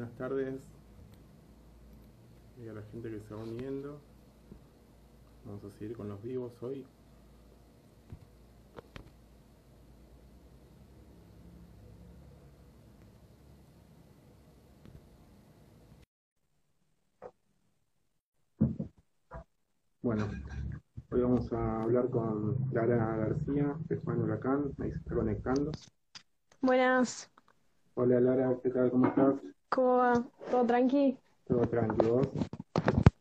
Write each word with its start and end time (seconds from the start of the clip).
buenas 0.00 0.16
tardes. 0.16 0.54
Y 2.56 2.68
a 2.68 2.72
la 2.72 2.80
gente 2.90 3.10
que 3.10 3.20
se 3.20 3.34
va 3.34 3.42
uniendo. 3.42 4.00
Vamos 5.44 5.62
a 5.64 5.70
seguir 5.72 5.94
con 5.94 6.08
los 6.08 6.22
vivos 6.22 6.52
hoy. 6.62 6.86
Bueno, 20.00 20.30
hoy 21.10 21.20
vamos 21.20 21.52
a 21.52 21.82
hablar 21.82 22.08
con 22.08 22.56
Lara 22.72 23.16
García, 23.18 23.76
de 23.86 23.96
Juan 23.96 24.22
Huracán, 24.22 24.72
ahí 24.78 24.90
se 24.92 24.96
está 24.96 25.14
conectando. 25.14 25.72
Buenas, 26.62 27.30
Hola 27.94 28.18
Lara, 28.18 28.56
¿qué 28.62 28.70
tal? 28.70 28.90
¿Cómo 28.90 29.06
estás? 29.08 29.34
¿Cómo 29.70 29.96
va? 29.98 30.12
¿Todo 30.50 30.66
tranqui? 30.66 31.16
Todo 31.46 31.66
tranquilo, 31.66 32.16
¿vos? 32.16 32.28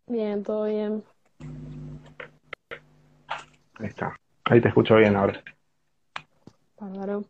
Bien, 0.07 0.43
todo 0.43 0.65
bien. 0.65 1.03
Ahí 3.79 3.87
está. 3.87 4.17
Ahí 4.45 4.59
te 4.59 4.67
escucho 4.67 4.95
bien 4.95 5.15
ahora. 5.15 5.41
Bárbaro. 6.79 7.23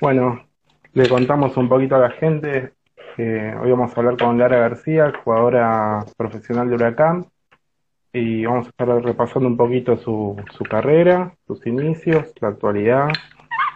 Bueno, 0.00 0.46
le 0.94 1.08
contamos 1.08 1.56
un 1.56 1.68
poquito 1.68 1.96
a 1.96 2.00
la 2.00 2.10
gente 2.10 2.74
que 3.16 3.54
hoy 3.60 3.70
vamos 3.70 3.92
a 3.94 4.00
hablar 4.00 4.16
con 4.16 4.38
Lara 4.38 4.56
García, 4.56 5.12
jugadora 5.22 6.04
profesional 6.16 6.68
de 6.68 6.76
Huracán, 6.76 7.26
y 8.12 8.44
vamos 8.44 8.66
a 8.66 8.70
estar 8.70 8.88
repasando 8.88 9.48
un 9.48 9.56
poquito 9.56 9.96
su, 9.96 10.36
su 10.56 10.64
carrera, 10.64 11.34
sus 11.46 11.66
inicios, 11.66 12.32
la 12.40 12.48
actualidad 12.48 13.08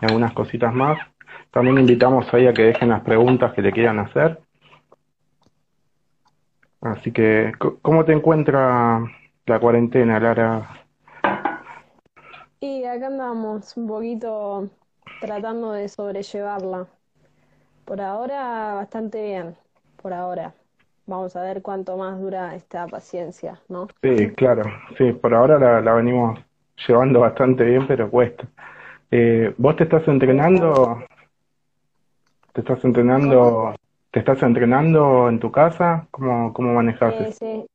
y 0.00 0.06
algunas 0.06 0.32
cositas 0.32 0.72
más. 0.72 0.98
También 1.56 1.78
invitamos 1.78 2.26
ahí 2.34 2.46
a 2.46 2.52
que 2.52 2.64
dejen 2.64 2.90
las 2.90 3.00
preguntas 3.00 3.54
que 3.54 3.62
le 3.62 3.72
quieran 3.72 3.98
hacer. 3.98 4.38
Así 6.82 7.10
que, 7.12 7.50
¿cómo 7.80 8.04
te 8.04 8.12
encuentra 8.12 9.00
la 9.46 9.58
cuarentena, 9.58 10.20
Lara? 10.20 10.68
Y 12.60 12.84
acá 12.84 13.06
andamos 13.06 13.74
un 13.74 13.86
poquito 13.86 14.68
tratando 15.22 15.72
de 15.72 15.88
sobrellevarla. 15.88 16.88
Por 17.86 18.02
ahora, 18.02 18.74
bastante 18.74 19.24
bien. 19.24 19.56
Por 20.02 20.12
ahora. 20.12 20.52
Vamos 21.06 21.36
a 21.36 21.42
ver 21.42 21.62
cuánto 21.62 21.96
más 21.96 22.20
dura 22.20 22.54
esta 22.54 22.86
paciencia, 22.86 23.62
¿no? 23.70 23.88
Sí, 24.02 24.28
claro, 24.32 24.64
sí, 24.98 25.10
por 25.10 25.32
ahora 25.32 25.58
la, 25.58 25.80
la 25.80 25.94
venimos 25.94 26.38
llevando 26.86 27.20
bastante 27.20 27.64
bien, 27.64 27.86
pero 27.86 28.10
cuesta. 28.10 28.46
Eh, 29.10 29.54
¿vos 29.56 29.74
te 29.76 29.84
estás 29.84 30.06
entrenando? 30.06 31.02
¿Te 32.56 32.62
estás 32.62 32.84
¿Cómo? 33.20 33.52
entrenando? 33.52 33.74
¿Te 34.10 34.18
estás 34.18 34.42
entrenando 34.42 35.28
en 35.28 35.38
tu 35.38 35.52
casa? 35.52 36.08
¿Cómo, 36.10 36.52
cómo 36.52 36.72
manejas 36.74 37.20
eso? 37.20 37.36
sí, 37.38 37.66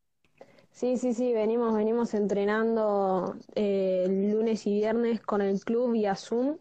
sí, 0.72 0.98
sí, 0.98 1.14
sí, 1.14 1.34
venimos, 1.34 1.76
venimos 1.76 2.14
entrenando 2.14 3.36
eh, 3.56 4.06
lunes 4.10 4.68
y 4.68 4.74
viernes 4.76 5.22
con 5.22 5.42
el 5.42 5.64
club 5.64 5.92
vía 5.94 6.16
Zoom. 6.16 6.58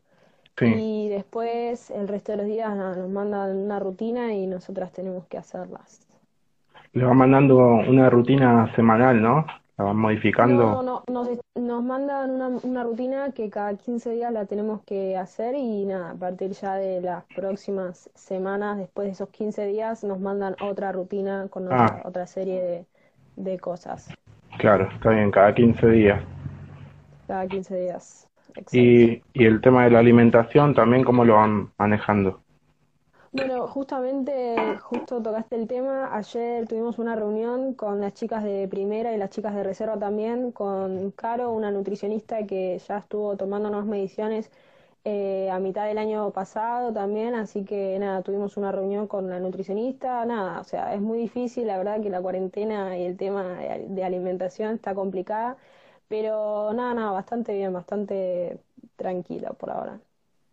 Sí, 0.59 0.67
Y 0.69 1.09
después 1.11 1.91
el 1.91 2.09
resto 2.09 2.33
de 2.33 2.39
los 2.39 2.47
días 2.49 2.77
nos 2.77 3.09
mandan 3.11 3.57
una 3.59 3.81
rutina 3.81 4.35
y 4.35 4.47
nosotras 4.49 4.93
tenemos 4.93 5.27
que 5.29 5.39
hacerlas. 5.39 6.07
le 6.93 7.05
van 7.05 7.17
mandando 7.17 7.57
una 7.59 8.09
rutina 8.11 8.73
semanal, 8.77 9.21
¿no? 9.21 9.45
La 9.81 9.85
van 9.89 9.97
No, 10.43 10.83
modificando. 10.83 10.83
no, 10.83 11.05
nos, 11.09 11.29
nos 11.55 11.83
mandan 11.85 12.31
una, 12.31 12.49
una 12.49 12.83
rutina 12.85 13.33
que 13.33 13.51
cada 13.51 13.77
15 13.77 14.11
días 14.13 14.33
la 14.33 14.47
tenemos 14.47 14.83
que 14.85 15.17
hacer 15.17 15.55
y 15.55 15.85
nada, 15.85 16.13
a 16.13 16.15
partir 16.19 16.53
ya 16.53 16.77
de 16.77 17.01
las 17.03 17.25
próximas 17.27 18.11
semanas, 18.15 18.79
después 18.79 19.07
de 19.07 19.13
esos 19.13 19.29
15 19.31 19.67
días, 19.67 20.03
nos 20.03 20.19
mandan 20.21 20.57
otra 20.59 20.93
rutina 20.93 21.49
con 21.51 21.69
otra, 21.69 21.93
Ah, 21.93 22.05
otra 22.05 22.27
serie 22.27 22.63
de, 22.63 22.87
de 23.37 23.59
cosas. 23.61 24.17
claro, 24.59 24.89
está 24.95 25.11
bien, 25.11 25.31
cada 25.33 25.53
15 25.55 25.87
días. 25.89 26.23
Cada 27.27 27.49
15 27.49 27.77
días, 27.77 28.29
exacto. 28.57 29.11
Y, 29.13 29.23
y 29.33 29.45
el 29.45 29.61
tema 29.61 29.85
de 29.85 29.91
la 29.91 30.01
alimentación 30.01 30.75
también, 30.75 31.05
¿cómo 31.05 31.25
lo 31.25 31.35
van 31.37 31.73
manejando? 31.79 32.43
Bueno, 33.33 33.69
justamente, 33.69 34.57
justo 34.81 35.23
tocaste 35.23 35.55
el 35.55 35.69
tema. 35.69 36.17
Ayer 36.17 36.67
tuvimos 36.67 36.99
una 36.99 37.15
reunión 37.15 37.75
con 37.75 38.01
las 38.01 38.13
chicas 38.15 38.43
de 38.43 38.67
primera 38.69 39.15
y 39.15 39.19
las 39.19 39.31
chicas 39.31 39.55
de 39.55 39.63
reserva 39.63 39.97
también, 39.99 40.51
con 40.51 41.13
Caro, 41.13 41.53
una 41.53 41.71
nutricionista 41.71 42.45
que 42.45 42.79
ya 42.79 42.99
estuvo 42.99 43.37
tomándonos 43.37 43.87
mediciones 43.87 44.51
eh, 45.05 45.49
a 45.51 45.61
mitad 45.61 45.87
del 45.87 45.99
año 45.99 46.31
pasado 46.33 46.93
también, 46.93 47.35
así 47.35 47.65
que 47.65 47.99
nada, 48.01 48.23
tuvimos 48.23 48.57
una 48.57 48.73
reunión 48.73 49.07
con 49.07 49.31
la 49.31 49.39
nutricionista, 49.39 50.27
nada, 50.27 50.61
o 50.61 50.65
sea, 50.65 50.95
es 50.95 51.01
muy 51.01 51.19
difícil, 51.19 51.69
la 51.69 51.79
verdad 51.79 52.03
que 52.03 52.11
la 52.11 52.21
cuarentena 52.21 52.99
y 52.99 53.05
el 53.07 53.17
tema 53.17 53.45
de, 53.45 54.05
alimentación 54.05 54.75
está 54.75 54.95
complicada, 54.95 55.57
pero 56.09 56.73
nada, 56.75 56.95
nada, 56.95 57.13
bastante 57.13 57.55
bien, 57.55 57.73
bastante 57.73 58.59
tranquila 58.97 59.53
por 59.53 59.71
ahora. 59.71 60.01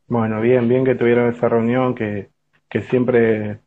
Bueno, 0.08 0.40
bien, 0.42 0.70
bien 0.70 0.86
que 0.86 0.96
tuvieron 0.96 1.34
esa 1.34 1.50
reunión 1.50 1.96
que, 1.96 2.30
que 2.70 2.82
siempre, 2.82 3.60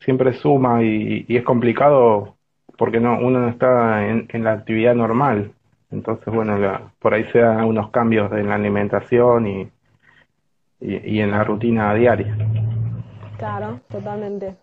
siempre 0.00 0.32
suma 0.34 0.82
y, 0.82 1.24
y 1.28 1.36
es 1.36 1.44
complicado 1.44 2.36
porque 2.78 3.00
no, 3.00 3.18
uno 3.18 3.40
no 3.40 3.48
está 3.48 4.06
en, 4.08 4.28
en 4.32 4.44
la 4.44 4.52
actividad 4.52 4.94
normal. 4.94 5.52
Entonces, 5.90 6.32
bueno, 6.32 6.58
la- 6.58 6.92
por 6.98 7.14
ahí 7.14 7.24
se 7.32 7.38
dan 7.40 7.64
unos 7.64 7.90
cambios 7.90 8.32
en 8.32 8.48
la 8.48 8.56
alimentación 8.56 9.46
y, 9.46 9.70
y, 10.80 11.16
y 11.16 11.20
en 11.20 11.30
la 11.30 11.44
rutina 11.44 11.94
diaria. 11.94 12.36
Claro, 13.38 13.80
totalmente. 13.90 14.56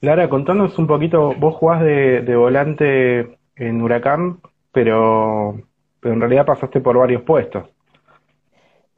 Lara, 0.00 0.28
contanos 0.28 0.78
un 0.78 0.86
poquito, 0.86 1.34
vos 1.34 1.54
jugás 1.56 1.82
de, 1.82 2.22
de 2.22 2.36
volante 2.36 3.38
en 3.56 3.80
Huracán, 3.82 4.40
pero, 4.72 5.60
pero 6.00 6.14
en 6.14 6.20
realidad 6.20 6.46
pasaste 6.46 6.80
por 6.80 6.96
varios 6.98 7.22
puestos. 7.22 7.64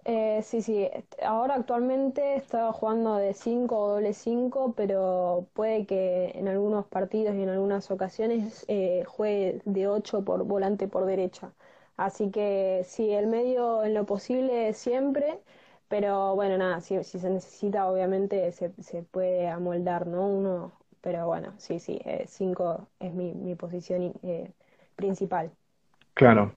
Eh, 0.07 0.43
sí, 0.43 0.61
sí, 0.61 0.87
ahora 1.23 1.55
actualmente 1.55 2.37
estaba 2.37 2.73
jugando 2.75 3.17
de 3.17 3.33
5 3.33 3.79
o 3.79 3.89
doble 3.95 4.13
5, 4.13 4.75
pero 4.77 5.49
puede 5.55 5.87
que 5.87 6.33
en 6.35 6.47
algunos 6.49 6.85
partidos 6.87 7.35
y 7.35 7.43
en 7.43 7.49
algunas 7.49 7.91
ocasiones 7.91 8.67
eh, 8.69 9.05
juegue 9.07 9.63
de 9.65 9.89
8 9.89 10.23
por 10.25 10.45
volante 10.45 10.89
por 10.89 11.07
derecha. 11.07 11.55
Así 11.97 12.31
que 12.31 12.83
sí, 12.87 13.13
el 13.13 13.27
medio 13.29 13.83
en 13.85 13.95
lo 13.95 14.05
posible 14.05 14.75
siempre, 14.75 15.41
pero 15.89 16.35
bueno, 16.35 16.59
nada, 16.59 16.81
si, 16.83 17.03
si 17.05 17.19
se 17.19 17.31
necesita 17.31 17.89
obviamente 17.91 18.53
se, 18.53 18.73
se 18.83 19.03
puede 19.05 19.49
amoldar, 19.49 20.07
¿no? 20.07 20.27
Uno, 20.29 20.73
pero 21.01 21.27
bueno, 21.27 21.55
sí, 21.59 21.79
sí, 21.81 21.99
5 22.27 22.89
es 23.01 23.15
mi, 23.15 23.33
mi 23.33 23.55
posición 23.55 24.13
eh, 24.23 24.53
principal. 24.97 25.51
Claro. 26.15 26.57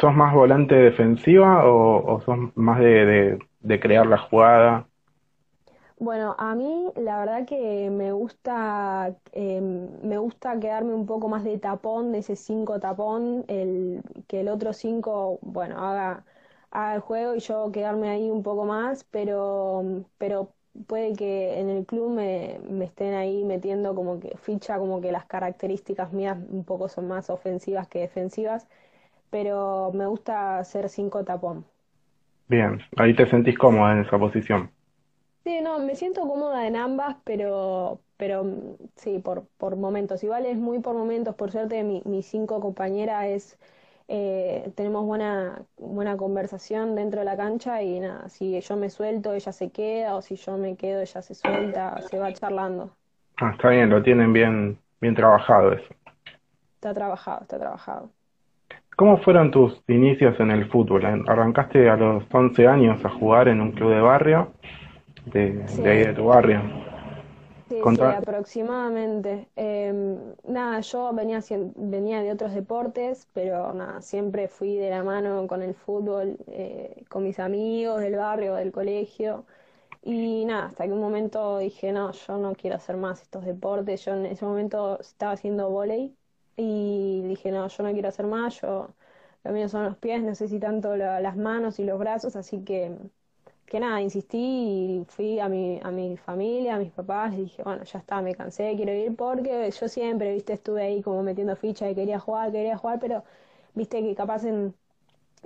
¿Sos 0.00 0.14
más 0.14 0.34
volante 0.34 0.74
defensiva 0.74 1.64
o, 1.66 2.14
o 2.14 2.20
sos 2.22 2.38
más 2.56 2.80
de, 2.80 3.38
crear 3.80 4.06
la 4.06 4.18
jugada? 4.18 4.88
Bueno, 5.98 6.34
a 6.38 6.54
mí 6.54 6.92
la 6.96 7.18
verdad 7.20 7.46
que 7.46 7.88
me 7.90 8.12
gusta, 8.12 9.16
eh, 9.32 9.60
me 9.62 10.18
gusta 10.18 10.58
quedarme 10.60 10.92
un 10.94 11.06
poco 11.06 11.28
más 11.28 11.42
de 11.44 11.58
tapón, 11.58 12.12
de 12.12 12.18
ese 12.18 12.36
5 12.36 12.78
tapón, 12.80 13.44
el, 13.48 14.02
que 14.28 14.40
el 14.40 14.48
otro 14.48 14.72
5, 14.74 15.38
bueno, 15.42 15.78
haga, 15.78 16.24
haga 16.70 16.94
el 16.96 17.00
juego 17.00 17.34
y 17.34 17.40
yo 17.40 17.70
quedarme 17.72 18.10
ahí 18.10 18.30
un 18.30 18.42
poco 18.42 18.66
más, 18.66 19.04
pero, 19.04 20.04
pero 20.18 20.52
puede 20.86 21.14
que 21.14 21.58
en 21.60 21.70
el 21.70 21.86
club 21.86 22.10
me, 22.10 22.60
me 22.68 22.84
estén 22.84 23.14
ahí 23.14 23.44
metiendo 23.44 23.94
como 23.94 24.20
que 24.20 24.36
ficha, 24.36 24.78
como 24.78 25.00
que 25.00 25.12
las 25.12 25.24
características 25.26 26.12
mías 26.12 26.36
un 26.50 26.64
poco 26.64 26.88
son 26.90 27.08
más 27.08 27.30
ofensivas 27.30 27.88
que 27.88 28.00
defensivas, 28.00 28.68
pero 29.30 29.92
me 29.94 30.06
gusta 30.06 30.62
ser 30.64 30.88
5 30.88 31.24
tapón. 31.24 31.66
Bien, 32.48 32.80
ahí 32.96 33.14
te 33.14 33.26
sentís 33.30 33.56
cómoda 33.56 33.92
en 33.92 34.00
esa 34.00 34.18
posición. 34.18 34.72
Sí, 35.44 35.60
no, 35.60 35.78
me 35.78 35.94
siento 35.94 36.22
cómoda 36.22 36.66
en 36.66 36.74
ambas, 36.74 37.16
pero, 37.24 38.02
pero 38.16 38.44
sí, 38.96 39.20
por, 39.20 39.46
por 39.56 39.76
momentos. 39.76 40.24
Igual 40.24 40.44
es 40.44 40.56
muy 40.58 40.80
por 40.80 40.94
momentos, 40.96 41.36
por 41.36 41.52
suerte 41.52 41.84
mi, 41.84 42.02
mi 42.04 42.22
cinco 42.24 42.60
compañera 42.60 43.28
es, 43.28 43.56
eh, 44.08 44.72
tenemos 44.74 45.04
buena, 45.06 45.64
buena 45.76 46.16
conversación 46.16 46.96
dentro 46.96 47.20
de 47.20 47.26
la 47.26 47.36
cancha 47.36 47.80
y 47.82 48.00
nada, 48.00 48.28
si 48.28 48.60
yo 48.60 48.76
me 48.76 48.90
suelto, 48.90 49.34
ella 49.34 49.52
se 49.52 49.70
queda, 49.70 50.16
o 50.16 50.22
si 50.22 50.34
yo 50.36 50.56
me 50.58 50.76
quedo, 50.76 51.00
ella 51.00 51.22
se 51.22 51.34
suelta, 51.36 52.02
se 52.02 52.18
va 52.18 52.32
charlando. 52.32 52.96
Ah, 53.38 53.50
está 53.52 53.70
bien, 53.70 53.88
lo 53.88 54.02
tienen 54.02 54.32
bien, 54.34 54.78
bien 55.00 55.14
trabajado 55.14 55.72
eso. 55.72 55.94
Está 56.76 56.94
trabajado, 56.94 57.42
está 57.42 57.58
trabajado. 57.58 58.12
¿Cómo 58.96 59.18
fueron 59.18 59.50
tus 59.50 59.80
inicios 59.88 60.40
en 60.40 60.50
el 60.50 60.68
fútbol? 60.70 61.04
Arrancaste 61.26 61.88
a 61.88 61.96
los 61.96 62.24
11 62.32 62.66
años 62.66 63.04
a 63.04 63.10
jugar 63.10 63.48
en 63.48 63.60
un 63.60 63.72
club 63.72 63.90
de 63.90 64.00
barrio, 64.00 64.54
de, 65.26 65.64
de 65.70 65.90
ahí 65.90 65.98
de 66.00 66.14
tu 66.14 66.26
barrio. 66.26 66.62
Sí, 67.68 67.88
sí, 67.90 68.12
aproximadamente. 68.12 69.50
Em, 69.56 70.36
nada, 70.44 70.80
yo 70.80 71.12
venía, 71.12 71.40
venía 71.74 72.22
de 72.22 72.30
otros 72.30 72.54
deportes, 72.54 73.28
pero 73.32 73.72
nada, 73.74 74.00
siempre 74.02 74.46
fui 74.46 74.76
de 74.76 74.90
la 74.90 75.02
mano 75.02 75.46
con 75.48 75.62
el 75.62 75.74
fútbol, 75.74 76.38
eh, 76.46 77.04
con 77.08 77.24
mis 77.24 77.40
amigos 77.40 78.00
del 78.00 78.14
barrio, 78.16 78.54
del 78.54 78.70
colegio. 78.70 79.46
Y 80.02 80.44
nada, 80.46 80.66
hasta 80.66 80.86
que 80.86 80.92
un 80.92 81.00
momento 81.00 81.58
dije, 81.58 81.92
no, 81.92 82.12
yo 82.12 82.38
no 82.38 82.54
quiero 82.54 82.76
hacer 82.76 82.96
más 82.98 83.22
estos 83.22 83.44
deportes. 83.46 84.04
Yo 84.04 84.14
en 84.14 84.26
ese 84.26 84.44
momento 84.44 85.00
estaba 85.00 85.32
haciendo 85.32 85.70
volei 85.70 86.16
y 86.56 87.22
dije, 87.24 87.50
no, 87.52 87.68
yo 87.68 87.82
no 87.84 87.92
quiero 87.92 88.08
hacer 88.08 88.26
más, 88.26 88.60
yo 88.60 88.88
lo 89.44 89.52
mío 89.52 89.68
son 89.68 89.84
los 89.84 89.96
pies, 89.96 90.38
si 90.38 90.58
tanto 90.60 90.96
las 90.96 91.36
manos 91.36 91.78
y 91.78 91.84
los 91.84 91.98
brazos, 91.98 92.36
así 92.36 92.64
que, 92.64 92.96
que 93.66 93.80
nada, 93.80 94.00
insistí 94.02 94.38
y 94.38 95.04
fui 95.08 95.40
a 95.40 95.48
mi, 95.48 95.80
a 95.82 95.90
mi 95.90 96.16
familia, 96.16 96.76
a 96.76 96.78
mis 96.78 96.92
papás, 96.92 97.34
y 97.34 97.42
dije, 97.42 97.62
bueno, 97.64 97.84
ya 97.84 97.98
está, 97.98 98.22
me 98.22 98.34
cansé, 98.34 98.74
quiero 98.76 98.92
ir 98.92 99.16
porque 99.16 99.70
yo 99.70 99.88
siempre, 99.88 100.32
viste, 100.34 100.52
estuve 100.54 100.82
ahí 100.84 101.02
como 101.02 101.22
metiendo 101.22 101.56
ficha 101.56 101.88
y 101.90 101.94
quería 101.94 102.18
jugar, 102.20 102.52
quería 102.52 102.76
jugar, 102.78 102.98
pero 103.00 103.24
viste 103.74 104.02
que 104.02 104.14
capaz 104.14 104.44
en, 104.44 104.74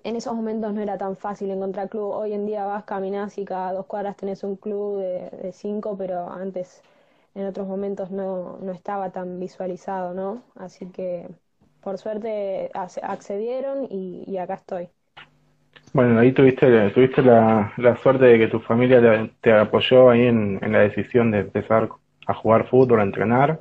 en 0.05 0.17
esos 0.17 0.35
momentos 0.35 0.73
no 0.75 0.81
era 0.83 0.99
tan 0.99 1.17
fácil 1.17 1.51
encontrar 1.51 1.89
club. 1.89 2.11
Hoy 2.13 2.33
en 2.35 2.47
día 2.47 2.65
vas, 2.67 2.85
caminas 2.85 3.39
y 3.39 3.45
cada 3.45 3.73
dos 3.73 3.87
cuadras 3.87 4.17
tenés 4.17 4.43
un 4.45 4.57
club 4.57 4.99
de 5.01 5.53
cinco, 5.53 5.97
pero 5.97 6.31
antes 6.31 6.83
en 7.35 7.47
otros 7.47 7.67
momentos 7.67 8.11
no, 8.11 8.59
no 8.61 8.73
estaba 8.73 9.11
tan 9.11 9.39
visualizado, 9.39 10.15
¿no? 10.15 10.43
Así 10.57 10.87
que 10.87 11.29
por 11.81 11.99
suerte 11.99 12.71
accedieron 12.75 13.87
y, 13.91 14.37
acá 14.39 14.55
estoy. 14.55 14.89
Bueno, 15.93 16.21
ahí 16.21 16.33
tuviste, 16.33 16.91
tuviste 16.91 17.23
la, 17.23 17.73
la 17.77 17.97
suerte 17.97 18.25
de 18.27 18.39
que 18.39 18.49
tu 18.49 18.61
familia 18.61 19.31
te, 19.41 19.53
apoyó 19.53 20.11
ahí 20.11 20.27
en, 20.27 20.59
en, 20.63 20.73
la 20.73 20.81
decisión 20.81 21.31
de 21.31 21.41
empezar 21.41 21.89
a 22.27 22.35
jugar 22.35 22.67
fútbol, 22.69 23.01
a 23.01 23.05
entrenar. 23.05 23.61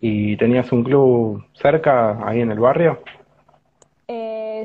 ¿Y 0.00 0.36
tenías 0.36 0.72
un 0.72 0.82
club 0.82 1.44
cerca 1.54 2.18
ahí 2.26 2.40
en 2.40 2.50
el 2.50 2.58
barrio? 2.58 2.98
Eh, 4.08 4.64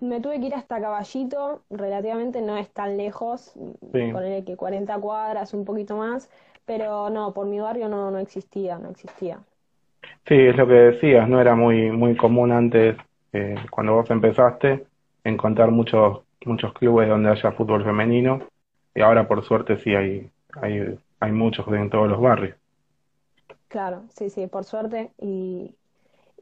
me 0.00 0.20
tuve 0.20 0.40
que 0.40 0.46
ir 0.46 0.54
hasta 0.54 0.80
Caballito, 0.80 1.62
relativamente 1.70 2.40
no 2.40 2.56
es 2.56 2.70
tan 2.70 2.96
lejos, 2.96 3.52
ponerle 3.90 4.44
que 4.44 4.56
40 4.56 4.98
cuadras, 4.98 5.54
un 5.54 5.64
poquito 5.64 5.96
más, 5.96 6.30
pero 6.70 7.10
no, 7.10 7.34
por 7.34 7.46
mi 7.46 7.58
barrio 7.60 7.88
no, 7.88 8.10
no 8.12 8.18
existía, 8.18 8.78
no 8.78 8.90
existía. 8.90 9.44
Sí, 10.26 10.34
es 10.34 10.56
lo 10.56 10.66
que 10.66 10.72
decías, 10.74 11.28
no 11.28 11.40
era 11.40 11.54
muy 11.54 11.90
muy 11.90 12.16
común 12.16 12.52
antes, 12.52 12.96
eh, 13.32 13.54
cuando 13.70 13.94
vos 13.94 14.10
empezaste, 14.10 14.86
encontrar 15.24 15.70
muchos 15.70 16.22
muchos 16.46 16.72
clubes 16.72 17.08
donde 17.08 17.28
haya 17.30 17.52
fútbol 17.52 17.84
femenino, 17.84 18.40
y 18.94 19.02
ahora 19.02 19.28
por 19.28 19.44
suerte 19.44 19.76
sí 19.78 19.94
hay, 19.94 20.30
hay, 20.62 20.98
hay 21.20 21.32
muchos 21.32 21.66
en 21.68 21.90
todos 21.90 22.08
los 22.08 22.20
barrios. 22.20 22.56
Claro, 23.68 24.04
sí, 24.16 24.30
sí, 24.30 24.46
por 24.48 24.64
suerte, 24.64 25.12
y, 25.18 25.74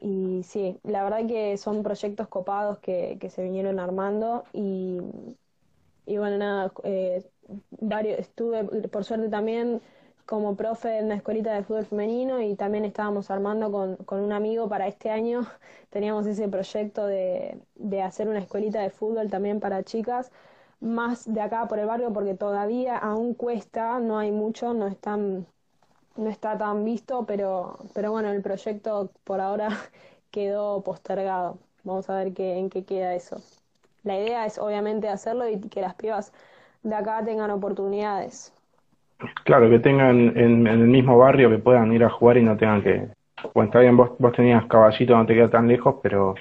y 0.01 0.43
sí, 0.43 0.79
la 0.83 1.03
verdad 1.03 1.27
que 1.27 1.57
son 1.57 1.83
proyectos 1.83 2.27
copados 2.29 2.79
que, 2.79 3.17
que 3.21 3.29
se 3.29 3.43
vinieron 3.43 3.79
armando, 3.79 4.43
y, 4.53 4.99
y 6.05 6.17
bueno, 6.17 6.37
nada, 6.37 6.71
eh, 6.83 7.23
varios, 7.71 8.19
estuve 8.19 8.63
por 8.89 9.03
suerte 9.03 9.29
también 9.29 9.81
como 10.29 10.55
profe 10.55 10.99
en 10.99 11.05
una 11.05 11.15
escuelita 11.15 11.53
de 11.53 11.63
fútbol 11.63 11.85
femenino 11.85 12.41
y 12.41 12.55
también 12.55 12.85
estábamos 12.85 13.31
armando 13.31 13.71
con, 13.71 13.95
con 13.97 14.21
un 14.21 14.31
amigo 14.31 14.69
para 14.69 14.87
este 14.87 15.09
año, 15.09 15.47
teníamos 15.89 16.27
ese 16.27 16.47
proyecto 16.47 17.07
de, 17.07 17.59
de 17.75 18.01
hacer 18.03 18.27
una 18.29 18.39
escuelita 18.39 18.79
de 18.81 18.91
fútbol 18.91 19.29
también 19.29 19.59
para 19.59 19.83
chicas, 19.83 20.31
más 20.79 21.31
de 21.33 21.41
acá 21.41 21.67
por 21.67 21.79
el 21.79 21.87
barrio 21.87 22.13
porque 22.13 22.35
todavía 22.35 22.97
aún 22.97 23.33
cuesta, 23.33 23.99
no 23.99 24.19
hay 24.19 24.31
mucho, 24.31 24.73
no 24.73 24.87
están 24.87 25.47
no 26.17 26.29
está 26.29 26.57
tan 26.57 26.83
visto, 26.85 27.25
pero, 27.25 27.77
pero 27.93 28.11
bueno, 28.11 28.29
el 28.31 28.41
proyecto 28.41 29.11
por 29.23 29.39
ahora 29.41 29.69
quedó 30.31 30.83
postergado. 30.83 31.57
Vamos 31.83 32.09
a 32.09 32.15
ver 32.15 32.33
qué, 32.33 32.57
en 32.57 32.69
qué 32.69 32.83
queda 32.85 33.15
eso. 33.15 33.41
La 34.03 34.17
idea 34.19 34.45
es 34.45 34.57
obviamente 34.59 35.09
hacerlo 35.09 35.47
y 35.49 35.59
que 35.61 35.81
las 35.81 35.95
pibas 35.95 36.33
de 36.83 36.95
acá 36.95 37.23
tengan 37.25 37.51
oportunidades. 37.51 38.53
Claro, 39.43 39.69
que 39.69 39.79
tengan 39.79 40.37
en, 40.37 40.65
el 40.67 40.79
mismo 40.79 41.17
barrio, 41.17 41.49
que 41.49 41.57
puedan 41.57 41.91
ir 41.91 42.03
a 42.03 42.09
jugar 42.09 42.37
y 42.37 42.43
no 42.43 42.55
tengan 42.55 42.81
que... 42.81 43.07
Bueno, 43.53 43.69
está 43.69 43.79
bien, 43.79 43.97
vos, 43.97 44.11
vos 44.17 44.33
tenías 44.33 44.65
caballito, 44.65 45.15
no 45.15 45.25
te 45.25 45.33
queda 45.33 45.49
tan 45.49 45.67
lejos, 45.67 45.95
pero, 46.01 46.35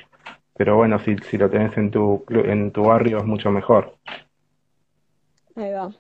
pero 0.57 0.77
bueno, 0.77 0.99
si, 1.01 1.17
si 1.19 1.39
lo 1.39 1.49
tenés 1.49 1.77
en 1.77 1.91
tu, 1.91 2.25
en 2.29 2.71
tu 2.71 2.85
barrio 2.85 3.19
es 3.19 3.25
mucho 3.25 3.51
mejor. 3.51 3.95
Ahí 5.57 5.73
va. 5.73 5.91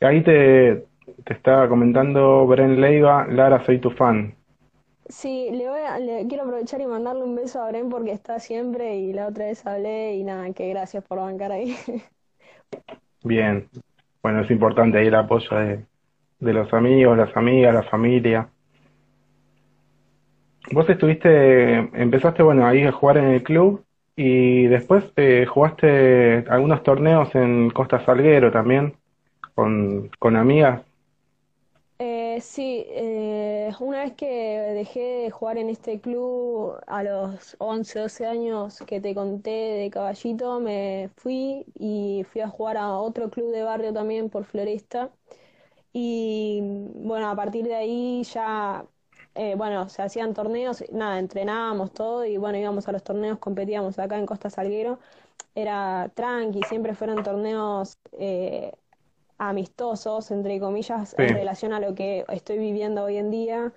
Ahí 0.00 0.22
te, 0.22 0.86
te 1.24 1.32
estaba 1.32 1.68
comentando 1.68 2.46
Bren 2.46 2.80
Leiva, 2.80 3.26
Lara, 3.26 3.64
soy 3.64 3.78
tu 3.78 3.90
fan. 3.90 4.34
Sí, 5.08 5.48
le, 5.50 5.68
voy 5.68 5.80
a, 5.80 5.98
le 5.98 6.26
quiero 6.28 6.44
aprovechar 6.44 6.80
y 6.80 6.86
mandarle 6.86 7.24
un 7.24 7.34
beso 7.34 7.62
a 7.62 7.68
Bren 7.68 7.88
porque 7.88 8.12
está 8.12 8.38
siempre 8.38 8.96
y 8.96 9.12
la 9.12 9.26
otra 9.26 9.46
vez 9.46 9.66
hablé 9.66 10.16
y 10.16 10.22
nada, 10.22 10.52
que 10.52 10.68
gracias 10.68 11.02
por 11.04 11.18
bancar 11.18 11.50
ahí. 11.50 11.74
Bien, 13.24 13.68
bueno, 14.22 14.40
es 14.42 14.50
importante 14.50 14.98
ahí 14.98 15.06
el 15.08 15.14
apoyo 15.14 15.56
de, 15.56 15.84
de 16.40 16.52
los 16.52 16.72
amigos, 16.72 17.16
las 17.16 17.36
amigas, 17.36 17.74
la 17.74 17.82
familia. 17.82 18.48
Vos 20.70 20.88
estuviste, 20.90 21.78
empezaste, 21.78 22.42
bueno, 22.42 22.66
ahí 22.66 22.82
a 22.82 22.92
jugar 22.92 23.18
en 23.18 23.26
el 23.30 23.42
club 23.42 23.84
y 24.16 24.66
después 24.66 25.04
eh, 25.16 25.46
jugaste 25.48 26.44
algunos 26.48 26.82
torneos 26.82 27.34
en 27.34 27.70
Costa 27.70 28.04
Salguero 28.04 28.50
también, 28.52 28.94
con, 29.54 30.10
con 30.18 30.36
amigas. 30.36 30.82
Eh, 31.98 32.38
sí, 32.40 32.84
eh, 32.90 33.57
una 33.80 34.02
vez 34.04 34.14
que 34.14 34.26
dejé 34.74 35.00
de 35.00 35.30
jugar 35.30 35.58
en 35.58 35.68
este 35.70 36.00
club 36.00 36.78
a 36.86 37.02
los 37.02 37.56
11, 37.58 37.98
12 38.00 38.26
años 38.26 38.78
que 38.86 39.00
te 39.00 39.14
conté 39.14 39.50
de 39.50 39.90
caballito, 39.90 40.60
me 40.60 41.10
fui 41.16 41.66
y 41.74 42.24
fui 42.30 42.40
a 42.40 42.48
jugar 42.48 42.76
a 42.76 42.98
otro 42.98 43.30
club 43.30 43.50
de 43.52 43.62
barrio 43.62 43.92
también 43.92 44.30
por 44.30 44.44
Floresta. 44.44 45.10
Y 45.92 46.60
bueno, 46.94 47.28
a 47.30 47.36
partir 47.36 47.64
de 47.66 47.74
ahí 47.76 48.22
ya, 48.24 48.86
eh, 49.34 49.54
bueno, 49.56 49.88
se 49.88 50.02
hacían 50.02 50.34
torneos, 50.34 50.84
nada, 50.92 51.18
entrenábamos 51.18 51.92
todo 51.92 52.24
y 52.24 52.36
bueno, 52.36 52.58
íbamos 52.58 52.88
a 52.88 52.92
los 52.92 53.02
torneos, 53.04 53.38
competíamos 53.38 53.98
acá 53.98 54.18
en 54.18 54.26
Costa 54.26 54.50
Salguero. 54.50 54.98
Era 55.54 56.10
tranqui, 56.14 56.62
siempre 56.68 56.94
fueron 56.94 57.22
torneos 57.24 57.98
amistosos, 59.38 60.30
entre 60.30 60.58
comillas, 60.60 61.14
en 61.16 61.28
relación 61.28 61.72
a 61.72 61.80
lo 61.80 61.94
que 61.94 62.24
estoy 62.28 62.58
viviendo 62.58 63.04
hoy 63.04 63.16
en 63.16 63.30
día, 63.30 63.72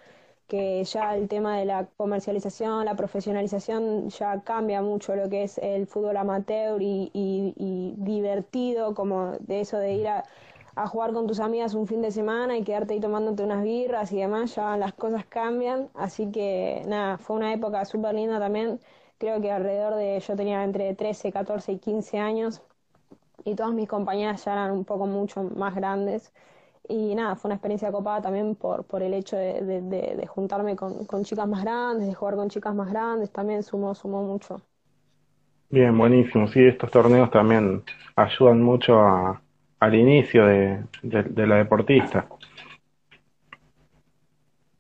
que 0.48 0.84
ya 0.84 1.16
el 1.16 1.30
tema 1.30 1.58
de 1.58 1.66
la 1.66 1.88
comercialización, 1.96 2.84
la 2.84 2.96
profesionalización 2.96 4.10
ya 4.10 4.42
cambia 4.42 4.82
mucho 4.82 5.16
lo 5.16 5.30
que 5.30 5.44
es 5.44 5.58
el 5.60 5.88
fútbol 5.88 6.18
amateur 6.18 6.82
y, 6.82 7.10
y, 7.14 7.94
divertido, 7.98 8.94
como 8.94 9.34
de 9.40 9.62
eso 9.62 9.78
de 9.78 9.94
ir 9.94 10.08
a, 10.10 10.26
a, 10.76 10.88
jugar 10.88 11.14
con 11.14 11.28
tus 11.28 11.40
amigas 11.40 11.74
un 11.74 11.88
fin 11.88 12.02
de 12.02 12.12
semana 12.12 12.58
y 12.58 12.64
quedarte 12.64 12.96
ahí 12.96 13.00
tomándote 13.00 13.44
unas 13.44 13.64
birras 13.64 14.12
y 14.12 14.18
demás, 14.18 14.56
ya 14.56 14.76
las 14.76 14.94
cosas 14.94 15.26
cambian, 15.26 15.90
así 15.94 16.30
que 16.32 16.84
nada, 16.86 17.18
fue 17.18 17.38
una 17.38 17.54
época 17.54 17.86
súper 17.86 18.16
linda 18.16 18.40
también, 18.40 18.80
creo 19.20 19.40
que 19.40 19.52
alrededor 19.52 19.96
de, 19.96 20.20
yo 20.20 20.36
tenía 20.36 20.64
entre 20.66 20.94
13, 20.96 21.32
14 21.32 21.72
y 21.72 21.78
15 21.78 22.20
años, 22.20 22.62
y 23.46 23.56
todas 23.56 23.74
mis 23.74 23.88
compañeras 23.88 24.44
ya 24.46 24.54
eran 24.54 24.72
un 24.72 24.86
poco 24.86 25.06
mucho 25.06 25.44
más 25.56 25.76
grandes. 25.76 26.34
Y 26.88 27.16
nada, 27.16 27.36
fue 27.36 27.50
una 27.50 27.56
experiencia 27.56 27.92
copada 27.92 28.22
también 28.22 28.56
por, 28.56 28.84
por 28.86 29.02
el 29.02 29.14
hecho 29.14 29.38
de, 29.38 29.62
de, 29.62 30.28
juntarme 30.28 30.76
con, 30.76 31.06
con, 31.06 31.24
chicas 31.24 31.48
más 31.48 31.64
grandes, 31.64 32.08
de 32.08 32.14
jugar 32.14 32.36
con 32.36 32.50
chicas 32.50 32.74
más 32.76 32.90
grandes, 32.90 33.32
también 33.32 33.64
sumó, 33.64 33.96
sumó 33.96 34.24
mucho. 34.24 34.62
Bien, 35.70 35.98
buenísimo. 35.98 36.48
Sí, 36.48 36.66
estos 36.66 36.92
torneos 36.92 37.32
también 37.32 37.84
ayudan 38.16 38.62
mucho 38.62 39.00
a, 39.00 39.42
al 39.80 39.96
inicio 39.96 40.46
de, 40.46 40.84
de, 41.02 41.48
la 41.48 41.58
deportista. 41.58 42.28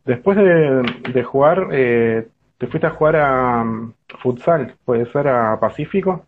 Después 0.03 0.38
de, 0.38 0.84
de 1.13 1.24
jugar, 1.24 1.70
eh, 1.72 2.27
¿te 2.58 2.68
fuiste 2.68 2.88
a 2.88 2.91
jugar 2.91 3.15
a 3.15 3.62
um, 3.62 3.94
futsal? 4.22 4.75
¿Puede 4.84 5.06
ser 5.12 5.27
a 5.27 5.60
Pacífico? 5.60 6.25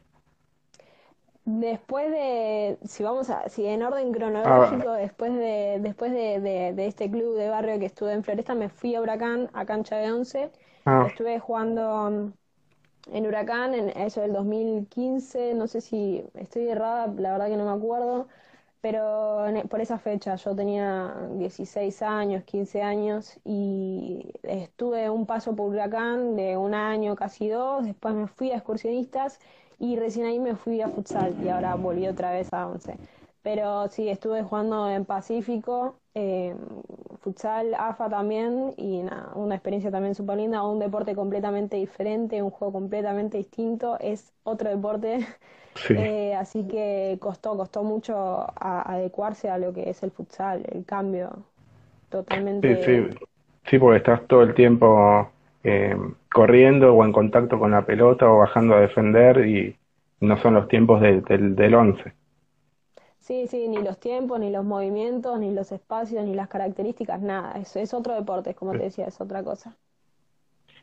Después 1.45 2.09
de, 2.09 2.77
si 2.85 3.03
vamos 3.03 3.29
a, 3.29 3.49
si 3.49 3.65
en 3.65 3.83
orden 3.83 4.13
cronológico, 4.13 4.91
ah. 4.91 4.97
después 4.97 5.33
de, 5.33 5.79
después 5.81 6.13
de, 6.13 6.39
de, 6.39 6.87
este 6.87 7.11
club 7.11 7.35
de 7.35 7.49
barrio 7.49 7.79
que 7.79 7.85
estuve 7.85 8.13
en 8.13 8.23
Floresta, 8.23 8.55
me 8.55 8.69
fui 8.69 8.95
a 8.95 9.01
Huracán, 9.01 9.49
a 9.53 9.65
cancha 9.65 9.97
de 9.97 10.11
once. 10.11 10.51
Ah. 10.85 11.05
Estuve 11.07 11.39
jugando 11.39 12.31
en 13.11 13.27
Huracán 13.27 13.73
en 13.73 13.89
eso 13.89 14.21
del 14.21 14.31
2015, 14.31 15.53
no 15.55 15.67
sé 15.67 15.81
si 15.81 16.23
estoy 16.35 16.69
errada, 16.69 17.07
la 17.07 17.33
verdad 17.33 17.47
que 17.47 17.57
no 17.57 17.65
me 17.65 17.77
acuerdo, 17.77 18.27
pero 18.79 19.45
por 19.69 19.81
esa 19.81 19.99
fecha 19.99 20.35
yo 20.35 20.55
tenía 20.55 21.13
16 21.31 22.01
años, 22.03 22.43
15 22.43 22.81
años 22.81 23.37
y 23.43 24.31
estuve 24.43 25.09
un 25.09 25.25
paso 25.25 25.55
por 25.55 25.69
Huracán 25.69 26.35
de 26.35 26.55
un 26.57 26.73
año, 26.73 27.15
casi 27.15 27.49
dos, 27.49 27.83
después 27.85 28.13
me 28.13 28.27
fui 28.27 28.51
a 28.51 28.55
excursionistas 28.55 29.39
y 29.83 29.97
recién 29.97 30.25
ahí 30.25 30.39
me 30.39 30.55
fui 30.55 30.81
a 30.81 30.87
futsal 30.87 31.35
y 31.43 31.49
ahora 31.49 31.75
volví 31.75 32.07
otra 32.07 32.31
vez 32.31 32.47
a 32.53 32.67
once. 32.67 32.97
Pero 33.41 33.89
sí, 33.89 34.07
estuve 34.07 34.41
jugando 34.41 34.89
en 34.89 35.03
Pacífico 35.03 35.95
eh, 36.13 36.55
futsal, 37.19 37.73
AFA 37.73 38.07
también, 38.07 38.73
y 38.77 39.03
una 39.35 39.55
experiencia 39.55 39.91
también 39.91 40.15
súper 40.15 40.37
linda, 40.37 40.63
un 40.63 40.79
deporte 40.79 41.13
completamente 41.15 41.75
diferente, 41.75 42.41
un 42.41 42.49
juego 42.49 42.71
completamente 42.71 43.37
distinto, 43.37 43.97
es 43.99 44.31
otro 44.43 44.69
deporte, 44.69 45.27
eh, 45.89 46.33
así 46.35 46.63
que 46.65 47.17
costó, 47.19 47.57
costó 47.57 47.83
mucho 47.83 48.45
adecuarse 48.55 49.49
a 49.49 49.57
lo 49.57 49.73
que 49.73 49.89
es 49.89 50.01
el 50.01 50.11
futsal, 50.11 50.63
el 50.71 50.85
cambio 50.85 51.43
totalmente. 52.09 52.85
Sí, 52.85 53.09
sí, 53.11 53.17
sí 53.69 53.79
porque 53.79 53.97
estás 53.97 54.25
todo 54.27 54.43
el 54.43 54.53
tiempo 54.53 55.29
eh, 55.63 55.97
corriendo 56.31 56.93
o 56.93 57.05
en 57.05 57.11
contacto 57.13 57.59
con 57.59 57.71
la 57.71 57.85
pelota 57.85 58.29
o 58.29 58.39
bajando 58.39 58.75
a 58.75 58.81
defender 58.81 59.45
y 59.47 59.75
no 60.21 60.37
son 60.37 60.55
los 60.55 60.67
tiempos 60.67 61.01
del, 61.01 61.23
del 61.55 61.75
11. 61.75 62.13
Sí, 63.17 63.47
sí, 63.47 63.67
ni 63.69 63.81
los 63.81 63.99
tiempos, 63.99 64.39
ni 64.39 64.51
los 64.51 64.63
movimientos, 64.63 65.39
ni 65.39 65.49
los 65.51 65.71
espacios, 65.71 66.23
ni 66.25 66.35
las 66.35 66.47
características, 66.47 67.21
nada. 67.21 67.53
Es, 67.59 67.75
es 67.75 67.91
otro 67.91 68.13
deporte, 68.13 68.53
como 68.53 68.75
te 68.75 68.83
decía, 68.83 69.07
es 69.07 69.19
otra 69.19 69.43
cosa. 69.43 69.75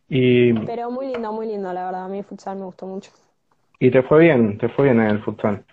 Y, 0.08 0.52
Pero 0.64 0.90
muy 0.90 1.08
lindo, 1.08 1.32
muy 1.32 1.46
lindo, 1.46 1.70
la 1.72 1.84
verdad. 1.84 2.04
A 2.04 2.08
mí 2.08 2.16
el 2.18 2.24
futsal 2.24 2.56
me 2.58 2.64
gustó 2.64 2.86
mucho. 2.86 3.10
¿Y 3.80 3.90
te 3.90 4.04
fue 4.04 4.20
bien? 4.20 4.58
¿Te 4.58 4.68
fue 4.68 4.84
bien 4.84 5.00
en 5.00 5.08
el 5.08 5.24
futsal? 5.24 5.64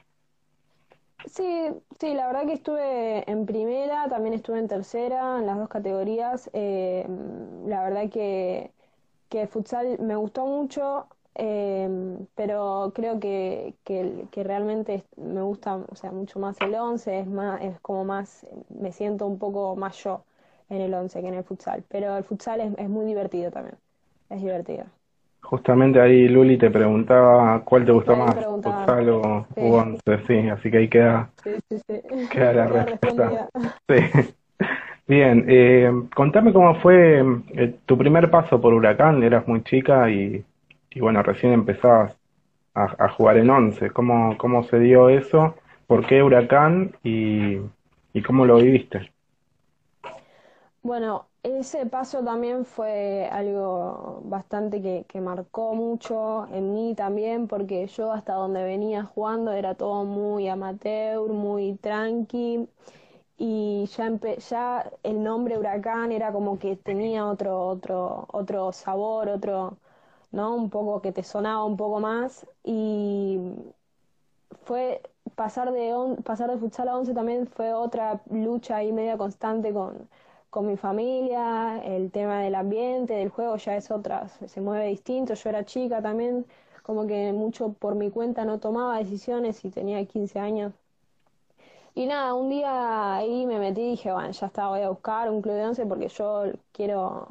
Sí, 1.26 1.44
sí, 2.00 2.14
la 2.14 2.28
verdad 2.28 2.46
que 2.46 2.54
estuve 2.54 3.30
en 3.30 3.46
primera, 3.46 4.08
también 4.08 4.34
estuve 4.34 4.60
en 4.60 4.68
tercera, 4.68 5.40
en 5.40 5.46
las 5.46 5.58
dos 5.58 5.68
categorías. 5.68 6.50
Eh, 6.54 7.06
la 7.66 7.84
verdad 7.84 8.10
que, 8.10 8.72
que 9.30 9.42
el 9.42 9.48
futsal 9.48 10.00
me 10.00 10.16
gustó 10.16 10.46
mucho. 10.46 11.08
Em, 11.40 12.26
pero 12.34 12.92
creo 12.96 13.20
que, 13.20 13.76
que, 13.84 14.44
realmente 14.44 15.04
me 15.18 15.44
gusta, 15.44 15.76
o 15.76 15.96
sea, 15.96 16.12
mucho 16.12 16.40
más 16.40 16.60
el 16.62 16.74
11, 16.74 17.20
es 17.20 17.28
más, 17.28 17.62
es 17.62 17.80
como 17.80 18.04
más, 18.06 18.48
me 18.70 18.92
siento 18.92 19.28
un 19.28 19.38
poco 19.38 19.76
más 19.76 20.04
yo 20.04 20.24
en 20.70 20.82
el 20.82 20.92
11 20.96 21.22
que 21.22 21.28
en 21.28 21.36
el 21.36 21.44
futsal, 21.44 21.84
pero 21.90 22.18
el 22.18 22.24
futsal 22.24 22.62
es, 22.62 22.74
es 22.80 22.90
muy 22.90 23.06
divertido 23.06 23.52
también, 23.52 23.76
es 24.32 24.42
divertido. 24.42 24.86
Justamente 25.44 26.02
ahí 26.02 26.28
Luli 26.28 26.58
te 26.58 26.72
preguntaba 26.72 27.64
cuál 27.64 27.86
te 27.86 27.92
gustó 27.92 28.16
más, 28.16 28.36
futsal 28.44 29.10
o 29.10 29.46
sí. 29.54 29.62
11, 29.62 30.02
sí, 30.26 30.50
así 30.50 30.72
que 30.72 30.78
ahí 30.78 30.90
queda, 30.90 31.30
queda 32.32 32.54
la 32.54 32.84
respuesta. 32.84 33.50
Sí. 33.88 34.34
Bien, 35.08 35.46
eh, 35.48 35.90
contame 36.14 36.52
cómo 36.52 36.76
fue 36.82 37.24
eh, 37.56 37.76
tu 37.86 37.98
primer 37.98 38.30
paso 38.30 38.60
por 38.60 38.74
Huracán, 38.74 39.24
eras 39.24 39.48
muy 39.48 39.64
chica 39.64 40.10
y 40.10 40.44
bueno, 41.00 41.22
recién 41.24 41.54
empezabas 41.54 42.18
a, 42.74 43.10
jugar 43.10 43.38
en 43.38 43.50
once. 43.50 43.90
¿Cómo, 43.92 44.38
¿Cómo 44.38 44.64
se 44.64 44.80
dio 44.80 45.10
eso? 45.10 45.56
¿Por 45.88 46.06
qué 46.06 46.22
Huracán? 46.22 46.96
Y, 47.04 47.58
y 48.14 48.22
cómo 48.22 48.46
lo 48.46 48.58
viviste? 48.58 49.12
Bueno, 50.84 51.26
ese 51.44 51.86
paso 51.86 52.24
también 52.24 52.66
fue 52.66 53.28
algo 53.32 54.22
bastante 54.26 54.82
que, 54.82 55.06
que, 55.08 55.20
marcó 55.20 55.74
mucho 55.74 56.48
en 56.54 56.74
mí 56.74 56.94
también, 56.96 57.48
porque 57.48 57.88
yo 57.88 58.12
hasta 58.12 58.34
donde 58.34 58.64
venía 58.64 59.04
jugando 59.04 59.52
era 59.52 59.74
todo 59.76 60.06
muy 60.06 60.48
amateur, 60.48 61.30
muy 61.30 61.74
tranqui, 61.82 62.68
y 63.38 63.86
ya, 63.88 64.10
ya 64.38 64.92
el 65.04 65.24
nombre 65.24 65.58
Huracán 65.58 66.12
era 66.12 66.32
como 66.32 66.60
que 66.60 66.76
tenía 66.76 67.28
otro, 67.28 67.68
otro, 67.68 68.28
otro 68.32 68.72
sabor, 68.74 69.30
otro, 69.30 69.78
¿no? 70.32 70.56
Un 70.56 70.70
poco 70.70 71.02
que 71.02 71.12
te 71.12 71.24
sonaba 71.24 71.64
un 71.66 71.78
poco 71.78 72.00
más 72.00 72.48
y 72.64 73.40
fue 74.66 75.02
pasar 75.36 75.72
de 75.72 75.94
pasar 76.24 76.50
de 76.52 76.58
futsal 76.58 76.88
a 76.90 76.98
once 76.98 77.14
también 77.14 77.48
fue 77.48 77.74
otra 77.74 78.22
lucha 78.30 78.78
ahí 78.78 78.92
media 78.92 79.18
constante 79.18 79.74
con, 79.74 80.10
con 80.50 80.68
mi 80.68 80.78
familia, 80.78 81.82
el 81.84 82.12
tema 82.12 82.42
del 82.42 82.56
ambiente, 82.56 83.14
del 83.16 83.30
juego 83.30 83.56
ya 83.58 83.76
es 83.78 83.90
otra, 83.92 84.28
se 84.30 84.62
mueve 84.62 84.88
distinto, 84.88 85.34
yo 85.34 85.50
era 85.50 85.66
chica 85.66 86.02
también, 86.02 86.46
como 86.84 87.08
que 87.08 87.34
mucho 87.34 87.74
por 87.74 87.96
mi 87.96 88.10
cuenta 88.12 88.46
no 88.46 88.60
tomaba 88.60 88.98
decisiones 89.00 89.64
y 89.66 89.70
tenía 89.72 90.06
15 90.06 90.40
años. 90.40 90.74
Y 91.98 92.06
nada, 92.06 92.34
un 92.36 92.50
día 92.50 93.16
ahí 93.16 93.46
me 93.48 93.58
metí 93.60 93.82
y 93.82 93.90
dije, 93.92 94.12
bueno, 94.12 94.30
ya 94.32 94.48
está, 94.48 94.70
voy 94.70 94.82
a 94.82 94.90
buscar 94.90 95.30
un 95.32 95.42
club 95.42 95.56
de 95.56 95.66
once 95.66 95.86
porque 95.86 96.08
yo 96.10 96.44
quiero 96.72 97.28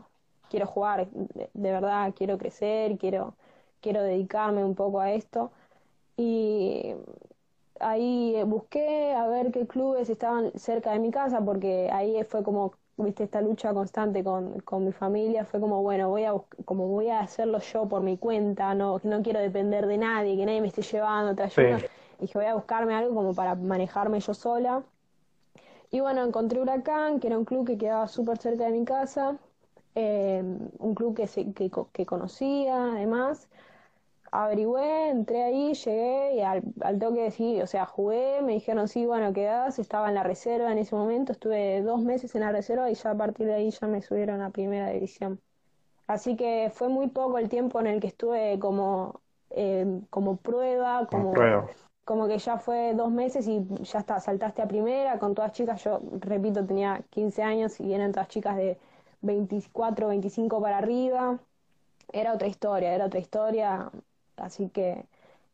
quiero 0.49 0.66
jugar, 0.66 1.08
de, 1.11 1.49
verdad, 1.54 2.12
quiero 2.16 2.38
crecer, 2.38 2.99
quiero, 2.99 3.35
quiero 3.80 4.02
dedicarme 4.02 4.64
un 4.64 4.75
poco 4.75 5.00
a 5.00 5.12
esto. 5.12 5.50
Y 6.16 6.94
ahí 7.80 8.37
busqué 8.46 9.14
a 9.14 9.28
ver 9.28 9.52
qué 9.52 9.66
clubes 9.66 10.11
estaban 10.11 10.52
cerca 10.58 10.92
de 10.92 10.99
mi 10.99 11.11
casa, 11.11 11.40
porque 11.44 11.90
ahí 11.92 12.23
fue 12.25 12.42
como, 12.42 12.73
viste, 12.96 13.25
esta 13.25 13.40
lucha 13.42 13.75
constante 13.75 14.25
con, 14.25 14.61
con 14.61 14.85
mi 14.85 14.92
familia, 14.92 15.44
fue 15.44 15.61
como, 15.61 15.82
bueno, 15.82 16.08
voy 16.08 16.25
a, 16.25 16.35
como 16.64 16.88
voy 16.88 17.08
a 17.11 17.20
hacerlo 17.20 17.61
yo 17.61 17.87
por 17.87 18.02
mi 18.02 18.16
cuenta, 18.18 18.75
no, 18.75 19.00
no 19.04 19.23
quiero 19.23 19.40
depender 19.40 19.87
de 19.87 19.99
nadie, 19.99 20.37
que 20.37 20.46
nadie 20.46 20.61
me 20.61 20.68
esté 20.68 20.82
llevando, 20.82 21.35
te 21.35 21.42
ayuda. 21.42 21.78
Dije, 22.20 22.38
voy 22.38 22.46
a 22.46 22.54
buscarme 22.54 22.94
algo 22.94 23.14
como 23.14 23.35
para 23.35 23.54
manejarme 23.54 24.20
yo 24.20 24.35
sola. 24.35 24.85
Y 25.90 26.00
bueno, 26.00 26.25
encontré 26.25 26.61
Huracán, 26.61 27.20
que 27.20 27.28
era 27.28 27.38
un 27.38 27.44
club 27.44 27.66
que 27.66 27.78
quedaba 27.78 28.08
súper 28.08 28.38
cerca 28.38 28.64
de 28.64 28.73
mi 28.73 28.85
casa, 28.85 29.38
eh, 29.94 30.42
un 30.78 30.94
club 30.94 31.16
que, 31.16 31.26
que, 31.54 31.70
que, 31.92 32.06
conocía, 32.06 32.92
además. 32.92 33.49
Averigüé, 34.32 35.11
entré 35.11 35.44
ahí, 35.44 35.75
llegué 35.75 36.35
y 36.37 36.40
al, 36.40 36.62
al 36.82 36.99
toque 36.99 37.30
sí, 37.30 37.62
o 37.62 37.66
sea, 37.66 37.87
jugué, 37.87 38.42
me 38.42 38.54
dijeron 38.54 38.88
sí, 38.88 39.06
bueno, 39.06 39.32
quedás, 39.32 39.78
estaba 39.78 40.08
en 40.08 40.14
la 40.14 40.25
reserva 40.25 40.73
en 40.73 40.78
ese 40.78 40.94
momento, 40.94 41.32
estuve 41.32 41.80
dos 41.82 42.02
meses 42.02 42.35
en 42.35 42.42
la 42.42 42.52
reserva 42.52 42.90
y 42.90 42.94
ya 42.94 43.12
a 43.12 43.16
partir 43.16 43.46
de 43.46 43.54
ahí 43.54 43.70
ya 43.70 43.87
me 43.87 44.02
subieron 44.02 44.42
a 44.42 44.50
primera 44.50 44.90
división. 44.90 45.40
Así 46.06 46.37
que 46.37 46.70
fue 46.75 46.88
muy 46.88 47.08
poco 47.08 47.38
el 47.38 47.49
tiempo 47.49 47.80
en 47.80 47.87
el 47.87 48.00
que 48.00 48.08
estuve 48.08 48.58
como, 48.58 49.20
eh, 49.50 50.00
como 50.11 50.37
prueba, 50.37 51.06
como, 51.06 51.32
como 51.32 51.68
que 52.07 52.39
ya 52.39 52.59
fue 52.59 52.95
dos 52.95 53.11
meses 53.11 53.49
y 53.49 53.67
ya 53.83 53.99
está, 53.99 54.21
saltaste 54.21 54.63
a 54.63 54.69
primera 54.69 55.19
con 55.19 55.35
todas 55.35 55.53
chicas, 55.53 55.83
yo 55.83 56.01
repito, 56.21 56.65
tenía 56.65 57.03
15 57.11 57.43
años 57.43 57.81
y 57.81 57.93
eran 57.93 58.13
todas 58.13 58.29
chicas 58.29 58.57
de 58.57 58.79
24, 59.23 60.09
25 60.09 60.61
para 60.61 60.79
arriba. 60.79 61.39
Era 62.13 62.35
otra 62.35 62.49
historia, 62.49 62.95
era 62.95 63.07
otra 63.07 63.19
historia, 63.21 63.91
así 64.37 64.69
que, 64.69 65.05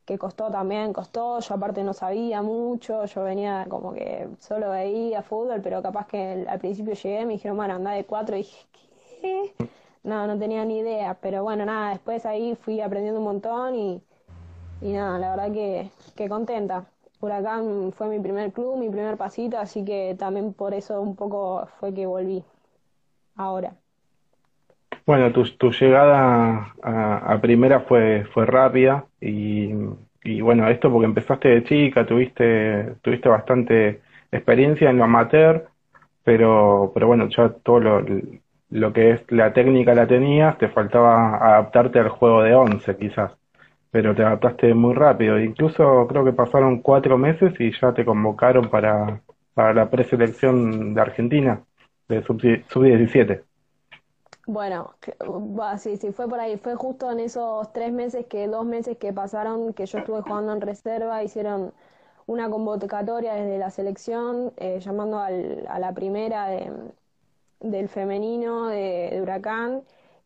que 0.05 0.19
costó 0.19 0.51
también, 0.51 0.93
costó. 0.93 1.41
Yo 1.41 1.55
aparte 1.55 1.83
no 1.85 1.95
sabía 1.95 2.43
mucho, 2.43 3.07
yo 3.07 3.25
venía 3.25 3.67
como 3.69 3.95
que 3.95 4.29
solo 4.39 4.71
veía 4.71 5.23
fútbol, 5.23 5.61
pero 5.63 5.83
capaz 5.83 6.07
que 6.07 6.47
al 6.49 6.59
principio 6.59 6.95
llegué, 6.95 7.25
me 7.27 7.35
dijeron, 7.35 7.57
bueno, 7.57 7.75
anda 7.75 7.93
de 7.93 8.05
cuatro, 8.05 8.37
y 8.37 8.41
dije, 8.41 8.67
¿qué? 9.23 9.55
No, 10.05 10.27
no 10.27 10.39
tenía 10.39 10.65
ni 10.65 10.79
idea, 10.79 11.15
pero 11.21 11.43
bueno, 11.45 11.65
nada, 11.65 11.91
después 11.91 12.27
ahí 12.27 12.57
fui 12.57 12.81
aprendiendo 12.81 13.21
un 13.21 13.27
montón 13.27 13.75
y, 13.75 14.03
y 14.83 14.93
nada, 14.93 15.19
la 15.19 15.31
verdad 15.31 15.53
que, 15.53 15.89
que 16.17 16.29
contenta. 16.29 16.85
Huracán 17.21 17.93
fue 17.93 18.09
mi 18.09 18.19
primer 18.19 18.53
club, 18.53 18.77
mi 18.79 18.91
primer 18.91 19.17
pasito, 19.17 19.59
así 19.59 19.85
que 19.85 20.17
también 20.19 20.53
por 20.55 20.75
eso 20.75 21.01
un 21.01 21.15
poco 21.15 21.69
fue 21.79 21.95
que 21.95 22.05
volví 22.07 22.43
ahora. 23.37 23.75
Bueno, 25.07 25.33
tu, 25.33 25.45
tu 25.57 25.71
llegada 25.73 26.75
a, 26.83 27.39
primera 27.41 27.81
fue, 27.81 28.25
fue 28.33 28.47
rápida 28.47 29.07
y, 29.21 29.71
y, 30.23 30.41
bueno, 30.41 30.69
esto 30.69 30.91
porque 30.91 31.07
empezaste 31.07 31.49
de 31.49 31.65
chica, 31.65 32.07
tuviste, 32.07 32.95
tuviste 33.03 33.29
bastante 33.29 34.01
experiencia 34.31 34.91
en 34.91 34.99
lo 34.99 35.05
amateur, 35.05 35.69
pero, 36.25 36.93
pero 36.95 37.07
bueno, 37.09 37.29
ya 37.29 37.51
todo 37.51 37.81
lo, 37.81 38.05
lo 38.71 38.93
que 38.93 39.11
es 39.13 39.33
la 39.33 39.53
técnica 39.53 39.95
la 39.95 40.07
tenías, 40.07 40.57
te 40.59 40.69
faltaba 40.69 41.37
adaptarte 41.37 41.99
al 41.99 42.09
juego 42.09 42.43
de 42.43 42.55
once 42.55 42.97
quizás, 42.97 43.33
pero 43.93 44.15
te 44.15 44.25
adaptaste 44.25 44.75
muy 44.75 44.95
rápido. 44.95 45.39
Incluso 45.39 46.07
creo 46.09 46.25
que 46.25 46.33
pasaron 46.33 46.81
cuatro 46.81 47.19
meses 47.19 47.53
y 47.61 47.71
ya 47.79 47.93
te 47.93 48.07
convocaron 48.07 48.71
para, 48.71 49.21
para 49.55 49.75
la 49.75 49.91
preselección 49.91 50.95
de 50.95 51.01
Argentina 51.01 51.63
de 52.09 52.23
sub-17. 52.25 53.45
Bueno, 54.47 54.95
sí, 55.79 55.97
sí, 55.99 56.11
fue 56.13 56.27
por 56.29 56.41
ahí. 56.41 56.57
Fue 56.57 56.75
justo 56.75 57.11
en 57.13 57.21
esos 57.21 57.71
tres 57.75 57.93
meses 57.93 58.27
que, 58.27 58.49
dos 58.49 58.65
meses 58.65 58.97
que 58.97 59.13
pasaron, 59.13 59.75
que 59.75 59.87
yo 59.87 59.99
estuve 59.99 60.23
jugando 60.23 60.53
en 60.55 60.63
reserva, 60.63 61.23
hicieron 61.23 61.73
una 62.27 62.49
convocatoria 62.51 63.35
desde 63.35 63.59
la 63.59 63.71
selección, 63.71 64.53
eh, 64.57 64.81
llamando 64.81 65.19
al, 65.19 65.67
a 65.69 65.79
la 65.79 65.93
primera 65.93 66.49
de, 66.49 66.73
del 67.61 67.89
femenino 67.89 68.69
de, 68.69 69.19
Huracán. 69.23 69.83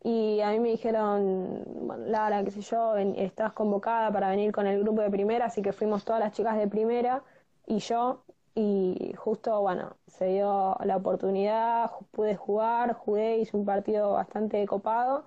Y 0.08 0.40
a 0.40 0.50
mí 0.52 0.60
me 0.60 0.68
dijeron, 0.68 1.64
bueno, 1.80 2.04
Lara, 2.06 2.44
qué 2.44 2.52
sé 2.52 2.60
yo, 2.60 2.96
estás 2.96 3.52
convocada 3.54 4.12
para 4.12 4.30
venir 4.30 4.52
con 4.52 4.68
el 4.68 4.80
grupo 4.80 5.02
de 5.02 5.10
primera, 5.10 5.46
así 5.46 5.62
que 5.62 5.72
fuimos 5.72 6.04
todas 6.04 6.20
las 6.20 6.32
chicas 6.32 6.56
de 6.56 6.68
primera 6.68 7.24
y 7.66 7.78
yo, 7.78 8.22
y 8.54 9.12
justo, 9.16 9.60
bueno, 9.62 9.96
se 10.06 10.26
dio 10.26 10.76
la 10.84 10.96
oportunidad, 10.96 11.90
pude 12.12 12.36
jugar, 12.36 12.92
jugué, 12.92 13.38
hice 13.38 13.56
un 13.56 13.64
partido 13.64 14.12
bastante 14.12 14.64
copado 14.64 15.24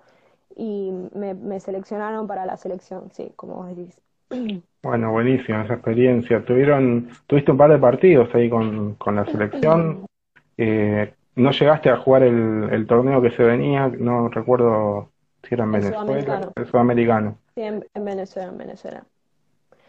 y 0.56 0.90
me, 1.12 1.60
seleccionaron 1.60 2.26
para 2.26 2.46
la 2.46 2.56
selección, 2.56 3.10
sí, 3.10 3.34
como 3.36 3.56
vos 3.56 3.76
decís. 3.76 4.00
Bueno, 4.82 5.12
buenísima 5.12 5.64
esa 5.64 5.74
experiencia. 5.74 6.42
Tuvieron, 6.42 7.10
tuviste 7.26 7.52
un 7.52 7.58
par 7.58 7.70
de 7.70 7.78
partidos 7.78 8.34
ahí 8.34 8.48
con, 8.48 8.94
con 8.94 9.14
la 9.14 9.26
selección 9.26 10.06
Eh, 10.62 11.14
¿No 11.40 11.52
llegaste 11.52 11.88
a 11.88 11.96
jugar 11.96 12.22
el, 12.22 12.86
torneo 12.86 13.22
que 13.22 13.30
se 13.30 13.42
venía? 13.42 13.88
No 13.88 14.28
recuerdo 14.28 15.08
si 15.42 15.54
era 15.54 15.64
en 15.64 15.72
Venezuela. 15.72 16.52
El 16.54 16.66
sudamericano. 16.66 17.38
Sí, 17.54 17.62
en, 17.62 17.82
Venezuela, 17.94 18.50
en 18.50 18.58
Venezuela. 18.58 19.04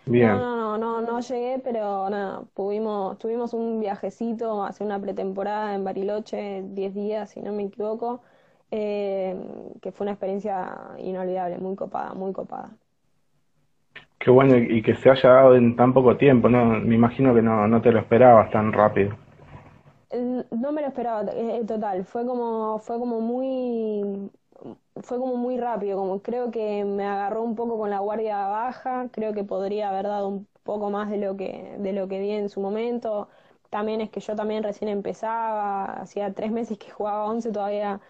Bien. 0.06 0.30
No, 0.30 0.78
no, 0.78 0.78
no, 0.78 1.02
no, 1.02 1.20
llegué, 1.20 1.60
pero 1.62 2.10
nada, 2.10 2.44
tuvimos, 2.56 3.18
tuvimos 3.18 3.54
un 3.54 3.82
viajecito 3.82 4.64
hace 4.64 4.86
una 4.86 4.98
pretemporada 4.98 5.76
en 5.76 5.84
Bariloche, 5.84 6.64
10 6.64 6.94
días, 6.96 7.32
si 7.32 7.42
no 7.42 7.52
me 7.52 7.64
equivoco, 7.64 8.22
eh, 8.72 9.36
que 9.82 9.92
fue 9.92 10.06
una 10.06 10.14
experiencia 10.14 10.72
inolvidable, 11.00 11.58
muy 11.58 11.76
copada, 11.76 12.14
muy 12.14 12.32
copada. 12.32 12.70
Qué 14.18 14.32
bueno 14.32 14.56
y 14.56 14.82
que 14.82 14.96
se 14.96 15.10
haya 15.10 15.30
dado 15.30 15.56
en 15.56 15.76
tan 15.76 15.94
poco 15.94 16.16
tiempo, 16.16 16.48
¿no? 16.48 16.66
Me 16.66 16.96
imagino 16.96 17.36
que 17.36 17.42
no, 17.42 17.68
no 17.68 17.82
te 17.82 17.92
lo 17.92 18.00
esperabas 18.00 18.50
tan 18.52 18.72
rápido. 18.72 19.18
No 20.14 20.72
me 20.74 20.82
lo 20.82 20.88
esperaba, 20.88 21.32
eh, 21.34 21.64
total, 21.66 22.04
fue 22.06 22.26
como, 22.26 22.80
fue 22.80 23.00
como 23.00 23.22
muy, 23.22 24.30
fue 25.02 25.18
como 25.20 25.36
muy 25.38 25.58
rápido, 25.58 25.98
como 25.98 26.22
creo 26.22 26.52
que 26.52 26.84
me 26.86 27.06
agarró 27.06 27.44
un 27.44 27.56
poco 27.56 27.78
con 27.78 27.90
la 27.90 28.00
guardia 28.00 28.48
baja, 28.48 29.08
creo 29.12 29.34
que 29.34 29.44
podría 29.46 29.90
haber 29.90 30.08
dado 30.08 30.28
un 30.30 30.48
poco 30.64 30.90
más 30.90 31.10
de 31.10 31.18
lo 31.18 31.38
que, 31.38 31.78
de 31.80 31.94
lo 31.94 32.08
que 32.10 32.20
di 32.20 32.32
en 32.32 32.50
su 32.50 32.60
momento. 32.62 33.30
También 33.70 34.02
es 34.02 34.10
que 34.10 34.20
yo 34.20 34.36
también 34.36 34.64
recién 34.64 34.90
empezaba, 34.90 35.86
hacía 36.02 36.34
tres 36.34 36.52
meses 36.52 36.78
que 36.78 36.90
jugaba 36.92 37.26
once, 37.26 37.52
todavía 37.52 38.02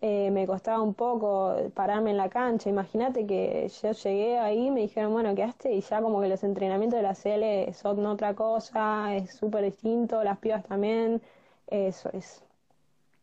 eh, 0.00 0.30
me 0.30 0.46
costaba 0.46 0.80
un 0.82 0.94
poco 0.94 1.54
pararme 1.74 2.10
en 2.10 2.16
la 2.16 2.28
cancha. 2.30 2.70
Imagínate 2.70 3.26
que 3.26 3.68
yo 3.82 3.92
llegué 3.92 4.38
ahí, 4.38 4.70
me 4.70 4.80
dijeron, 4.80 5.12
bueno, 5.12 5.34
quedaste 5.34 5.72
y 5.72 5.80
ya 5.82 6.00
como 6.02 6.20
que 6.20 6.28
los 6.28 6.42
entrenamientos 6.44 6.96
de 6.98 7.02
la 7.02 7.14
CL 7.14 7.72
son 7.74 8.04
otra 8.06 8.34
cosa, 8.34 9.14
es 9.16 9.34
súper 9.34 9.64
distinto, 9.64 10.22
las 10.24 10.38
pibas 10.38 10.64
también, 10.64 11.20
eso 11.70 12.10
es. 12.12 12.44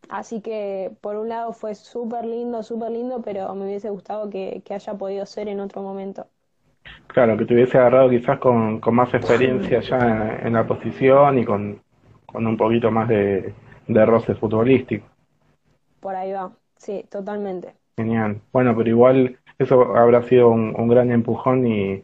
Así 0.09 0.41
que 0.41 0.91
por 1.01 1.15
un 1.17 1.29
lado 1.29 1.53
fue 1.53 1.75
súper 1.75 2.25
lindo, 2.25 2.63
súper 2.63 2.91
lindo, 2.91 3.21
pero 3.21 3.53
me 3.55 3.65
hubiese 3.65 3.89
gustado 3.89 4.29
que, 4.29 4.61
haya 4.69 4.93
podido 4.93 5.25
ser 5.25 5.47
en 5.47 5.59
otro 5.59 5.81
momento. 5.81 6.27
Claro, 7.07 7.37
que 7.37 7.45
te 7.45 7.53
hubiese 7.53 7.77
agarrado 7.77 8.09
quizás 8.09 8.39
con, 8.39 8.79
con 8.79 8.95
más 8.95 9.13
experiencia 9.13 9.81
ya 9.81 10.39
en, 10.41 10.53
la 10.53 10.65
posición 10.65 11.39
y 11.39 11.45
con, 11.45 11.81
con 12.25 12.47
un 12.47 12.55
poquito 12.55 12.89
más 12.91 13.09
de, 13.09 13.53
de 13.87 14.05
roce 14.05 14.35
futbolístico. 14.35 15.05
Por 15.99 16.15
ahí 16.15 16.31
va. 16.31 16.51
Sí, 16.77 17.03
totalmente. 17.09 17.73
Genial. 17.97 18.39
Bueno, 18.53 18.75
pero 18.77 18.89
igual 18.89 19.37
eso 19.57 19.95
habrá 19.95 20.23
sido 20.23 20.49
un, 20.49 20.87
gran 20.87 21.11
empujón 21.11 21.67
y, 21.67 22.03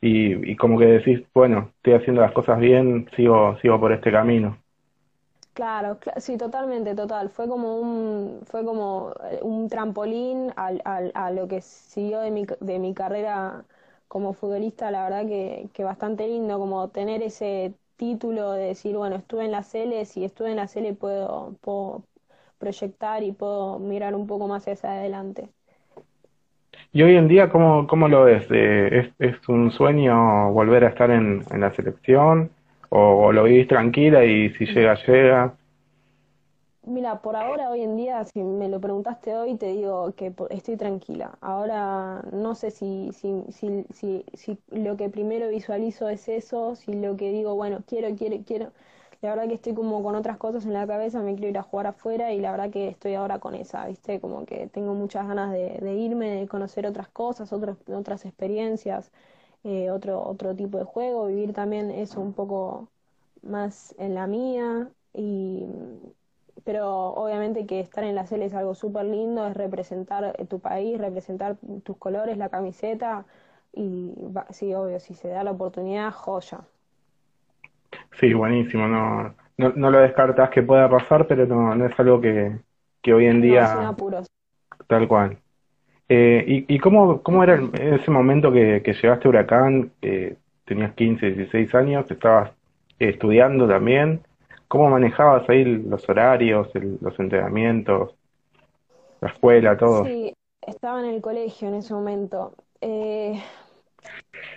y, 0.00 0.56
como 0.56 0.78
que 0.78 0.86
decís, 0.86 1.22
bueno, 1.34 1.70
estoy 1.76 1.94
haciendo 1.94 2.22
las 2.22 2.32
cosas 2.32 2.58
bien, 2.58 3.08
sigo, 3.16 3.58
sigo 3.60 3.78
por 3.80 3.92
este 3.92 4.12
camino. 4.12 4.56
Claro, 5.54 5.98
sí, 6.16 6.38
totalmente, 6.38 6.94
total. 6.94 7.28
Fue 7.28 7.46
como 7.48 7.76
un, 7.78 8.40
fue 8.46 8.64
como 8.64 9.12
eh, 9.30 9.40
un 9.42 9.68
trampolín 9.68 10.50
al, 10.56 10.80
al, 10.84 11.12
a 11.14 11.30
lo 11.30 11.46
que 11.46 11.60
siguió 11.60 12.20
de 12.20 12.30
mi, 12.30 12.46
de 12.60 12.78
mi 12.78 12.94
carrera 12.94 13.64
como 14.08 14.32
futbolista, 14.32 14.90
la 14.90 15.04
verdad 15.04 15.26
que, 15.26 15.68
que 15.74 15.84
bastante 15.84 16.26
lindo, 16.26 16.58
como 16.58 16.88
tener 16.88 17.22
ese 17.22 17.74
título 17.96 18.52
de 18.52 18.66
decir, 18.68 18.96
bueno, 18.96 19.16
estuve 19.16 19.44
en 19.44 19.52
la 19.52 19.62
Cele, 19.62 20.04
si 20.06 20.24
estuve 20.24 20.50
en 20.50 20.56
la 20.56 20.68
Cele 20.68 20.94
puedo, 20.94 21.54
puedo, 21.60 22.02
proyectar 22.58 23.22
y 23.24 23.32
puedo 23.32 23.78
mirar 23.80 24.14
un 24.14 24.26
poco 24.28 24.48
más 24.48 24.68
hacia 24.68 24.92
adelante. 24.92 25.50
¿Y 26.92 27.02
hoy 27.02 27.16
en 27.16 27.28
día 27.28 27.50
cómo, 27.50 27.86
cómo 27.86 28.08
lo 28.08 28.24
ves? 28.24 28.46
Eh, 28.50 29.12
¿es, 29.18 29.32
¿Es 29.34 29.48
un 29.48 29.70
sueño 29.72 30.52
volver 30.52 30.84
a 30.84 30.88
estar 30.88 31.10
en, 31.10 31.42
en 31.50 31.60
la 31.60 31.74
selección? 31.74 32.50
¿O, 32.94 33.32
lo 33.32 33.44
vivís 33.44 33.68
tranquila 33.68 34.22
y 34.24 34.50
si 34.50 34.66
llega, 34.66 34.94
llega? 35.06 35.54
Mira, 36.84 37.22
por 37.22 37.36
ahora, 37.36 37.70
hoy 37.70 37.80
en 37.80 37.96
día, 37.96 38.24
si 38.24 38.42
me 38.42 38.68
lo 38.68 38.80
preguntaste 38.80 39.34
hoy, 39.34 39.56
te 39.56 39.66
digo 39.68 40.12
que 40.14 40.34
estoy 40.50 40.76
tranquila. 40.76 41.38
Ahora 41.40 42.22
no 42.32 42.54
sé 42.54 42.70
si, 42.70 43.10
si, 43.12 43.44
si, 43.50 43.84
si, 43.94 44.24
si 44.34 44.58
lo 44.70 44.96
que 44.96 45.08
primero 45.08 45.48
visualizo 45.48 46.08
es 46.08 46.28
eso, 46.28 46.74
si 46.74 46.92
lo 46.92 47.16
que 47.16 47.30
digo, 47.30 47.54
bueno, 47.54 47.82
quiero, 47.86 48.14
quiero, 48.14 48.36
quiero 48.44 48.72
la 49.22 49.30
verdad 49.30 49.48
que 49.48 49.54
estoy 49.54 49.74
como 49.74 50.02
con 50.02 50.16
otras 50.16 50.36
cosas 50.36 50.66
en 50.66 50.72
la 50.72 50.86
cabeza, 50.86 51.22
me 51.22 51.34
quiero 51.34 51.50
ir 51.50 51.58
a 51.58 51.62
jugar 51.62 51.86
afuera 51.86 52.32
y 52.32 52.40
la 52.40 52.50
verdad 52.50 52.70
que 52.70 52.88
estoy 52.88 53.14
ahora 53.14 53.38
con 53.38 53.54
esa, 53.54 53.86
¿viste? 53.86 54.20
Como 54.20 54.44
que 54.44 54.66
tengo 54.66 54.94
muchas 54.94 55.28
ganas 55.28 55.52
de, 55.52 55.94
irme, 55.94 56.28
de 56.28 56.48
conocer 56.48 56.86
otras 56.86 57.08
cosas, 57.08 57.52
otros, 57.52 57.78
otras 57.86 58.24
experiencias, 58.26 59.12
eh, 59.64 59.90
otro, 59.90 60.22
otro 60.22 60.54
tipo 60.54 60.78
de 60.78 60.84
juego, 60.84 61.26
vivir 61.26 61.52
también 61.52 61.90
eso 61.90 62.20
un 62.20 62.32
poco 62.32 62.88
más 63.42 63.94
en 63.98 64.14
la 64.14 64.26
mía 64.26 64.88
y 65.14 65.64
pero 66.64 66.88
obviamente 67.14 67.66
que 67.66 67.80
estar 67.80 68.04
en 68.04 68.14
la 68.14 68.26
CL 68.26 68.42
es 68.44 68.54
algo 68.54 68.74
súper 68.74 69.04
lindo, 69.04 69.46
es 69.46 69.56
representar 69.56 70.36
tu 70.48 70.60
país, 70.60 70.98
representar 70.98 71.56
tus 71.82 71.96
colores, 71.96 72.38
la 72.38 72.50
camiseta 72.50 73.24
y 73.72 74.14
sí, 74.50 74.74
obvio, 74.74 75.00
si 75.00 75.14
se 75.14 75.28
da 75.28 75.44
la 75.44 75.52
oportunidad, 75.52 76.12
joya. 76.12 76.60
Sí, 78.20 78.32
buenísimo. 78.32 78.86
No, 78.86 79.34
no, 79.58 79.72
no 79.74 79.90
lo 79.90 79.98
descartas 79.98 80.50
que 80.50 80.62
pueda 80.62 80.88
pasar, 80.88 81.26
pero 81.26 81.46
no, 81.46 81.74
no 81.74 81.86
es 81.86 81.98
algo 81.98 82.20
que, 82.20 82.60
que 83.02 83.14
hoy 83.14 83.26
en 83.26 83.40
día... 83.40 83.90
Tal 84.86 85.08
cual. 85.08 85.41
Eh, 86.08 86.44
¿y, 86.46 86.74
¿Y 86.74 86.78
cómo, 86.78 87.22
cómo 87.22 87.42
era 87.42 87.60
ese 87.74 88.10
momento 88.10 88.52
que, 88.52 88.82
que 88.84 88.92
llegaste 88.92 89.28
a 89.28 89.30
Huracán? 89.30 89.92
que 90.00 90.36
tenías 90.64 90.94
15, 90.94 91.30
16 91.30 91.74
años, 91.74 92.10
estabas 92.10 92.52
estudiando 92.98 93.68
también. 93.68 94.20
¿Cómo 94.68 94.88
manejabas 94.88 95.48
ahí 95.48 95.64
los 95.64 96.08
horarios, 96.08 96.68
los 96.74 97.18
entrenamientos, 97.18 98.14
la 99.20 99.28
escuela, 99.28 99.76
todo? 99.76 100.04
Sí, 100.04 100.34
estaba 100.66 101.00
en 101.00 101.06
el 101.14 101.20
colegio 101.20 101.68
en 101.68 101.74
ese 101.74 101.94
momento. 101.94 102.54
Eh, 102.80 103.40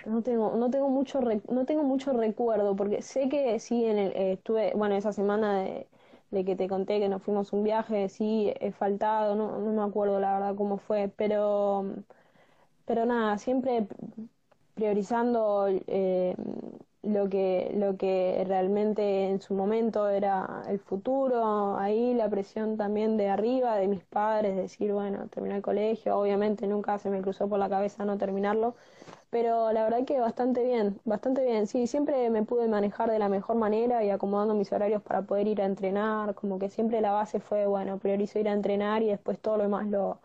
no 0.06 0.22
tengo, 0.22 0.56
no 0.56 0.70
tengo 0.70 0.88
mucho, 0.88 1.20
no 1.20 1.64
tengo 1.64 1.82
mucho 1.82 2.12
recuerdo, 2.12 2.76
porque 2.76 3.02
sé 3.02 3.28
que 3.28 3.58
sí, 3.58 3.84
en 3.84 3.98
el, 3.98 4.12
eh, 4.12 4.32
estuve, 4.32 4.72
bueno, 4.74 4.94
esa 4.96 5.12
semana 5.12 5.60
de, 5.62 5.86
de, 6.30 6.44
que 6.44 6.56
te 6.56 6.68
conté 6.68 7.00
que 7.00 7.08
nos 7.08 7.22
fuimos 7.22 7.52
un 7.52 7.64
viaje, 7.64 8.08
sí, 8.08 8.52
he 8.60 8.72
faltado, 8.72 9.34
no, 9.36 9.58
no 9.60 9.72
me 9.72 9.82
acuerdo 9.88 10.20
la 10.20 10.34
verdad 10.34 10.56
cómo 10.56 10.78
fue, 10.78 11.08
pero, 11.16 11.84
pero 12.86 13.06
nada, 13.06 13.38
siempre 13.38 13.86
priorizando 14.74 15.68
eh, 15.86 16.36
lo 17.06 17.28
que, 17.28 17.72
lo 17.74 17.96
que 17.96 18.44
realmente 18.46 19.28
en 19.28 19.40
su 19.40 19.54
momento 19.54 20.08
era 20.08 20.64
el 20.68 20.78
futuro, 20.80 21.76
ahí 21.78 22.14
la 22.14 22.28
presión 22.28 22.76
también 22.76 23.16
de 23.16 23.28
arriba, 23.28 23.76
de 23.76 23.88
mis 23.88 24.04
padres, 24.04 24.56
decir, 24.56 24.92
bueno, 24.92 25.28
terminar 25.28 25.56
el 25.58 25.62
colegio, 25.62 26.18
obviamente 26.18 26.66
nunca 26.66 26.98
se 26.98 27.10
me 27.10 27.22
cruzó 27.22 27.48
por 27.48 27.58
la 27.58 27.68
cabeza 27.68 28.04
no 28.04 28.18
terminarlo, 28.18 28.74
pero 29.30 29.72
la 29.72 29.84
verdad 29.84 30.04
que 30.06 30.20
bastante 30.20 30.64
bien, 30.64 31.00
bastante 31.04 31.44
bien, 31.44 31.66
sí, 31.66 31.86
siempre 31.86 32.30
me 32.30 32.42
pude 32.44 32.68
manejar 32.68 33.10
de 33.10 33.18
la 33.18 33.28
mejor 33.28 33.56
manera 33.56 34.04
y 34.04 34.10
acomodando 34.10 34.54
mis 34.54 34.72
horarios 34.72 35.02
para 35.02 35.22
poder 35.22 35.48
ir 35.48 35.62
a 35.62 35.66
entrenar, 35.66 36.34
como 36.34 36.58
que 36.58 36.70
siempre 36.70 37.00
la 37.00 37.12
base 37.12 37.40
fue, 37.40 37.66
bueno, 37.66 37.98
priorizo 37.98 38.38
ir 38.38 38.48
a 38.48 38.52
entrenar 38.52 39.02
y 39.02 39.08
después 39.08 39.40
todo 39.40 39.56
lo 39.58 39.64
demás 39.64 39.86
lo, 39.88 40.20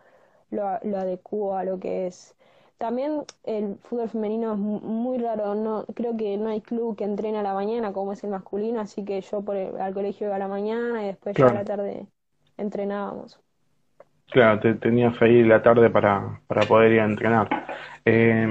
lo, 0.51 0.79
lo 0.83 0.97
adecuo 0.97 1.55
a 1.55 1.63
lo 1.63 1.79
que 1.79 2.07
es 2.07 2.35
también 2.81 3.21
el 3.43 3.75
fútbol 3.83 4.09
femenino 4.09 4.53
es 4.53 4.57
muy 4.57 5.19
raro, 5.19 5.53
no 5.53 5.85
creo 5.93 6.17
que 6.17 6.35
no 6.37 6.49
hay 6.49 6.61
club 6.61 6.97
que 6.97 7.03
entrene 7.03 7.37
a 7.37 7.43
la 7.43 7.53
mañana 7.53 7.93
como 7.93 8.11
es 8.11 8.23
el 8.23 8.31
masculino, 8.31 8.81
así 8.81 9.05
que 9.05 9.21
yo 9.21 9.45
por 9.45 9.55
al 9.55 9.93
colegio 9.93 10.25
iba 10.25 10.35
a 10.35 10.39
la 10.39 10.47
mañana 10.47 11.03
y 11.03 11.05
después 11.05 11.37
ya 11.37 11.45
a 11.45 11.53
la 11.53 11.63
tarde 11.63 12.07
entrenábamos. 12.57 13.39
Claro, 14.31 14.59
te, 14.61 14.73
tenías 14.73 15.13
ahí 15.21 15.43
la 15.43 15.61
tarde 15.61 15.91
para, 15.91 16.41
para 16.47 16.61
poder 16.63 16.93
ir 16.93 17.01
a 17.01 17.05
entrenar. 17.05 17.49
Eh, 18.03 18.47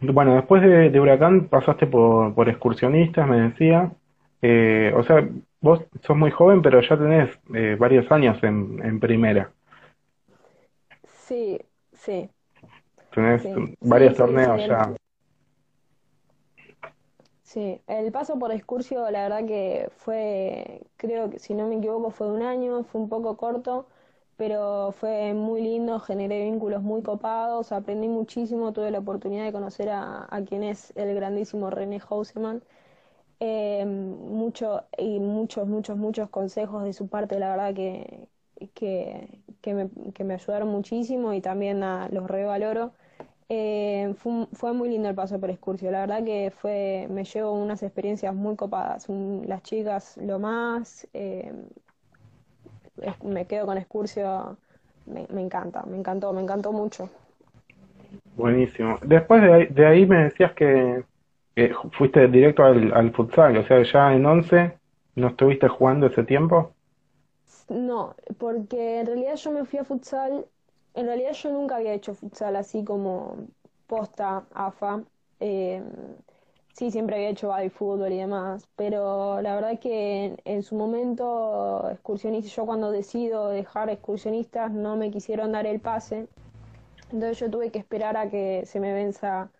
bueno, 0.00 0.36
después 0.36 0.62
de, 0.62 1.00
Huracán 1.00 1.48
pasaste 1.48 1.88
por, 1.88 2.32
por 2.32 2.48
excursionistas, 2.48 3.28
me 3.28 3.40
decía. 3.40 3.90
Eh, 4.40 4.92
o 4.96 5.02
sea, 5.02 5.28
vos 5.60 5.82
sos 6.02 6.16
muy 6.16 6.30
joven, 6.30 6.62
pero 6.62 6.80
ya 6.80 6.96
tenés 6.96 7.28
eh, 7.54 7.76
varios 7.76 8.08
años 8.12 8.40
en, 8.44 8.80
en 8.84 9.00
primera. 9.00 9.50
Sí, 11.26 11.58
sí. 11.92 12.30
Tenés 13.14 13.46
varios 13.80 14.16
torneos 14.16 14.66
ya. 14.66 14.94
Sí, 17.42 17.82
el 17.86 18.10
paso 18.12 18.38
por 18.38 18.50
Excursio, 18.50 19.10
la 19.10 19.24
verdad 19.24 19.46
que 19.46 19.90
fue, 19.98 20.80
creo 20.96 21.28
que 21.28 21.38
si 21.38 21.52
no 21.52 21.66
me 21.68 21.76
equivoco, 21.76 22.10
fue 22.10 22.32
un 22.32 22.42
año, 22.42 22.82
fue 22.84 23.02
un 23.02 23.10
poco 23.10 23.36
corto, 23.36 23.86
pero 24.38 24.92
fue 24.92 25.34
muy 25.34 25.60
lindo, 25.60 26.00
generé 26.00 26.44
vínculos 26.44 26.82
muy 26.82 27.02
copados, 27.02 27.70
aprendí 27.72 28.08
muchísimo, 28.08 28.72
tuve 28.72 28.90
la 28.90 29.00
oportunidad 29.00 29.44
de 29.44 29.52
conocer 29.52 29.90
a, 29.90 30.26
quien 30.48 30.62
es 30.62 30.94
el 30.96 31.14
grandísimo 31.14 31.68
René 31.68 32.00
Hausemann. 32.08 32.62
Eh, 33.40 33.84
mucho 33.84 34.84
y 34.96 35.18
muchos, 35.20 35.68
muchos, 35.68 35.96
muchos 35.98 36.30
consejos 36.30 36.84
de 36.84 36.92
su 36.92 37.08
parte, 37.08 37.38
la 37.38 37.50
verdad 37.50 37.74
que, 37.74 38.28
que, 38.74 39.40
que, 39.60 39.74
me, 39.74 39.90
que 40.14 40.24
me 40.24 40.34
ayudaron 40.34 40.68
muchísimo 40.68 41.34
y 41.34 41.40
también 41.42 41.82
a, 41.82 42.08
los 42.10 42.28
revaloro. 42.30 42.92
Eh, 43.54 44.14
fue, 44.16 44.72
muy 44.72 44.88
lindo 44.88 45.10
el 45.10 45.14
paso 45.14 45.38
por 45.38 45.50
Excursio, 45.50 45.90
la 45.90 46.06
verdad 46.06 46.24
que 46.24 46.50
fue, 46.50 47.06
me 47.10 47.22
llevo 47.22 47.52
unas 47.52 47.82
experiencias 47.82 48.34
muy 48.34 48.56
copadas, 48.56 49.06
las 49.10 49.62
chicas 49.62 50.16
lo 50.16 50.38
más, 50.38 51.06
eh, 51.12 51.52
me 53.22 53.44
quedo 53.46 53.66
con 53.66 53.76
Excursio, 53.76 54.56
me, 55.04 55.42
encanta, 55.42 55.82
me 55.84 55.98
encantó, 55.98 56.32
me 56.32 56.40
encantó 56.40 56.72
mucho. 56.72 57.10
Buenísimo. 58.36 58.98
Después 59.02 59.42
de 59.42 59.86
ahí, 59.86 60.06
me 60.06 60.24
decías 60.24 60.54
que, 60.54 61.04
fuiste 61.98 62.28
directo 62.28 62.64
al, 62.64 63.12
futsal, 63.12 63.58
o 63.58 63.66
sea, 63.66 63.82
ya 63.82 64.14
en 64.14 64.24
11 64.24 64.78
no 65.16 65.28
estuviste 65.28 65.68
jugando 65.68 66.06
ese 66.06 66.24
tiempo. 66.24 66.72
No, 67.68 68.14
porque 68.38 69.00
en 69.00 69.06
realidad 69.08 69.36
yo 69.36 69.50
me 69.50 69.66
fui 69.66 69.78
a 69.78 69.84
futsal 69.84 70.46
en 70.94 71.06
realidad 71.06 71.32
yo 71.32 71.50
nunca 71.50 71.76
había 71.76 71.94
hecho 71.94 72.14
futsal 72.14 72.56
así 72.56 72.84
como 72.84 73.36
posta, 73.86 74.44
AFA. 74.52 75.02
Eh, 75.40 75.82
sí, 76.72 76.90
siempre 76.90 77.16
había 77.16 77.30
hecho 77.30 77.52
fútbol 77.70 78.12
y 78.12 78.18
demás, 78.18 78.68
pero 78.76 79.40
la 79.42 79.54
verdad 79.54 79.78
que 79.78 80.36
en, 80.44 80.62
su 80.62 80.76
momento 80.76 81.88
excursionista, 81.90 82.50
yo 82.50 82.66
cuando 82.66 82.90
decido 82.90 83.48
dejar 83.48 83.90
excursionistas 83.90 84.70
no 84.72 84.96
me 84.96 85.10
quisieron 85.10 85.52
dar 85.52 85.66
el 85.66 85.80
pase, 85.80 86.28
entonces 87.12 87.38
yo 87.38 87.50
tuve 87.50 87.70
que 87.70 87.78
esperar 87.78 88.16
a 88.16 88.30
que 88.30 88.64
se 88.66 88.80
me 88.80 88.92
venza 88.92 89.50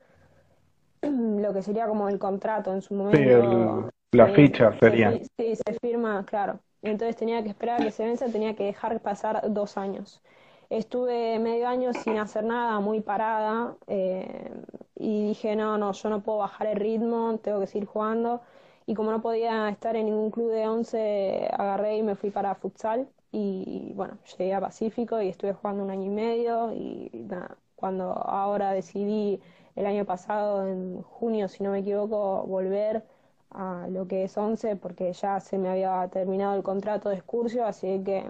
lo 1.03 1.53
que 1.53 1.62
sería 1.62 1.87
como 1.87 2.09
el 2.09 2.18
contrato 2.18 2.73
en 2.73 2.83
su 2.83 2.95
momento. 2.95 3.90
Sí, 4.11 4.18
la 4.18 4.29
ficha 4.29 4.79
sería. 4.79 5.18
sí, 5.38 5.57
se 5.57 5.79
firma, 5.81 6.25
claro. 6.25 6.61
Entonces 6.83 7.16
tenía 7.16 7.42
que 7.42 7.49
esperar 7.49 7.81
a 7.81 7.85
que 7.85 7.90
se 7.90 8.05
venza, 8.05 8.27
tenía 8.27 8.55
que 8.55 8.64
dejar 8.64 9.01
pasar 9.01 9.53
dos 9.53 9.77
años. 9.77 10.23
Estuve 10.72 11.38
medio 11.38 11.68
año 11.68 11.92
sin 11.92 12.16
hacer 12.18 12.44
nada, 12.44 12.80
muy 12.80 13.00
parada, 13.02 13.76
eh, 13.88 14.50
y 14.96 15.28
dije, 15.28 15.54
no, 15.54 15.76
no, 15.76 15.92
yo 15.92 16.08
no 16.08 16.22
puedo 16.22 16.38
bajar 16.38 16.66
el 16.66 16.76
ritmo, 16.76 17.38
tengo 17.42 17.61
que 17.61 17.66
seguir 17.66 17.87
jugando. 17.87 18.40
Y 18.87 18.94
como 18.94 19.11
no 19.11 19.20
podía 19.20 19.68
estar 19.68 19.96
en 19.96 20.06
ningún 20.06 20.30
club 20.30 20.50
de 20.50 20.66
11, 20.66 21.50
agarré 21.52 21.98
y 21.98 22.02
me 22.02 22.14
fui 22.16 22.30
para 22.30 22.54
futsal. 22.54 23.06
Y 23.32 23.92
bueno, 23.94 24.16
llegué 24.38 24.54
a 24.54 24.61
Pacífico 24.62 25.20
y 25.20 25.28
estuve 25.28 25.52
jugando 25.52 25.85
un 25.85 25.90
año 25.90 26.06
y 26.06 26.14
medio. 26.14 26.72
Y 26.72 27.28
cuando 27.76 28.04
ahora 28.12 28.72
decidí 28.72 29.40
el 29.76 29.85
año 29.87 30.06
pasado, 30.06 30.66
en 30.66 31.02
junio, 31.02 31.48
si 31.48 31.62
no 31.62 31.70
me 31.72 31.80
equivoco, 31.80 32.44
volver 32.46 33.04
a 33.50 33.87
lo 33.90 34.06
que 34.08 34.24
es 34.24 34.37
11, 34.38 34.76
porque 34.76 35.12
ya 35.12 35.38
se 35.40 35.58
me 35.58 35.68
había 35.68 36.08
terminado 36.08 36.56
el 36.56 36.62
contrato 36.62 37.11
de 37.11 37.16
excursio, 37.16 37.66
así 37.66 38.02
que 38.04 38.24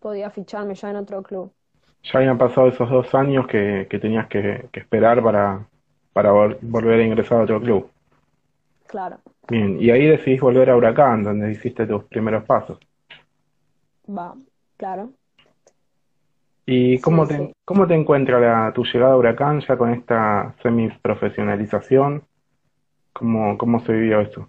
podía 0.00 0.30
ficharme 0.30 0.74
ya 0.74 0.90
en 0.90 0.96
otro 0.96 1.22
club. 1.22 1.52
Ya 2.04 2.18
habían 2.18 2.38
pasado 2.38 2.68
esos 2.68 2.88
dos 2.88 3.14
años 3.14 3.46
que, 3.46 3.86
tenías 4.00 4.28
que, 4.28 4.68
esperar 4.72 5.22
para, 5.22 5.66
para 6.12 6.32
volver 6.32 7.00
a 7.00 7.04
ingresar 7.04 7.40
a 7.40 7.44
otro 7.44 7.60
club. 7.60 7.90
Claro. 8.86 9.18
Bien, 9.48 9.80
y 9.80 9.90
ahí 9.90 10.06
decidís 10.06 10.40
volver 10.40 10.70
a 10.70 10.76
Huracán, 10.76 11.22
donde 11.22 11.50
hiciste 11.50 11.86
tus 11.86 12.04
primeros 12.04 12.44
pasos. 12.44 12.78
Va, 14.08 14.34
claro. 14.76 15.10
¿Y 16.64 17.00
cómo, 17.00 17.26
te, 17.26 17.54
cómo 17.64 17.86
te 17.86 17.94
encuentra 17.94 18.38
la, 18.38 18.72
tu 18.74 18.84
llegada 18.84 19.14
a 19.14 19.16
Huracán 19.16 19.60
ya 19.60 19.76
con 19.76 19.90
esta 19.92 20.54
semi-profesionalización? 20.62 22.24
¿Cómo, 23.14 23.56
¿Cómo 23.56 23.80
se 23.80 23.92
vivió 23.92 24.20
eso? 24.20 24.48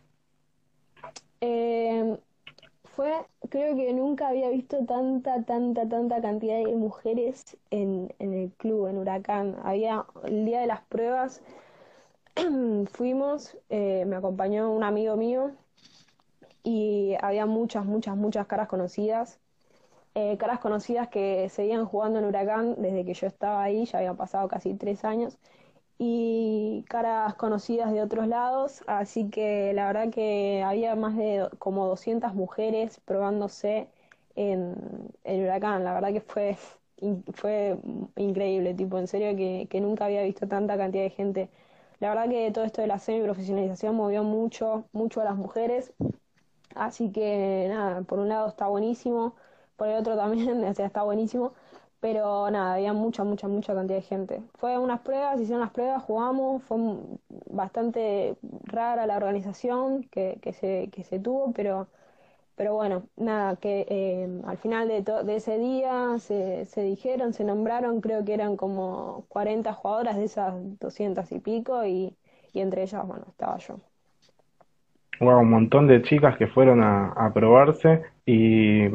Creo 3.49 3.75
que 3.75 3.93
nunca 3.93 4.29
había 4.29 4.49
visto 4.49 4.85
tanta, 4.85 5.43
tanta, 5.43 5.87
tanta 5.87 6.21
cantidad 6.21 6.57
de 6.57 6.75
mujeres 6.75 7.57
en, 7.71 8.13
el 8.19 8.51
club, 8.57 8.87
en 8.87 8.97
Huracán. 8.97 9.57
Había 9.63 10.05
el 10.23 10.45
día 10.45 10.61
de 10.61 10.67
las 10.67 10.81
pruebas, 10.81 11.41
fuimos, 12.91 13.57
eh, 13.69 14.05
me 14.07 14.15
acompañó 14.15 14.71
un 14.71 14.83
amigo 14.83 15.15
mío 15.17 15.51
y 16.63 17.15
había 17.21 17.45
muchas, 17.45 17.85
muchas, 17.85 18.15
muchas 18.15 18.47
caras 18.47 18.67
conocidas. 18.67 19.39
Eh, 20.15 20.37
caras 20.37 20.59
conocidas 20.59 21.07
que 21.09 21.49
seguían 21.49 21.85
jugando 21.85 22.19
en 22.19 22.25
Huracán 22.25 22.75
desde 22.81 23.05
que 23.05 23.13
yo 23.13 23.27
estaba 23.27 23.63
ahí, 23.63 23.85
ya 23.85 23.99
habían 23.99 24.17
pasado 24.17 24.47
casi 24.47 24.73
tres 24.73 25.05
años 25.05 25.37
y 25.99 26.85
caras 26.89 27.35
conocidas 27.35 27.91
de 27.93 28.01
otros 28.01 28.27
lados, 28.27 28.83
así 28.87 29.29
que 29.29 29.73
la 29.73 29.87
verdad 29.87 30.09
que 30.11 30.63
había 30.65 30.95
más 30.95 31.15
de 31.17 31.49
como 31.59 31.87
200 31.87 32.33
mujeres 32.35 32.99
probándose 33.05 33.89
en 34.35 34.75
el 35.25 35.43
huracán, 35.43 35.83
la 35.83 35.93
verdad 35.93 36.13
que 36.13 36.21
fue, 36.21 36.57
fue 37.33 37.77
increíble, 38.15 38.73
tipo, 38.73 38.97
en 38.97 39.07
serio 39.07 39.35
que, 39.35 39.67
que 39.69 39.81
nunca 39.81 40.05
había 40.05 40.23
visto 40.23 40.47
tanta 40.47 40.77
cantidad 40.77 41.03
de 41.03 41.09
gente. 41.09 41.49
La 41.99 42.09
verdad 42.09 42.29
que 42.29 42.51
todo 42.51 42.63
esto 42.65 42.81
de 42.81 42.87
la 42.87 42.99
semi-profesionalización 42.99 43.95
movió 43.95 44.23
mucho, 44.23 44.85
mucho 44.93 45.21
a 45.21 45.25
las 45.25 45.35
mujeres, 45.35 45.93
así 46.75 47.11
que 47.11 47.67
nada, 47.69 48.01
por 48.03 48.19
un 48.19 48.29
lado 48.29 48.47
está 48.49 48.67
buenísimo, 48.67 49.35
por 49.75 49.87
el 49.87 49.97
otro 49.97 50.15
también, 50.17 50.63
o 50.63 50.73
sea, 50.73 50.85
está 50.87 51.03
buenísimo, 51.03 51.53
pero 51.99 52.49
nada, 52.51 52.75
había 52.75 52.93
mucha, 52.93 53.23
mucha, 53.23 53.47
mucha 53.47 53.73
cantidad 53.75 53.97
de 53.99 54.03
gente. 54.03 54.43
Fue 54.55 54.77
unas 54.77 55.01
pruebas, 55.01 55.39
hicieron 55.41 55.61
las 55.61 55.71
pruebas, 55.71 56.03
jugamos, 56.03 56.63
fue 56.63 56.77
bastante 57.51 58.35
rara 58.65 59.05
la 59.07 59.17
organización 59.17 60.03
que, 60.05 60.39
que, 60.41 60.53
se, 60.53 60.89
que 60.91 61.03
se 61.03 61.19
tuvo, 61.19 61.51
pero, 61.53 61.87
pero 62.55 62.75
bueno, 62.75 63.03
nada, 63.17 63.55
que 63.57 63.85
eh, 63.89 64.41
al 64.45 64.57
final 64.57 64.87
de, 64.89 65.01
de 65.03 65.35
ese 65.35 65.57
día 65.59 66.17
se, 66.19 66.65
se 66.65 66.83
dijeron, 66.83 67.33
se 67.33 67.43
nombraron, 67.45 68.01
creo 68.01 68.25
que 68.25 68.33
eran 68.33 68.57
como 68.57 69.25
40 69.29 69.73
jugadoras 69.73 70.17
de 70.17 70.25
esas 70.25 70.53
200 70.79 71.31
y 71.31 71.39
pico, 71.39 71.85
y, 71.85 72.17
y 72.53 72.61
entre 72.61 72.83
ellas, 72.83 73.05
bueno, 73.07 73.25
estaba 73.29 73.57
yo. 73.59 73.79
Wow, 75.19 75.39
un 75.41 75.49
montón 75.49 75.87
de 75.87 76.01
chicas 76.01 76.37
que 76.37 76.47
fueron 76.47 76.81
a, 76.81 77.09
a 77.11 77.33
probarse 77.33 78.03
y 78.25 78.87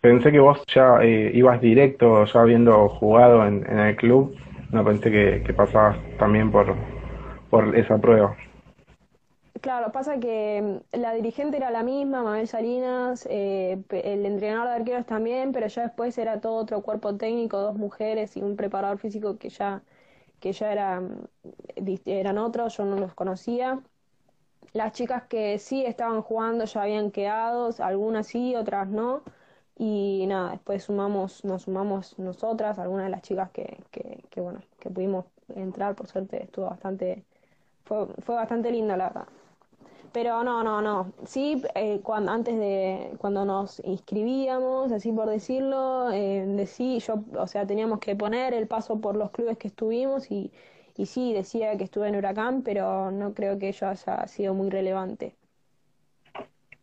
Pensé 0.00 0.30
que 0.30 0.38
vos 0.38 0.62
ya 0.72 1.02
eh, 1.02 1.32
ibas 1.34 1.60
directo, 1.60 2.24
ya 2.24 2.40
habiendo 2.40 2.88
jugado 2.88 3.44
en, 3.44 3.66
el 3.66 3.96
club, 3.96 4.36
no 4.70 4.84
pensé 4.84 5.10
que, 5.10 5.52
pasabas 5.54 5.96
también 6.18 6.52
por, 6.52 6.74
por 7.50 7.76
esa 7.76 7.98
prueba. 7.98 8.36
Claro, 9.60 9.90
pasa 9.90 10.20
que 10.20 10.80
mm, 10.92 11.00
la 11.00 11.12
dirigente 11.14 11.56
era 11.56 11.70
la 11.70 11.82
misma, 11.82 12.22
Mabel 12.22 12.46
Salinas, 12.46 13.26
eh, 13.28 13.82
el 13.90 14.24
entrenador 14.24 14.68
de 14.68 14.74
arqueros 14.74 15.06
también, 15.06 15.50
pero 15.50 15.66
ya 15.66 15.82
después 15.82 16.16
era 16.16 16.40
todo 16.40 16.54
otro 16.54 16.82
cuerpo 16.82 17.16
técnico, 17.16 17.58
dos 17.58 17.76
mujeres 17.76 18.36
y 18.36 18.42
un 18.42 18.56
preparador 18.56 18.98
físico 18.98 19.36
que 19.36 19.48
ya, 19.48 19.82
que 20.40 20.52
ya 20.52 20.72
era, 20.72 21.00
mm, 21.00 21.26
eran 22.06 22.38
otros, 22.38 22.76
yo 22.76 22.84
no 22.84 22.96
los 22.96 23.14
conocía. 23.14 23.80
Las 24.72 24.92
chicas 24.92 25.24
que 25.24 25.58
sí 25.58 25.84
estaban 25.84 26.22
jugando 26.22 26.64
ya 26.64 26.82
habían 26.82 27.10
quedado, 27.10 27.70
algunas 27.80 28.28
sí, 28.28 28.54
otras 28.54 28.88
no. 28.88 29.22
Y 29.78 30.26
nada, 30.26 30.50
después 30.50 30.84
sumamos, 30.84 31.44
nos 31.44 31.62
sumamos 31.62 32.18
nosotras, 32.18 32.78
algunas 32.78 33.04
de 33.06 33.10
las 33.10 33.22
chicas 33.22 33.50
que, 33.52 33.78
que, 33.92 34.24
que 34.28 34.40
bueno, 34.40 34.60
que 34.80 34.90
pudimos 34.90 35.26
entrar, 35.54 35.94
por 35.94 36.08
suerte 36.08 36.42
estuvo 36.42 36.66
bastante, 36.66 37.24
fue, 37.84 38.06
fue 38.18 38.34
bastante 38.34 38.72
linda 38.72 38.96
la 38.96 39.08
verdad. 39.08 39.26
Pero 40.12 40.42
no, 40.42 40.64
no, 40.64 40.80
no. 40.82 41.12
Sí, 41.24 41.62
eh, 41.74 42.00
cuando, 42.02 42.32
antes 42.32 42.58
de, 42.58 43.12
cuando 43.18 43.44
nos 43.44 43.80
inscribíamos, 43.84 44.90
así 44.90 45.12
por 45.12 45.28
decirlo, 45.28 46.10
eh, 46.10 46.44
decí, 46.46 46.98
yo, 47.00 47.22
o 47.38 47.46
sea, 47.46 47.66
teníamos 47.66 48.00
que 48.00 48.16
poner 48.16 48.54
el 48.54 48.66
paso 48.66 49.00
por 49.00 49.16
los 49.16 49.30
clubes 49.30 49.58
que 49.58 49.68
estuvimos 49.68 50.30
y, 50.30 50.50
y 50.96 51.06
sí, 51.06 51.32
decía 51.32 51.76
que 51.76 51.84
estuve 51.84 52.08
en 52.08 52.16
Huracán, 52.16 52.62
pero 52.62 53.10
no 53.10 53.34
creo 53.34 53.58
que 53.58 53.68
ello 53.68 53.88
haya 53.88 54.26
sido 54.26 54.54
muy 54.54 54.70
relevante. 54.70 55.36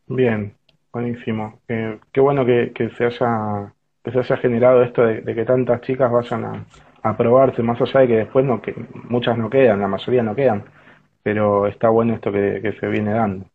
Bien, 0.08 0.56
Buenísimo. 0.96 1.60
qué 1.68 2.22
bueno 2.22 2.46
que, 2.46 2.72
se 2.98 3.04
haya, 3.04 3.74
que 4.02 4.38
generado 4.38 4.82
esto 4.82 5.04
de, 5.06 5.24
que 5.26 5.44
tantas 5.44 5.82
chicas 5.82 6.10
vayan 6.10 6.66
a, 7.04 7.18
probarse, 7.18 7.62
más 7.62 7.82
allá 7.82 8.00
de 8.00 8.08
que 8.08 8.16
después 8.16 8.46
no, 8.46 8.62
que 8.62 8.74
muchas 9.10 9.38
no 9.38 9.50
quedan, 9.50 9.82
la 9.82 9.90
mayoría 9.90 10.24
no 10.24 10.34
quedan, 10.36 10.64
pero 11.22 11.68
está 11.68 11.90
bueno 11.90 12.14
esto 12.14 12.32
que, 12.32 12.78
se 12.80 12.88
viene 12.88 13.12
dando. 13.12 13.46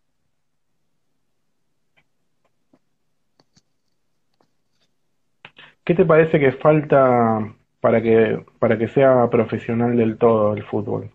¿Qué 5.84 5.94
te 5.94 6.04
parece 6.04 6.38
que 6.38 6.52
falta 6.52 7.54
para 7.80 8.02
que, 8.02 8.44
para 8.58 8.76
que 8.78 8.88
sea 8.88 9.28
profesional 9.30 9.96
del 9.96 10.18
todo 10.18 10.52
el 10.54 10.64
fútbol? 10.64 11.10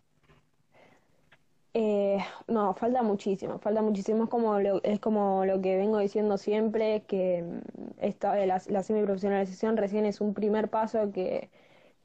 Eh, 2.47 2.51
no, 2.53 2.73
falta 2.75 3.03
muchísimo, 3.03 3.59
falta 3.59 3.81
muchísimo. 3.81 4.23
Es 4.25 4.29
como 4.29 4.59
lo, 4.59 4.81
es 4.83 4.99
como 4.99 5.45
lo 5.45 5.61
que 5.61 5.77
vengo 5.77 5.99
diciendo 5.99 6.37
siempre, 6.37 7.03
que 7.07 7.43
mm, 7.43 7.59
esta, 7.99 8.35
la, 8.45 8.61
la 8.67 8.83
semiprofesionalización 8.83 9.77
recién 9.77 10.05
es 10.05 10.21
un 10.21 10.33
primer 10.33 10.69
paso 10.69 11.11
que, 11.11 11.49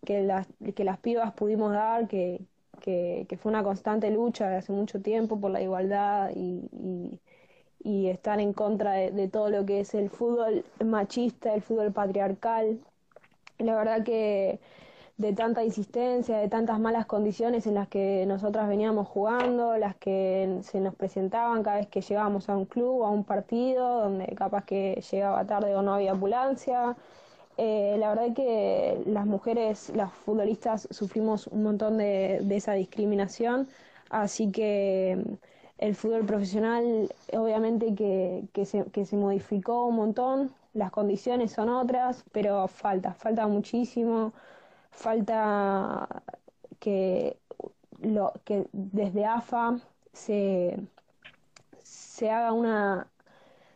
que, 0.04 0.22
las, 0.22 0.48
que 0.74 0.84
las 0.84 0.98
pibas 0.98 1.32
pudimos 1.34 1.72
dar, 1.72 2.08
que, 2.08 2.46
que, 2.80 3.26
fue 3.40 3.50
una 3.50 3.62
constante 3.64 4.10
lucha 4.10 4.48
de 4.48 4.56
hace 4.56 4.72
mucho 4.72 5.00
tiempo 5.02 5.40
por 5.40 5.50
la 5.50 5.62
igualdad 5.62 6.30
y, 6.34 6.68
y, 6.72 7.20
y 7.80 8.08
estar 8.08 8.40
en 8.40 8.52
contra 8.52 8.92
de, 8.94 9.28
todo 9.28 9.50
lo 9.50 9.66
que 9.66 9.80
es 9.80 9.94
el 9.94 10.10
fútbol 10.10 10.64
machista, 10.84 11.54
el 11.54 11.62
fútbol 11.62 11.92
patriarcal. 11.92 12.80
la 13.58 13.76
verdad 13.76 14.04
que 14.04 14.60
de 15.20 15.34
tanta 15.34 15.62
insistencia, 15.62 16.38
de 16.38 16.48
tantas 16.48 16.80
malas 16.80 17.04
condiciones 17.04 17.66
en 17.66 17.74
las 17.74 17.88
que 17.88 18.24
nosotras 18.26 18.66
veníamos 18.68 19.06
jugando, 19.06 19.76
las 19.76 19.94
que 19.96 20.60
se 20.62 20.80
nos 20.80 20.94
presentaban 20.94 21.62
cada 21.62 21.76
vez 21.76 21.88
que 21.88 22.00
llegábamos 22.00 22.48
a 22.48 22.56
un 22.56 22.64
club, 22.64 23.04
a 23.04 23.10
un 23.10 23.24
partido, 23.24 24.00
donde 24.00 24.26
capaz 24.34 24.64
que 24.64 25.04
llegaba 25.10 25.44
tarde 25.44 25.76
o 25.76 25.82
no 25.82 25.92
había 25.92 26.12
ambulancia. 26.12 26.96
Eh, 27.58 27.96
la 27.98 28.08
verdad 28.14 28.34
que 28.34 29.02
las 29.04 29.26
mujeres, 29.26 29.92
las 29.94 30.10
futbolistas, 30.10 30.88
sufrimos 30.90 31.48
un 31.48 31.64
montón 31.64 31.98
de, 31.98 32.42
esa 32.50 32.72
discriminación, 32.72 33.68
así 34.08 34.50
que 34.50 35.22
el 35.76 35.94
fútbol 35.96 36.24
profesional 36.24 37.12
obviamente 37.34 37.94
que, 37.94 38.44
que 38.54 39.04
se 39.04 39.16
modificó 39.16 39.84
un 39.84 39.96
montón, 39.96 40.50
las 40.72 40.90
condiciones 40.90 41.52
son 41.52 41.68
otras, 41.68 42.24
pero 42.32 42.66
falta, 42.68 43.12
falta 43.12 43.46
muchísimo 43.46 44.32
falta 45.00 46.22
que, 46.78 47.38
lo, 48.00 48.32
que 48.44 48.66
desde 48.72 49.24
AFA 49.24 49.78
se, 50.12 50.78
se 51.82 52.30
haga 52.30 52.52
una 52.52 53.08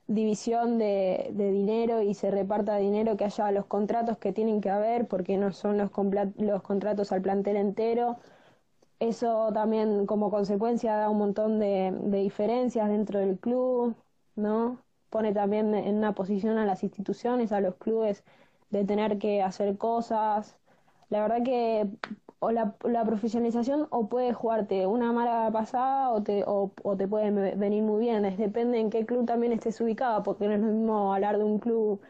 división 0.06 0.78
de, 0.78 1.30
de, 1.32 1.50
dinero 1.50 2.02
y 2.02 2.14
se 2.14 2.30
reparta 2.30 2.76
dinero, 2.76 3.16
que 3.16 3.24
haya 3.24 3.50
los 3.52 3.66
contratos 3.66 4.18
que 4.18 4.32
tienen 4.32 4.60
que 4.60 4.70
haber, 4.70 5.08
porque 5.08 5.38
no 5.38 5.52
son 5.52 5.78
los, 5.78 5.90
los 6.36 6.62
contratos 6.62 7.10
al 7.12 7.22
plantel 7.22 7.56
entero. 7.56 8.18
Eso 9.00 9.50
también 9.52 10.06
como 10.06 10.30
consecuencia 10.30 10.96
da 10.96 11.10
un 11.10 11.18
montón 11.18 11.58
de, 11.58 11.92
de 12.04 12.18
diferencias 12.18 12.88
dentro 12.88 13.20
del 13.20 13.38
club, 13.38 13.96
¿no? 14.36 14.82
Pone 15.10 15.32
también 15.32 15.74
en 15.74 15.96
una 15.96 16.14
posición 16.14 16.58
a 16.58 16.66
las 16.66 16.82
instituciones, 16.82 17.52
a 17.52 17.60
los 17.60 17.76
clubes, 17.76 18.24
de 18.70 18.84
tener 18.84 19.18
que 19.18 19.42
hacer 19.42 19.78
cosas, 19.78 20.58
la 21.10 21.22
verdad 21.22 21.42
que 21.44 21.88
o 22.40 22.50
la, 22.50 22.74
la, 22.84 23.04
profesionalización 23.04 23.86
o 23.90 24.08
puede 24.08 24.32
jugarte 24.34 24.86
una 24.86 25.12
mala 25.12 25.50
pasada 25.52 26.10
o 26.10 26.22
te, 26.22 26.44
o, 26.46 26.72
te 26.96 27.08
puede 27.08 27.30
venir 27.56 27.82
muy 27.82 28.00
bien. 28.00 28.24
Es, 28.24 28.36
depende 28.38 28.78
en 28.80 28.90
qué 28.90 29.06
club 29.06 29.26
también 29.26 29.52
estés 29.52 29.80
ubicado, 29.80 30.22
porque 30.22 30.46
no 30.48 30.54
es 30.54 30.60
lo 30.60 30.66
mismo 30.68 31.14
hablar 31.14 31.38
de 31.38 31.44
un 31.44 31.58
club 31.58 32.00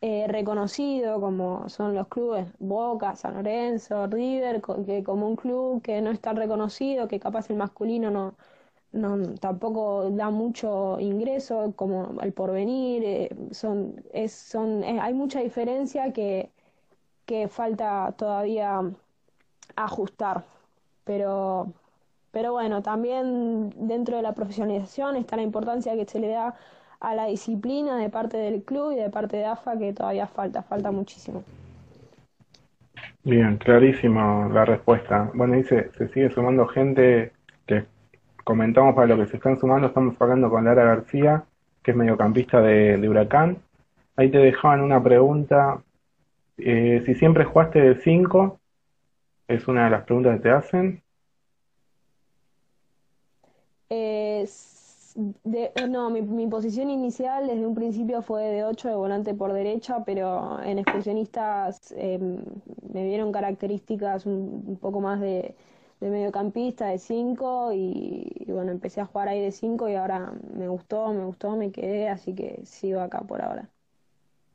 eh, 0.00 0.26
reconocido 0.28 1.20
como 1.20 1.68
son 1.68 1.94
los 1.94 2.08
clubes 2.08 2.46
Boca, 2.58 3.16
San 3.16 3.34
Lorenzo, 3.34 4.06
River, 4.06 4.62
que 4.86 5.04
como 5.04 5.28
un 5.28 5.36
club 5.36 5.82
que 5.82 6.00
no 6.00 6.10
es 6.10 6.20
tan 6.20 6.36
reconocido, 6.36 7.06
que 7.08 7.20
capaz 7.20 7.50
el 7.50 7.56
masculino 7.56 8.10
no, 8.10 8.34
no 8.92 9.34
tampoco 9.36 10.10
da 10.10 10.30
mucho 10.30 10.98
ingreso 11.00 11.74
como 11.76 12.20
el 12.22 12.32
porvenir. 12.32 13.04
Eh, 13.04 13.36
son, 13.52 14.02
es, 14.12 14.32
son, 14.32 14.82
eh, 14.84 14.98
hay 15.00 15.14
mucha 15.14 15.40
diferencia 15.40 16.12
que 16.12 16.50
que 17.30 17.46
falta 17.46 18.12
todavía 18.18 18.80
ajustar. 19.76 20.42
Pero, 21.04 21.72
pero 22.32 22.50
bueno, 22.50 22.82
también 22.82 23.70
dentro 23.76 24.16
de 24.16 24.22
la 24.22 24.32
profesionalización 24.32 25.14
está 25.14 25.36
la 25.36 25.42
importancia 25.42 25.94
que 25.94 26.06
se 26.06 26.18
le 26.18 26.26
da 26.26 26.56
a 26.98 27.14
la 27.14 27.26
disciplina 27.26 27.98
de 27.98 28.10
parte 28.10 28.36
del 28.36 28.64
club 28.64 28.90
y 28.90 28.96
de 28.96 29.10
parte 29.10 29.36
de 29.36 29.44
AFA 29.44 29.78
que 29.78 29.92
todavía 29.92 30.26
falta, 30.26 30.64
falta 30.64 30.90
muchísimo. 30.90 31.44
Bien, 33.22 33.58
clarísima 33.58 34.48
la 34.48 34.64
respuesta. 34.64 35.30
Bueno, 35.32 35.54
dice, 35.54 35.88
se 35.96 36.08
sigue 36.08 36.30
sumando 36.30 36.66
gente 36.66 37.32
que 37.64 37.84
comentamos 38.42 38.96
para 38.96 39.06
lo 39.06 39.18
que 39.18 39.28
se 39.28 39.36
están 39.36 39.56
sumando, 39.56 39.86
estamos 39.86 40.16
hablando 40.18 40.50
con 40.50 40.64
Lara 40.64 40.82
García, 40.82 41.44
que 41.80 41.92
es 41.92 41.96
mediocampista 41.96 42.60
de, 42.60 42.96
de 42.96 43.08
Huracán. 43.08 43.58
Ahí 44.16 44.32
te 44.32 44.38
dejaban 44.38 44.80
una 44.80 45.00
pregunta 45.00 45.80
eh, 46.64 47.02
si 47.04 47.14
siempre 47.14 47.44
jugaste 47.44 47.80
de 47.80 47.94
5, 47.96 48.60
es 49.48 49.68
una 49.68 49.84
de 49.84 49.90
las 49.90 50.04
preguntas 50.04 50.36
que 50.36 50.42
te 50.42 50.50
hacen. 50.50 51.02
Eh, 53.90 54.46
no, 55.88 56.10
mi, 56.10 56.46
posición 56.46 56.90
inicial 56.90 57.48
desde 57.48 57.66
un 57.66 57.74
principio 57.74 58.22
fue 58.22 58.44
de 58.44 58.64
8 58.64 58.88
de 58.88 58.94
volante 58.94 59.34
por 59.34 59.52
derecha, 59.52 60.04
pero 60.04 60.62
en 60.62 60.78
excursionistas 60.78 61.92
em, 61.96 62.44
me 62.92 63.04
dieron 63.04 63.32
características 63.32 64.26
un, 64.26 64.78
poco 64.80 65.00
más 65.00 65.20
de, 65.20 65.56
mediocampista, 66.00 66.86
de 66.86 66.98
5, 66.98 67.72
y, 67.72 68.32
y, 68.46 68.52
bueno, 68.52 68.70
empecé 68.72 69.00
a 69.00 69.06
jugar 69.06 69.28
ahí 69.28 69.40
de 69.40 69.52
5 69.52 69.88
y 69.88 69.94
ahora 69.96 70.32
me 70.54 70.68
gustó, 70.68 71.12
me 71.12 71.24
gustó, 71.24 71.56
me 71.56 71.72
quedé, 71.72 72.08
así 72.08 72.34
que 72.34 72.60
sigo 72.64 73.00
acá 73.00 73.20
por 73.22 73.42
ahora. 73.42 73.68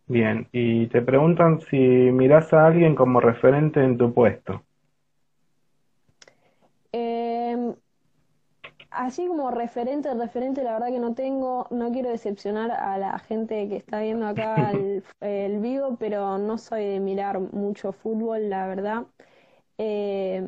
Bien, 0.07 0.47
y 0.51 0.87
te 0.87 1.01
preguntan 1.01 1.61
si 1.61 1.77
miras 1.77 2.53
a 2.53 2.67
alguien 2.67 2.93
como 2.93 3.19
referente 3.19 3.83
en 3.83 3.97
tu 3.97 4.13
puesto. 4.13 4.63
Em, 6.91 7.73
así 8.91 9.27
como 9.27 9.49
referente, 9.49 10.13
referente, 10.13 10.63
la 10.63 10.73
verdad 10.73 10.87
que 10.87 10.99
no 10.99 11.15
tengo, 11.15 11.67
no 11.71 11.91
quiero 11.91 12.09
decepcionar 12.09 12.71
a 12.71 12.97
la 12.99 13.17
gente 13.19 13.67
que 13.67 13.77
está 13.77 14.01
viendo 14.01 14.27
acá 14.27 14.71
el, 15.21 15.59
vivo, 15.59 15.97
pero 15.99 16.37
no 16.37 16.57
soy 16.59 16.85
de 16.85 16.99
mirar 16.99 17.39
mucho 17.39 17.91
fútbol, 17.91 18.49
la 18.49 18.67
verdad. 18.67 19.05
Em, 19.77 20.47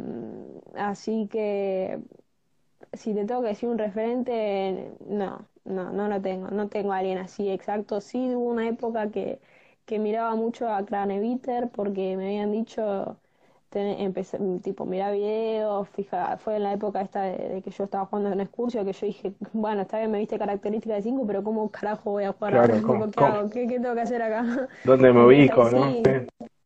así 0.76 1.28
que 1.32 2.00
si 2.94 3.14
te 3.14 3.26
tengo 3.26 3.42
que 3.42 3.50
decir 3.50 3.70
un 3.70 3.78
referente, 3.78 4.92
no, 5.08 5.46
no, 5.68 5.92
no 5.92 6.08
lo 6.08 6.22
tengo, 6.22 6.50
no 6.50 6.68
tengo 6.70 6.94
a 6.94 6.98
alguien 6.98 7.18
así 7.18 7.50
exacto. 7.50 8.02
Sí 8.02 8.36
hubo 8.36 8.50
una 8.50 8.68
época 8.68 9.12
que, 9.12 9.40
que 9.86 10.00
miraba 10.00 10.36
mucho 10.36 10.70
a 10.70 10.86
Craneviter 10.86 11.70
porque 11.70 12.18
me 12.18 12.26
habían 12.28 12.52
dicho, 12.52 13.18
empecé, 13.72 14.40
tipo, 14.62 14.86
mirar 14.86 15.14
videos, 15.14 15.88
fija, 15.90 16.38
fue 16.38 16.58
en 16.58 16.64
la 16.64 16.74
época 16.74 17.02
esta 17.02 17.24
de, 17.24 17.62
que 17.62 17.72
yo 17.72 17.84
estaba 17.84 18.06
jugando 18.06 18.32
en 18.32 18.42
Excursio 18.42 18.84
que 18.86 18.94
yo 18.94 19.06
dije, 19.08 19.34
bueno, 19.54 19.82
está 19.82 20.00
bien, 20.00 20.12
me 20.12 20.20
viste 20.20 20.40
características 20.40 20.98
de 20.98 21.04
5, 21.04 21.26
pero 21.28 21.44
¿cómo 21.44 21.70
carajo 21.70 22.12
voy 22.12 22.24
a 22.24 22.34
jugar 22.34 22.54
claro, 23.12 23.50
¿Qué, 23.50 23.68
¿Qué, 23.68 23.80
tengo 23.80 23.94
que 23.94 24.02
hacer 24.02 24.22
acá? 24.22 24.68
¿Dónde 24.84 25.14
me 25.14 25.26
ubico, 25.26 25.70
no? 25.70 25.94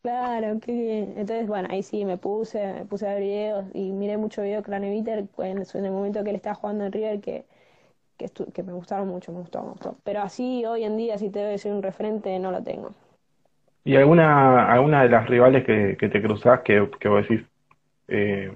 Claro, 0.02 0.60
qué 0.60 0.72
bien. 0.72 1.14
Entonces, 1.16 1.48
bueno, 1.48 1.68
ahí 1.70 1.84
sí 1.84 2.06
me 2.06 2.18
puse, 2.18 2.74
me 2.74 2.86
puse 2.86 3.08
a 3.08 3.14
ver 3.14 3.22
videos 3.22 3.66
y 3.74 3.92
miré 3.92 4.18
mucho 4.18 4.42
video 4.42 4.58
de 4.58 4.64
Craneviter 4.64 5.28
en, 5.38 5.60
en 5.60 5.86
el 5.86 5.92
momento 5.92 6.24
que 6.24 6.32
él 6.32 6.36
estaba 6.38 6.56
jugando 6.56 6.86
en 6.86 6.92
River 6.92 7.22
que 7.22 7.46
que, 8.54 8.64
me 8.64 8.74
gustaron 8.74 9.08
mucho, 9.08 9.32
me 9.32 9.40
gustó, 9.40 9.62
me 9.62 9.70
gustó. 9.72 9.96
Pero 10.04 10.22
así, 10.22 10.66
hoy 10.66 10.84
en 10.84 10.98
día, 10.98 11.18
si 11.18 11.30
te 11.30 11.40
debe 11.40 11.58
ser 11.58 11.74
un 11.74 11.84
referente, 11.84 12.38
no 12.40 12.52
lo 12.52 12.62
tengo. 12.64 12.92
¿Y 13.84 13.96
alguna, 13.96 14.72
alguna 14.72 15.04
de 15.04 15.10
las 15.10 15.28
rivales 15.28 15.66
que, 15.66 15.98
que 16.00 16.10
te 16.10 16.22
cruzás 16.22 16.62
que, 16.62 16.90
que 17.00 17.10
vos 17.10 17.28
decís 17.28 17.46
eh, 18.08 18.54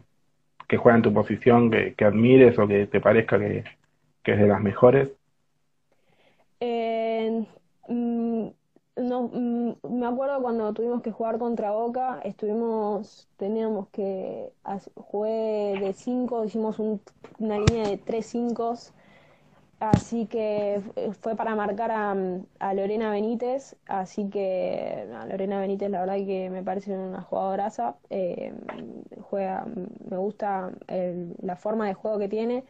que 0.67 0.77
juega 0.77 0.97
en 0.97 1.01
tu 1.01 1.13
posición, 1.13 1.71
que, 1.71 1.93
que 1.95 2.05
admires 2.05 2.57
o 2.59 2.67
que 2.67 2.87
te 2.87 3.01
parezca 3.01 3.39
que, 3.39 3.63
que 4.23 4.33
es 4.33 4.39
de 4.39 4.47
las 4.47 4.61
mejores? 4.61 5.09
Eh, 6.59 7.45
mm, 7.87 8.47
no, 8.97 9.23
mm, 9.23 9.75
me 9.89 10.05
acuerdo 10.07 10.41
cuando 10.41 10.73
tuvimos 10.73 11.01
que 11.01 11.11
jugar 11.11 11.37
contra 11.37 11.71
Boca, 11.71 12.19
estuvimos, 12.23 13.27
teníamos 13.37 13.89
que, 13.89 14.51
jugué 14.95 15.77
de 15.79 15.93
5, 15.93 16.45
hicimos 16.45 16.79
una 16.79 17.59
línea 17.59 17.89
de 17.89 17.97
3 17.97 18.25
5 18.25 18.73
Así 19.79 20.25
que 20.27 20.81
fue 21.21 21.35
para 21.35 21.53
marcar 21.53 21.91
a, 21.91 22.73
Lorena 22.73 23.11
Benítez, 23.11 23.75
así 23.87 24.29
que 24.29 25.05
a 25.13 25.25
Lorena 25.25 25.59
Benítez 25.59 25.89
la 25.89 25.99
verdad 25.99 26.15
que 26.15 26.49
me 26.49 26.63
parece 26.63 26.97
una 26.97 27.21
jugadoraza, 27.21 27.95
eh, 28.09 28.53
juega, 29.21 29.65
me 30.09 30.17
gusta 30.17 30.71
la 31.41 31.55
forma 31.57 31.87
de 31.87 31.93
juego 31.93 32.19
que 32.19 32.29
tiene, 32.29 32.63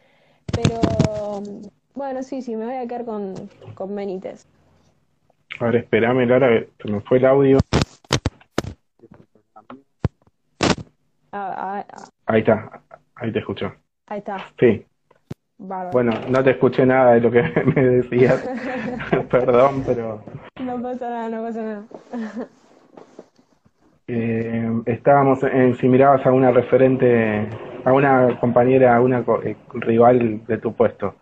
pero 0.52 0.80
bueno, 1.94 2.22
sí, 2.24 2.42
sí, 2.42 2.56
me 2.56 2.66
voy 2.66 2.74
a 2.74 2.86
quedar 2.88 3.04
con, 3.04 3.34
con 3.74 3.94
Benítez. 3.94 4.46
A 5.60 5.66
ver, 5.66 5.76
espérame, 5.76 6.26
Lara, 6.26 6.64
se 6.82 6.90
me 6.90 7.00
fue 7.02 7.18
el 7.18 7.26
audio. 7.26 7.58
Ah, 11.32 11.54
ah, 11.56 11.86
ah. 11.88 12.08
Ahí 12.26 12.40
está, 12.40 12.82
ahí 13.14 13.32
te 13.32 13.38
escucho. 13.38 13.72
Ahí 14.06 14.18
está. 14.18 14.38
Sí. 14.58 14.84
Bueno, 15.58 16.12
no 16.28 16.44
te 16.44 16.50
escuché 16.50 16.84
nada 16.84 17.12
de 17.12 17.20
lo 17.20 17.30
que 17.30 17.42
me 17.74 17.82
decías. 17.82 18.48
Perdón, 19.30 19.82
pero. 19.86 20.22
No 20.62 20.82
pasa 20.82 21.08
nada, 21.08 21.28
no 21.28 21.42
pasa 21.42 21.62
nada. 21.62 21.84
Eh, 24.08 24.70
estábamos 24.86 25.42
en 25.42 25.74
si 25.76 25.88
mirabas 25.88 26.24
a 26.26 26.32
una 26.32 26.52
referente, 26.52 27.48
a 27.84 27.92
una 27.92 28.38
compañera, 28.38 28.96
a 28.96 29.00
una 29.00 29.24
eh, 29.44 29.56
rival 29.74 30.44
de 30.46 30.58
tu 30.58 30.74
puesto. 30.74 31.14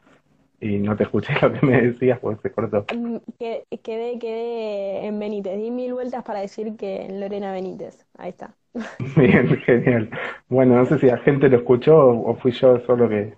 Y 0.61 0.79
no 0.79 0.97
te 0.97 1.05
escuché 1.05 1.35
lo 1.41 1.53
que 1.53 1.65
me 1.65 1.81
decías 1.81 2.19
porque 2.19 2.49
se 2.49 2.53
cortó. 2.53 2.85
Mm, 2.95 3.17
quedé, 3.39 4.19
quedé 4.19 5.07
en 5.07 5.19
Benítez. 5.19 5.57
Di 5.59 5.71
mil 5.71 5.93
vueltas 5.95 6.25
para 6.25 6.41
decir 6.41 6.77
que 6.77 7.03
en 7.05 7.21
Lorena 7.21 7.53
Benítez. 7.53 8.07
Ahí 8.19 8.31
está. 8.31 8.55
Bien, 9.17 9.49
genial. 9.59 10.11
Bueno, 10.49 10.77
no 10.77 10.87
sé 10.87 10.99
si 10.99 11.07
la 11.07 11.19
gente 11.19 11.49
lo 11.49 11.59
escuchó 11.59 12.09
o 12.09 12.35
fui 12.37 12.53
yo 12.53 12.81
solo 12.81 13.09
que, 13.09 13.35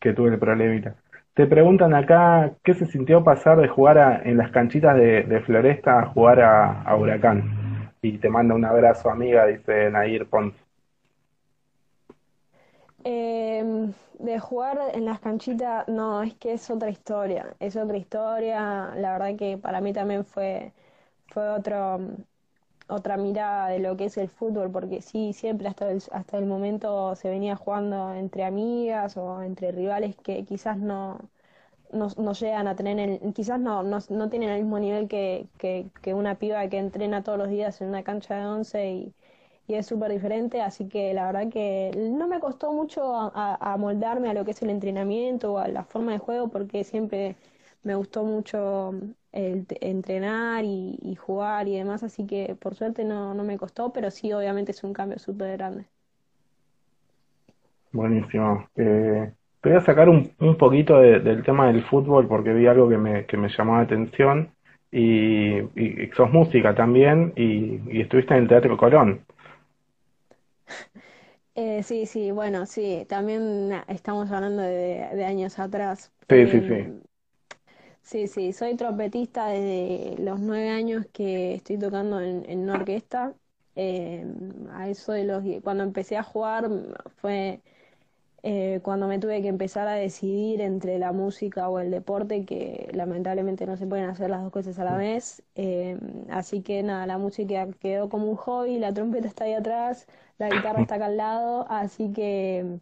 que, 0.00 0.12
tuve 0.12 0.30
el 0.30 0.38
problemita. 0.38 0.94
Te 1.34 1.46
preguntan 1.46 1.94
acá 1.94 2.52
qué 2.62 2.74
se 2.74 2.86
sintió 2.86 3.22
pasar 3.22 3.60
de 3.60 3.68
jugar 3.68 4.22
en 4.24 4.36
las 4.36 4.50
canchitas 4.50 4.96
de, 4.96 5.42
Floresta 5.44 6.00
a 6.00 6.06
jugar 6.06 6.40
a, 6.40 6.96
Huracán. 6.96 7.92
Y, 8.02 8.18
te 8.18 8.28
manda 8.28 8.54
un 8.54 8.64
abrazo 8.64 9.10
amiga, 9.10 9.46
dice 9.46 9.90
Nair 9.90 10.26
Pons. 10.26 10.54
Em, 13.04 13.92
de 14.18 14.38
jugar 14.38 14.78
en 14.94 15.04
las 15.04 15.20
canchitas, 15.20 15.86
no, 15.88 16.22
es 16.22 16.34
que 16.34 16.52
es 16.52 16.70
otra 16.70 16.90
historia, 16.90 17.54
es 17.60 17.76
otra 17.76 17.96
historia, 17.96 18.92
la 18.96 19.12
verdad 19.12 19.36
que 19.36 19.56
para 19.56 19.80
mí 19.80 19.92
también 19.92 20.24
fue, 20.24 20.72
fue 21.28 21.48
otro, 21.48 22.00
otra 22.88 23.16
mirada 23.16 23.68
de 23.68 23.78
lo 23.80 23.96
que 23.96 24.06
es 24.06 24.16
el 24.18 24.28
fútbol, 24.28 24.70
porque 24.70 25.02
sí, 25.02 25.32
siempre 25.32 25.68
hasta 25.68 25.90
el, 25.90 26.02
hasta 26.12 26.38
el 26.38 26.46
momento 26.46 27.14
se 27.16 27.30
venía 27.30 27.56
jugando 27.56 28.14
entre 28.14 28.44
amigas 28.44 29.16
o 29.16 29.42
entre 29.42 29.72
rivales 29.72 30.16
que 30.16 30.44
quizás 30.44 30.78
no, 30.78 31.18
no, 31.92 32.08
no 32.18 32.32
llegan 32.32 32.68
a 32.68 32.76
tener, 32.76 32.98
el, 33.22 33.34
quizás 33.34 33.60
no, 33.60 33.82
no, 33.82 33.98
no, 34.10 34.28
tienen 34.30 34.50
el 34.50 34.62
mismo 34.62 34.78
nivel 34.78 35.08
que, 35.08 35.46
que, 35.58 35.86
que, 36.02 36.14
una 36.14 36.36
piba 36.36 36.68
que 36.68 36.78
entrena 36.78 37.22
todos 37.22 37.38
los 37.38 37.48
días 37.48 37.80
en 37.80 37.88
una 37.88 38.02
cancha 38.04 38.36
de 38.36 38.46
once 38.46 38.90
y, 38.90 39.14
y 39.66 39.74
es 39.74 39.86
súper 39.86 40.10
diferente, 40.12 40.62
así 40.62 40.88
que 40.88 41.12
la 41.14 41.26
verdad 41.26 41.50
que 41.50 41.92
no 41.96 42.26
me 42.28 42.40
costó 42.40 42.72
mucho 42.72 43.14
a, 43.14 43.76
moldarme 43.78 44.30
a 44.30 44.34
lo 44.34 44.44
que 44.44 44.52
es 44.52 44.62
el 44.62 44.70
entrenamiento 44.70 45.54
o 45.54 45.58
a 45.58 45.68
la 45.68 45.84
forma 45.84 46.12
de 46.12 46.18
juego, 46.18 46.48
porque 46.48 46.84
siempre 46.84 47.36
me 47.88 47.94
gustó 47.94 48.22
mucho 48.22 48.92
el 49.32 49.66
entrenar 49.80 50.62
y, 50.62 51.16
jugar 51.16 51.68
y 51.68 51.76
demás, 51.76 52.02
así 52.02 52.26
que 52.26 52.54
por 52.60 52.74
suerte 52.74 53.02
no, 53.02 53.32
no 53.32 53.44
me 53.44 53.56
costó, 53.56 53.94
pero 53.94 54.10
sí, 54.10 54.30
obviamente 54.30 54.72
es 54.72 54.84
un 54.84 54.92
cambio 54.92 55.18
súper 55.18 55.56
grande. 55.56 55.86
Buenísimo. 57.90 58.68
Eh, 58.76 59.32
te 59.62 59.68
voy 59.70 59.78
a 59.78 59.80
sacar 59.80 60.10
un, 60.10 60.30
un 60.38 60.58
poquito 60.58 61.00
del 61.00 61.42
tema 61.42 61.68
del 61.68 61.82
fútbol 61.82 62.28
porque 62.28 62.52
vi 62.52 62.66
algo 62.66 62.90
que 62.90 62.98
me, 62.98 63.24
que 63.24 63.38
me 63.38 63.48
llamó 63.48 63.76
la 63.76 63.84
atención 63.84 64.50
y, 64.92 65.56
y, 65.56 66.10
sos 66.14 66.30
música 66.30 66.74
también 66.74 67.32
y, 67.36 67.80
y 67.90 68.02
estuviste 68.02 68.34
en 68.34 68.42
el 68.42 68.48
Teatro 68.48 68.76
Colón. 68.76 69.24
Eh, 71.60 71.82
sí, 71.82 72.06
sí, 72.06 72.30
bueno, 72.30 72.66
sí, 72.66 73.04
también 73.08 73.72
estamos 73.88 74.30
hablando 74.30 74.62
de, 74.62 75.24
años 75.24 75.58
atrás. 75.58 76.12
Sí, 76.28 76.46
sí, 76.46 76.60
sí. 76.60 77.07
Em, 78.10 78.26
sí, 78.26 78.26
sí, 78.28 78.52
soy 78.52 78.76
trompetista 78.76 79.48
desde 79.48 80.16
los 80.22 80.40
nueve 80.40 80.70
años 80.70 81.06
que 81.12 81.54
estoy 81.54 81.78
tocando 81.78 82.20
en, 82.20 82.44
en 82.48 82.60
una 82.60 82.74
orquesta. 82.74 83.34
Em, 83.74 84.68
a 84.70 84.88
eso 84.88 85.12
de 85.12 85.24
los 85.24 85.42
cuando 85.62 85.84
empecé 85.84 86.16
a 86.16 86.22
jugar 86.24 86.68
fue 87.16 87.62
eh, 88.42 88.80
cuando 88.84 89.08
me 89.08 89.18
tuve 89.20 89.42
que 89.42 89.48
empezar 89.48 89.88
a 89.88 89.94
decidir 89.94 90.60
entre 90.62 90.98
la 90.98 91.12
música 91.12 91.68
o 91.70 91.78
el 91.80 91.90
deporte, 91.90 92.44
que 92.46 92.90
lamentablemente 92.94 93.66
no 93.66 93.76
se 93.76 93.86
pueden 93.86 94.06
hacer 94.10 94.30
las 94.30 94.42
dos 94.42 94.52
cosas 94.52 94.78
a 94.80 94.84
la 94.84 94.96
vez. 94.96 95.42
Em, 95.56 96.00
así 96.30 96.62
que 96.62 96.82
nada, 96.82 97.06
la 97.06 97.18
música 97.18 97.68
quedó 97.80 98.08
como 98.10 98.30
un 98.30 98.36
hobby, 98.36 98.78
la 98.78 98.94
trompeta 98.94 99.28
está 99.28 99.44
ahí 99.44 99.54
atrás 99.54 100.06
la 100.38 100.50
guitarra 100.50 100.80
está 100.82 100.96
acá 100.96 101.06
al 101.06 101.16
lado, 101.18 101.66
así 101.70 102.12
que, 102.12 102.80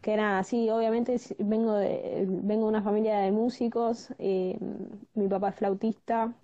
que 0.00 0.16
nada, 0.16 0.42
sí, 0.44 0.70
obviamente 0.70 1.16
vengo 1.38 1.74
de, 1.74 2.24
vengo 2.28 2.64
de 2.64 2.68
una 2.70 2.82
familia 2.82 3.18
de 3.18 3.32
músicos, 3.32 4.08
eh, 4.18 4.58
mi 5.14 5.28
papá 5.28 5.50
es 5.50 5.56
flautista, 5.56 6.34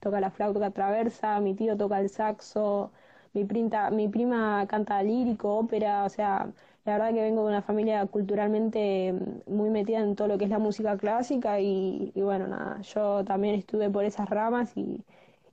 toca 0.00 0.20
la 0.20 0.30
flauta 0.30 0.70
traversa, 0.70 1.40
mi 1.40 1.54
tío 1.54 1.76
toca 1.76 2.00
el 2.00 2.08
saxo, 2.08 2.92
mi, 3.34 3.44
printa, 3.44 3.90
mi 3.90 4.08
prima 4.08 4.66
canta 4.68 5.02
lírico, 5.02 5.56
ópera, 5.58 6.04
o 6.04 6.08
sea, 6.08 6.52
la 6.84 6.92
verdad 6.94 7.14
que 7.14 7.22
vengo 7.22 7.42
de 7.42 7.48
una 7.48 7.62
familia 7.62 8.06
culturalmente 8.06 9.14
muy 9.46 9.70
metida 9.70 10.00
en 10.00 10.16
todo 10.16 10.28
lo 10.28 10.38
que 10.38 10.44
es 10.44 10.50
la 10.50 10.58
música 10.58 10.96
clásica 10.96 11.60
y, 11.60 12.12
y 12.14 12.22
bueno, 12.22 12.46
nada, 12.48 12.80
yo 12.82 13.24
también 13.24 13.54
estuve 13.56 13.90
por 13.90 14.04
esas 14.04 14.28
ramas 14.30 14.72
y, 14.76 15.02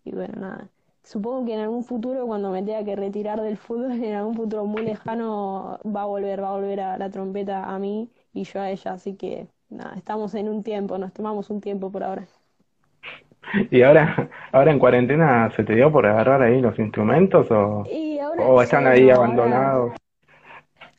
y 0.05 0.11
bueno, 0.13 0.39
nada 0.39 0.69
supongo 1.03 1.45
que 1.45 1.53
en 1.53 1.59
algún 1.61 1.83
futuro, 1.83 2.25
cuando 2.27 2.51
me 2.51 2.63
tenga 2.63 2.83
que 2.83 2.95
retirar 2.95 3.41
del 3.41 3.57
fútbol, 3.57 3.91
en 4.03 4.13
algún 4.15 4.35
futuro 4.35 4.65
muy 4.65 4.83
lejano, 4.83 5.79
va 5.85 6.03
a 6.03 6.05
volver, 6.05 6.43
va 6.43 6.49
a 6.49 6.53
volver 6.53 6.79
a 6.81 6.97
la 6.97 7.09
trompeta 7.09 7.63
a 7.65 7.79
mí 7.79 8.09
y 8.33 8.43
yo 8.43 8.61
a 8.61 8.69
ella. 8.71 8.93
Así 8.93 9.15
que 9.15 9.47
nada, 9.69 9.95
estamos 9.97 10.33
en 10.35 10.49
un 10.49 10.63
tiempo, 10.63 10.97
nos 10.97 11.13
tomamos 11.13 11.49
un 11.49 11.61
tiempo 11.61 11.91
por 11.91 12.03
ahora. 12.03 12.27
¿Y 13.71 13.81
ahora, 13.81 14.29
ahora 14.51 14.71
en 14.71 14.79
cuarentena 14.79 15.51
se 15.55 15.63
te 15.63 15.75
dio 15.75 15.91
por 15.91 16.05
agarrar 16.05 16.41
ahí 16.41 16.61
los 16.61 16.77
instrumentos 16.79 17.49
o, 17.51 17.83
o 18.37 18.61
están 18.61 18.87
ahí 18.87 19.09
abandonados? 19.09 19.93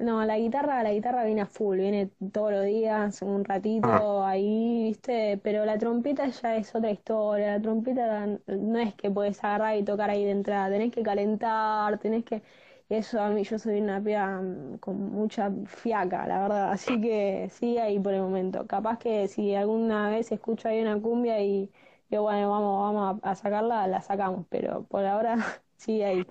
No, 0.02 0.24
la 0.24 0.36
guitarra, 0.36 0.82
la 0.82 0.92
guitarra 0.92 1.22
viene 1.24 1.42
a 1.42 1.46
full, 1.46 1.78
viene 1.78 2.10
todos 2.32 2.50
los 2.50 2.64
días, 2.64 3.22
un 3.22 3.44
ratito 3.44 3.88
ah. 4.24 4.30
ahí, 4.30 4.82
¿viste? 4.84 5.38
Pero 5.44 5.64
la 5.64 5.78
trompeta 5.78 6.26
ya 6.26 6.56
es 6.56 6.74
otra 6.74 6.90
historia. 6.90 7.52
La 7.52 7.62
trompeta 7.62 8.26
no 8.48 8.78
es 8.80 8.94
que 8.94 9.10
puedes 9.12 9.42
agarrar 9.44 9.76
y 9.76 9.84
tocar 9.84 10.10
ahí 10.10 10.24
de 10.24 10.32
entrada, 10.32 10.70
tenés 10.70 10.92
que 10.92 11.02
calentar, 11.04 11.98
tenés 11.98 12.24
que... 12.24 12.42
Eso 12.88 13.20
a 13.22 13.30
mí, 13.30 13.44
yo 13.44 13.58
soy 13.58 13.80
una 13.80 14.02
piba 14.02 14.40
mm, 14.42 14.78
con 14.78 14.96
mucha 15.12 15.50
fiaca, 15.66 16.26
la 16.26 16.40
verdad. 16.42 16.72
Así 16.72 17.00
que 17.00 17.48
sí, 17.50 17.78
ahí 17.78 17.98
por 18.00 18.12
el 18.14 18.22
momento. 18.22 18.66
Capaz 18.66 18.98
que 18.98 19.28
si 19.28 19.54
alguna 19.54 20.10
vez 20.10 20.32
escucho 20.32 20.68
ahí 20.68 20.80
una 20.82 21.00
cumbia 21.00 21.40
y 21.40 21.70
yo, 22.10 22.22
bueno, 22.22 22.50
vamos, 22.50 22.94
vamos 22.94 23.20
a, 23.22 23.34
sacarla, 23.36 23.86
la 23.86 24.00
sacamos. 24.02 24.46
Pero 24.50 24.82
por 24.84 25.04
ahora 25.06 25.36
sí 25.76 26.02
ahí. 26.02 26.26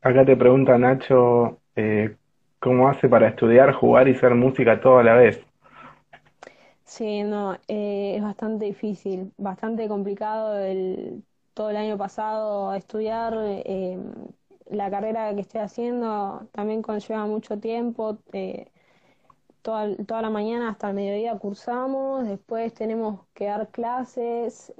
Acá 0.00 0.24
te 0.24 0.36
pregunta 0.36 0.78
Nacho, 0.78 1.61
eh, 1.76 2.16
cómo 2.58 2.88
hace 2.88 3.08
para 3.08 3.28
estudiar, 3.28 3.72
jugar 3.74 4.08
y 4.08 4.14
ser 4.14 4.34
música 4.34 4.80
todo 4.80 4.98
a 4.98 5.04
la 5.04 5.14
vez. 5.14 5.44
Sí, 6.84 7.22
no, 7.22 7.54
eh, 7.68 8.16
es 8.16 8.22
bastante 8.22 8.66
difícil, 8.66 9.32
bastante 9.38 9.88
complicado 9.88 10.58
el, 10.58 11.24
todo 11.54 11.70
el 11.70 11.76
año 11.76 11.96
pasado 11.96 12.74
estudiar. 12.74 13.34
Eh, 13.38 13.98
la 14.70 14.90
carrera 14.90 15.34
que 15.34 15.40
estoy 15.42 15.60
haciendo 15.60 16.48
también 16.52 16.82
conlleva 16.82 17.26
mucho 17.26 17.58
tiempo. 17.58 18.18
toda, 19.62 19.96
toda 20.06 20.22
la 20.22 20.30
mañana 20.30 20.70
hasta 20.70 20.88
el 20.88 20.94
mediodía 20.94 21.38
cursamos, 21.38 22.26
después 22.26 22.74
tenemos 22.74 23.20
que 23.34 23.46
dar 23.46 23.70
clases 23.70 24.72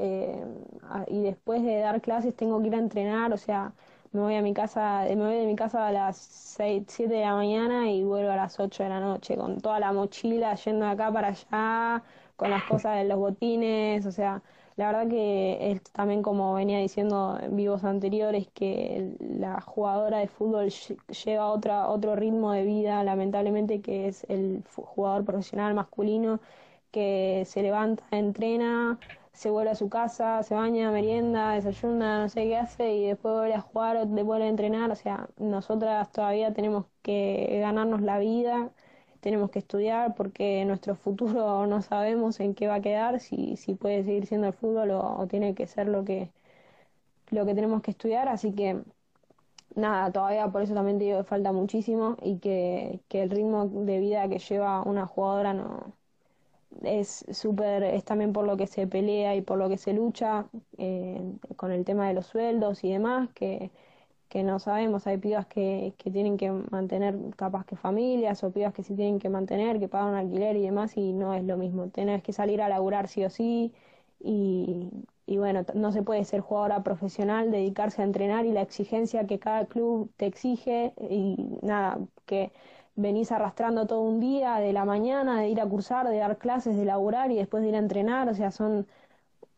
y 1.09 1.22
después 1.22 1.62
de 1.62 1.78
dar 1.78 2.00
clases 2.00 2.35
tengo 2.37 2.61
que 2.61 2.68
ir 2.68 2.74
a 2.74 2.78
entrenar, 2.78 3.33
o 3.33 3.37
sea, 3.37 3.72
me 4.12 4.20
voy 4.20 4.35
a 4.37 4.42
mi 4.42 4.53
casa, 4.55 5.05
me 5.09 5.16
voy 5.16 5.35
de 5.37 5.46
mi 5.46 5.57
casa 5.57 5.87
a 5.87 5.92
las 5.92 6.16
6, 6.18 6.85
7 6.87 7.14
de 7.14 7.20
la 7.22 7.35
mañana 7.35 7.90
y 7.90 8.05
vuelvo 8.05 8.31
a 8.31 8.37
las 8.37 8.61
8 8.61 8.83
de 8.83 8.88
la 8.90 9.01
noche 9.01 9.37
con 9.37 9.61
toda 9.61 9.81
la 9.81 9.92
mochila 9.92 10.55
yendo 10.55 10.85
de 10.85 10.92
acá 10.92 11.11
para 11.12 11.29
allá, 11.29 12.03
con 12.37 12.51
las 12.51 12.64
cosas 12.64 12.98
de 12.98 13.05
los 13.05 13.18
botines, 13.18 14.05
o 14.07 14.12
sea, 14.12 14.42
la 14.77 14.87
verdad 14.87 15.09
que 15.09 15.72
es 15.72 15.83
también 15.92 16.22
como 16.22 16.55
venía 16.55 16.79
diciendo 16.79 17.38
en 17.40 17.57
vivos 17.57 17.85
anteriores 17.85 18.48
que 18.55 19.16
la 19.20 19.61
jugadora 19.61 20.18
de 20.18 20.29
fútbol 20.29 20.70
lleva 21.25 21.51
otra, 21.51 21.88
otro 21.88 22.16
ritmo 22.16 22.53
de 22.53 22.64
vida, 22.64 23.03
lamentablemente 23.05 23.81
que 23.83 24.09
es 24.09 24.25
el 24.29 24.62
jugador 24.75 25.25
profesional 25.25 25.75
masculino 25.75 26.40
que 26.90 27.44
se 27.46 27.62
levanta, 27.62 28.05
entrena, 28.11 28.98
se 29.33 29.51
vuelve 29.51 29.71
a 29.71 29.75
su 29.75 29.88
casa, 29.88 30.42
se 30.42 30.55
baña, 30.55 30.90
merienda, 30.90 31.53
desayuna, 31.53 32.21
no 32.23 32.29
sé 32.29 32.45
qué 32.45 32.57
hace 32.57 32.95
y 32.95 33.07
después 33.09 33.35
vuelve 33.35 33.55
a 33.55 33.61
jugar 33.61 33.97
o 33.97 34.07
vuelve 34.07 34.47
a 34.47 34.49
entrenar. 34.49 34.90
O 34.90 34.97
sea, 34.97 35.29
nosotras 35.38 36.11
todavía 36.12 36.53
tenemos 36.55 36.87
que 37.03 37.59
ganarnos 37.61 38.03
la 38.03 38.18
vida, 38.18 38.73
tenemos 39.21 39.51
que 39.51 39.59
estudiar 39.61 40.14
porque 40.14 40.64
nuestro 40.64 40.95
futuro 40.97 41.66
no 41.68 41.83
sabemos 41.83 42.40
en 42.40 42.55
qué 42.55 42.66
va 42.68 42.77
a 42.77 42.81
quedar, 42.83 43.21
si, 43.21 43.57
si 43.57 43.75
puede 43.75 44.05
seguir 44.05 44.27
siendo 44.27 44.49
el 44.49 44.53
fútbol 44.55 44.90
o, 44.92 45.27
tiene 45.29 45.55
que 45.55 45.66
ser 45.66 45.88
lo 45.88 46.05
que, 46.05 46.31
lo 47.31 47.47
que 47.47 47.55
tenemos 47.55 47.83
que 47.83 47.90
estudiar. 47.92 48.29
Así 48.29 48.53
que 48.55 48.83
nada, 49.77 50.12
todavía 50.12 50.49
por 50.51 50.62
eso 50.62 50.75
también 50.75 50.99
te 50.99 51.05
digo 51.05 51.25
falta 51.25 51.53
muchísimo 51.53 52.16
y 52.23 52.38
que, 52.38 53.01
que 53.09 53.23
el 53.23 53.31
ritmo 53.31 53.66
de 53.68 53.99
vida 54.01 54.29
que 54.29 54.38
lleva 54.38 54.83
una 54.83 55.07
jugadora 55.07 55.55
no 55.55 55.95
es 56.83 57.25
súper, 57.33 57.83
es 57.85 58.05
también 58.05 58.33
por 58.33 58.47
lo 58.47 58.57
que 58.57 58.67
se 58.67 58.87
pelea 58.87 59.35
y 59.37 59.43
por 59.43 59.59
lo 59.59 59.69
que 59.69 59.79
se 59.79 59.93
lucha 59.93 60.49
eh, 60.79 61.21
con 61.57 61.73
el 61.73 61.85
tema 61.85 62.09
de 62.09 62.15
los 62.15 62.27
sueldos 62.27 62.85
y 62.85 62.91
demás, 62.93 63.31
que, 63.35 63.71
que 64.29 64.43
no 64.45 64.59
sabemos, 64.59 65.07
hay 65.07 65.19
pibas 65.19 65.47
que, 65.47 65.95
que 65.99 66.11
tienen 66.11 66.37
que 66.39 66.51
mantener 66.51 67.17
capaz 67.37 67.65
que 67.67 67.77
familias 67.77 68.43
o 68.45 68.53
pibas 68.53 68.73
que 68.75 68.83
sí 68.83 68.95
tienen 68.97 69.19
que 69.19 69.29
mantener, 69.29 69.79
que 69.79 69.89
pagan 69.89 70.15
alquiler 70.15 70.57
y 70.57 70.63
demás 70.63 70.97
y 70.97 71.13
no 71.13 71.35
es 71.35 71.45
lo 71.45 71.57
mismo, 71.59 71.91
tenés 71.91 72.23
que 72.23 72.33
salir 72.33 72.62
a 72.62 72.68
laburar 72.68 73.09
sí 73.09 73.25
o 73.25 73.31
sí 73.31 73.73
y, 74.20 74.89
y 75.27 75.37
bueno, 75.39 75.64
no 75.75 75.93
se 75.93 76.03
puede 76.03 76.25
ser 76.25 76.41
jugadora 76.41 76.83
profesional, 76.83 77.51
dedicarse 77.51 78.03
a 78.03 78.05
entrenar 78.05 78.47
y 78.47 78.53
la 78.53 78.62
exigencia 78.62 79.27
que 79.27 79.39
cada 79.39 79.66
club 79.66 80.12
te 80.16 80.27
exige 80.27 80.95
y 81.11 81.59
nada, 81.62 81.99
que 82.27 82.53
venís 82.95 83.32
arrastrando 83.32 83.86
todo 83.86 84.03
un 84.03 84.20
día, 84.20 84.57
de 84.57 84.72
la 84.72 84.84
mañana, 84.84 85.40
de 85.40 85.49
ir 85.49 85.61
a 85.61 85.66
cursar, 85.66 86.09
de 86.09 86.18
dar 86.18 86.38
clases, 86.38 86.76
de 86.76 86.84
laburar 86.84 87.30
y 87.30 87.36
después 87.36 87.62
de 87.62 87.70
ir 87.70 87.74
a 87.76 87.78
entrenar, 87.78 88.28
o 88.28 88.34
sea, 88.34 88.51
son, 88.51 88.86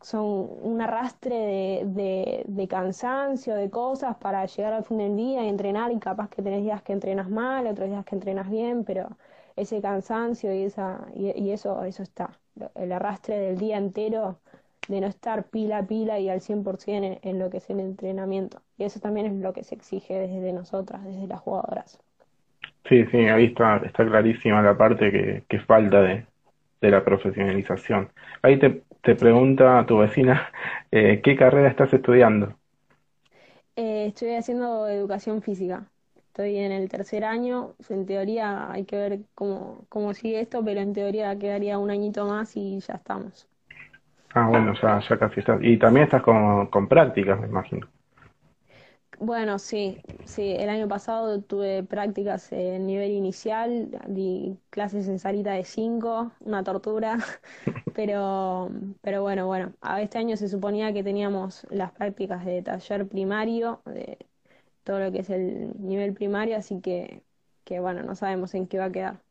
son 0.01 0.49
un 0.61 0.81
arrastre 0.81 1.35
de, 1.85 2.43
de, 2.47 2.67
cansancio, 2.67 3.55
de 3.55 3.69
cosas 3.69 4.15
para 4.17 4.45
llegar 4.45 4.73
al 4.73 4.83
fin 4.85 4.99
del 4.99 5.15
día 5.17 5.43
y 5.45 5.49
entrenar 5.49 5.91
y 5.91 5.99
capaz 5.99 6.29
que 6.29 6.41
tenés 6.41 6.63
días 6.63 6.81
que 6.83 6.93
entrenas 6.93 7.29
mal, 7.29 7.67
otros 7.67 7.89
días 7.89 8.05
que 8.05 8.15
entrenas 8.15 8.49
bien, 8.49 8.83
pero 8.85 9.09
ese 9.55 9.81
cansancio 9.81 10.53
y, 10.53 10.63
esa, 10.63 11.07
y, 11.15 11.51
eso, 11.51 11.83
eso 11.85 12.03
está. 12.03 12.39
El 12.75 12.91
arrastre 12.91 13.37
del 13.39 13.57
día 13.57 13.77
entero 13.77 14.39
de 14.87 15.01
no 15.01 15.07
estar 15.07 15.49
pila 15.49 15.79
a 15.79 15.87
pila 15.87 16.19
y 16.19 16.29
al 16.29 16.41
100% 16.41 17.03
en, 17.05 17.19
en 17.21 17.39
lo 17.39 17.49
que 17.49 17.57
es 17.57 17.69
el 17.69 17.79
entrenamiento. 17.79 18.61
Y 18.77 18.83
eso 18.85 18.99
también 18.99 19.25
es 19.27 19.33
lo 19.33 19.53
que 19.53 19.63
se 19.63 19.75
exige 19.75 20.15
desde 20.19 20.53
nosotras, 20.53 21.03
desde 21.03 21.27
las 21.27 21.41
jugadoras. 21.41 21.99
Sí, 22.87 23.05
sí, 23.07 23.17
ahí 23.17 23.45
está, 23.45 23.77
está 23.77 24.05
clarísima 24.05 24.61
la 24.61 24.77
parte 24.77 25.11
que, 25.11 25.43
que 25.49 25.59
falta 25.61 26.01
de, 26.01 26.27
de 26.81 26.91
la 26.91 27.03
profesionalización. 27.03 28.11
Ahí 28.43 28.59
te, 28.59 28.83
te 29.01 29.15
pregunta 29.15 29.85
tu 29.87 29.97
vecina, 29.99 30.51
eh, 30.91 31.21
¿qué 31.23 31.35
carrera 31.35 31.69
estás 31.69 31.93
estudiando? 31.93 32.57
Eh, 33.75 34.07
estoy 34.07 34.35
haciendo 34.35 34.87
educación 34.87 35.41
física. 35.41 35.91
Estoy 36.15 36.57
en 36.57 36.71
el 36.71 36.89
tercer 36.89 37.23
año. 37.25 37.75
En 37.89 38.05
teoría 38.05 38.71
hay 38.71 38.85
que 38.85 38.97
ver 38.97 39.19
cómo, 39.35 39.85
cómo 39.89 40.13
sigue 40.13 40.39
esto, 40.41 40.63
pero 40.63 40.81
en 40.81 40.93
teoría 40.93 41.37
quedaría 41.37 41.77
un 41.79 41.89
añito 41.91 42.25
más 42.25 42.55
y 42.57 42.79
ya 42.79 42.95
estamos. 42.95 43.47
Ah, 44.35 44.47
bueno, 44.47 44.73
ya, 44.79 44.99
ya 44.99 45.17
casi 45.17 45.39
estás. 45.39 45.59
Y 45.63 45.77
también 45.79 46.03
estás 46.05 46.21
con, 46.21 46.67
con 46.67 46.87
prácticas, 46.87 47.39
me 47.39 47.47
imagino. 47.47 47.87
Bueno, 49.19 49.59
sí, 49.59 50.01
sí, 50.25 50.51
el 50.57 50.69
año 50.69 50.87
pasado 50.89 51.41
tuve 51.41 51.83
prácticas 51.83 52.51
en 52.51 52.85
nivel 52.85 53.11
inicial, 53.11 53.89
di 54.07 54.57
clases 54.69 55.07
en 55.07 55.19
salita 55.19 55.51
de 55.53 55.63
5, 55.63 56.33
una 56.41 56.63
tortura, 56.63 57.17
pero, 57.93 58.69
pero 59.01 59.21
bueno, 59.21 59.47
bueno, 59.47 59.73
a 59.81 60.01
este 60.01 60.17
año 60.17 60.35
se 60.37 60.49
suponía 60.49 60.93
que 60.93 61.03
teníamos 61.03 61.65
las 61.69 61.91
prácticas 61.93 62.43
de 62.45 62.61
taller 62.61 63.07
primario, 63.07 63.81
de 63.85 64.17
todo 64.83 64.99
lo 64.99 65.11
que 65.11 65.19
es 65.19 65.29
el 65.31 65.73
nivel 65.79 66.13
primario, 66.13 66.57
así 66.57 66.81
que, 66.81 67.23
que 67.65 67.79
bueno, 67.81 68.03
no 68.03 68.15
sabemos 68.15 68.53
en 68.55 68.67
qué 68.67 68.79
va 68.79 68.85
a 68.85 68.91
quedar. 68.91 69.21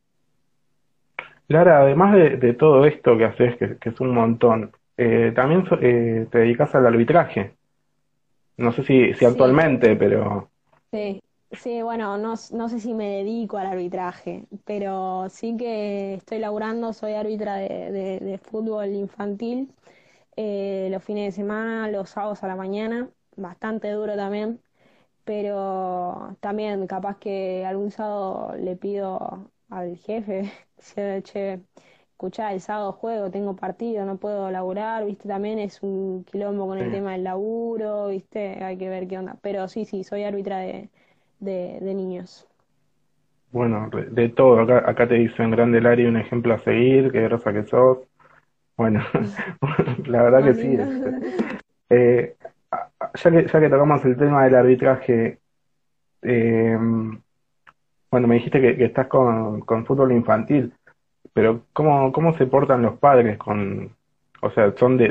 Lara, 1.49 1.81
además 1.81 2.15
de, 2.15 2.37
de 2.37 2.55
todo 2.55 2.87
esto 2.87 3.17
que 3.19 3.25
haces, 3.25 3.57
que, 3.57 3.77
que 3.79 3.91
es 3.91 4.01
un 4.01 4.11
montón, 4.15 4.73
eh, 4.97 5.33
también 5.35 5.65
eh, 5.81 6.27
te 6.31 6.39
dedicas 6.39 6.75
al 6.75 6.87
arbitraje. 6.87 7.55
No 8.57 8.73
sé 8.73 8.83
si, 8.85 9.15
si 9.15 9.25
Sí, 9.25 9.25
actualmente, 9.25 9.95
pero 9.97 10.51
Sí, 10.91 11.21
sí, 11.51 11.83
bueno, 11.83 12.17
no, 12.19 12.35
no 12.53 12.69
sé 12.69 12.79
si 12.81 12.95
me 12.95 13.09
dedico 13.19 13.57
al 13.59 13.67
arbitraje, 13.67 14.47
pero 14.65 15.29
sí 15.29 15.57
que 15.57 16.15
estoy 16.15 16.39
laburando, 16.39 16.93
soy 16.93 17.15
árbitra 17.15 17.57
de, 17.57 17.69
de- 17.91 18.21
de 18.21 18.39
fútbol 18.39 18.91
infantil 18.95 19.73
eh, 20.37 20.89
los 20.91 21.03
fines 21.05 21.27
de 21.35 21.43
semana, 21.43 21.89
los 21.91 22.11
sábados 22.11 22.43
a 22.45 22.49
la 22.49 22.57
mañana, 22.57 23.11
bastante 23.37 23.91
duro 23.91 24.17
también, 24.17 24.61
pero 25.25 26.37
también 26.41 26.87
capaz 26.89 27.19
que 27.19 27.67
algún 27.67 27.91
sábado 27.93 28.55
le 28.59 28.77
pido 28.77 29.51
al 29.71 29.97
jefe, 29.99 30.53
che, 31.25 31.63
escuchá, 32.15 32.53
el 32.53 32.61
sábado 32.61 32.93
juego, 32.93 33.31
tengo 33.31 33.57
partido, 33.57 34.05
no 34.07 34.17
puedo 34.17 34.51
laburar, 34.51 35.05
viste, 35.05 35.29
también 35.29 35.59
es 35.59 35.83
un 35.83 36.25
quilombo 36.25 36.69
con 36.69 36.79
sí. 36.79 36.85
el 36.85 36.93
tema 36.93 37.13
del 37.13 37.25
laburo, 37.25 38.09
viste, 38.09 38.63
hay 38.63 38.79
que 38.79 38.89
ver 38.89 39.09
qué 39.09 39.19
onda. 39.19 39.37
Pero 39.43 39.67
sí, 39.67 39.85
sí, 39.85 40.05
soy 40.05 40.23
árbitra 40.23 40.59
de, 40.59 40.89
de, 41.41 41.79
de 41.81 41.95
niños. 41.95 42.47
Bueno, 43.51 43.91
de, 43.91 44.29
todo. 44.29 44.61
Acá, 44.61 44.89
acá 44.89 45.09
te 45.09 45.15
dicen 45.15 45.51
Grande 45.51 45.81
Lari, 45.81 46.07
un 46.07 46.17
ejemplo 46.17 46.55
a 46.55 46.59
seguir, 46.59 47.11
qué 47.11 47.23
grosa 47.23 47.53
que 47.53 47.65
sos. 47.65 47.99
Bueno, 48.77 49.05
la 50.07 50.23
verdad 50.23 50.45
que 50.45 50.55
sí. 50.55 50.77
este. 50.79 51.57
Eh, 51.91 52.37
ya 53.23 53.31
que, 53.31 53.47
ya 53.47 53.61
que 53.61 53.69
tocamos 53.69 54.05
el 54.05 54.17
tema 54.17 54.45
del 54.45 54.55
arbitraje, 54.55 55.39
eh, 56.23 56.79
bueno, 58.11 58.29
me 58.29 58.37
dijiste 58.37 58.61
que, 58.61 58.77
que 58.77 58.85
estás 58.85 59.09
con, 59.09 59.61
con 59.63 59.85
fútbol 59.85 60.13
infantil, 60.13 60.73
pero 61.33 61.67
¿cómo, 61.73 62.13
cómo 62.13 62.35
se 62.37 62.47
portan 62.47 62.83
los 62.83 62.99
padres 62.99 63.39
con, 63.39 63.97
o 64.43 64.51
sea, 64.51 64.75
son 64.77 64.97
de, 64.97 65.09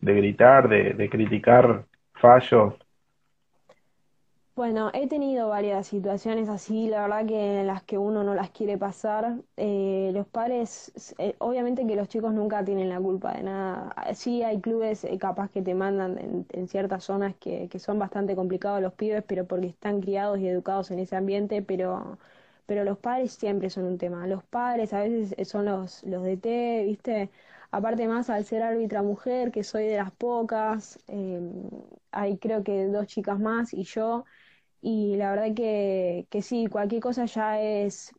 de, 0.00 0.14
gritar, 0.14 0.68
de, 0.68 0.94
de 0.94 1.10
criticar 1.10 1.86
fallos? 2.14 2.74
Bueno, 4.56 4.90
he 4.92 5.08
tenido 5.08 5.48
varias 5.48 5.86
situaciones 5.86 6.48
así, 6.50 6.88
la 6.88 7.02
verdad 7.02 7.24
que 7.26 7.60
en 7.60 7.66
las 7.66 7.82
que 7.82 7.96
uno 7.96 8.22
no 8.24 8.34
las 8.34 8.50
quiere 8.50 8.76
pasar. 8.76 9.36
Eh, 9.56 10.10
los 10.12 10.26
padres, 10.26 11.14
eh, 11.18 11.34
obviamente 11.38 11.86
que 11.86 11.96
los 11.96 12.08
chicos 12.08 12.34
nunca 12.34 12.62
tienen 12.62 12.90
la 12.90 13.00
culpa 13.00 13.32
de 13.32 13.42
nada. 13.44 13.94
Sí 14.14 14.42
hay 14.42 14.60
clubes 14.60 15.04
eh, 15.04 15.16
capaz 15.18 15.50
que 15.50 15.62
te 15.62 15.74
mandan 15.74 16.18
en, 16.18 16.46
en 16.50 16.68
ciertas 16.68 17.04
zonas 17.04 17.34
que, 17.36 17.68
que 17.70 17.78
son 17.78 17.98
bastante 17.98 18.36
complicados 18.36 18.82
los 18.82 18.92
pibes, 18.92 19.24
pero 19.26 19.46
porque 19.46 19.68
están 19.68 20.00
criados 20.02 20.38
y 20.40 20.48
educados 20.48 20.90
en 20.90 20.98
ese 20.98 21.16
ambiente, 21.16 21.62
pero, 21.62 22.18
pero 22.70 22.84
los 22.84 22.98
padres 22.98 23.32
siempre 23.32 23.68
son 23.70 23.84
un 23.84 23.98
tema. 23.98 24.28
Los 24.28 24.44
padres 24.44 24.92
a 24.92 25.00
veces 25.00 25.48
son 25.48 25.64
los, 25.64 26.04
los 26.04 26.22
DT, 26.24 26.84
¿viste? 26.86 27.30
Aparte 27.72 28.06
más 28.06 28.30
al 28.30 28.44
ser 28.44 28.62
árbitra 28.62 29.02
mujer, 29.02 29.50
que 29.50 29.64
soy 29.64 29.86
de 29.88 29.96
las 29.96 30.12
pocas, 30.12 31.00
eh, 31.08 31.40
hay 32.12 32.38
creo 32.38 32.62
que 32.62 32.86
dos 32.86 33.06
chicas 33.08 33.38
más 33.40 33.74
y 33.74 33.82
yo. 33.84 34.24
Y 34.82 35.16
la 35.16 35.30
verdad 35.30 35.54
que, 35.54 36.26
que 36.30 36.42
sí, 36.42 36.66
cualquier 36.68 37.02
cosa 37.02 37.26
ya 37.26 37.60
es, 37.60 38.14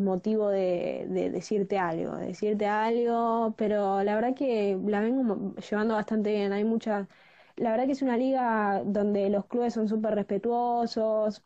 motivo 0.00 0.48
de, 0.50 1.06
de 1.08 1.30
decirte 1.30 1.78
algo, 1.78 2.16
de 2.16 2.28
decirte 2.28 2.66
algo, 2.66 3.54
pero 3.58 4.02
la 4.04 4.14
verdad 4.14 4.34
que 4.34 4.78
la 4.86 5.00
vengo 5.00 5.54
llevando 5.56 5.94
bastante 5.94 6.32
bien. 6.32 6.52
Hay 6.52 6.64
muchas, 6.64 7.08
la 7.56 7.70
verdad 7.72 7.86
que 7.86 7.92
es 7.92 8.02
una 8.02 8.16
liga 8.16 8.82
donde 8.86 9.28
los 9.30 9.46
clubes 9.46 9.74
son 9.74 9.88
súper 9.88 10.14
respetuosos. 10.14 11.42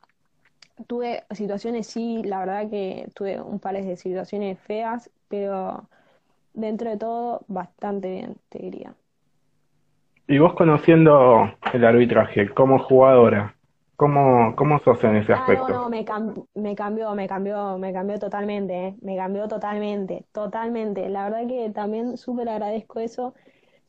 Tuve 0.87 1.25
situaciones, 1.33 1.87
sí, 1.87 2.23
la 2.25 2.41
verdad 2.41 2.71
que 2.71 3.09
tuve 3.15 3.41
un 3.41 3.61
par 3.61 3.75
de 3.83 3.97
situaciones 3.97 4.59
feas, 4.61 5.11
pero 5.29 5.89
dentro 6.55 6.91
de 6.91 6.99
todo 6.99 7.45
bastante 7.49 8.11
bien, 8.13 8.37
te 8.51 8.59
diría. 8.61 8.97
Y 10.27 10.39
vos 10.39 10.55
conociendo 10.55 11.53
el 11.75 11.85
arbitraje 11.85 12.49
como 12.55 12.79
jugadora, 12.79 13.57
¿cómo, 13.97 14.57
cómo 14.57 14.79
sos 14.79 15.05
en 15.05 15.17
ese 15.17 15.33
Ah, 15.33 15.53
no, 15.53 15.69
aspecto? 15.69 15.83
no, 15.85 15.89
me 15.89 16.05
cam- 16.05 16.47
me 16.55 16.75
cambió, 16.75 17.15
me 17.15 17.29
cambió, 17.29 17.79
me 17.79 17.93
cambió 17.93 18.19
totalmente, 18.19 18.89
¿eh? 18.89 18.97
Me 19.01 19.17
cambió 19.17 19.47
totalmente, 19.47 20.27
totalmente. 20.33 21.09
La 21.09 21.25
verdad 21.31 21.47
que 21.49 21.71
también 21.71 22.17
súper 22.17 22.49
agradezco 22.49 22.99
eso. 23.01 23.35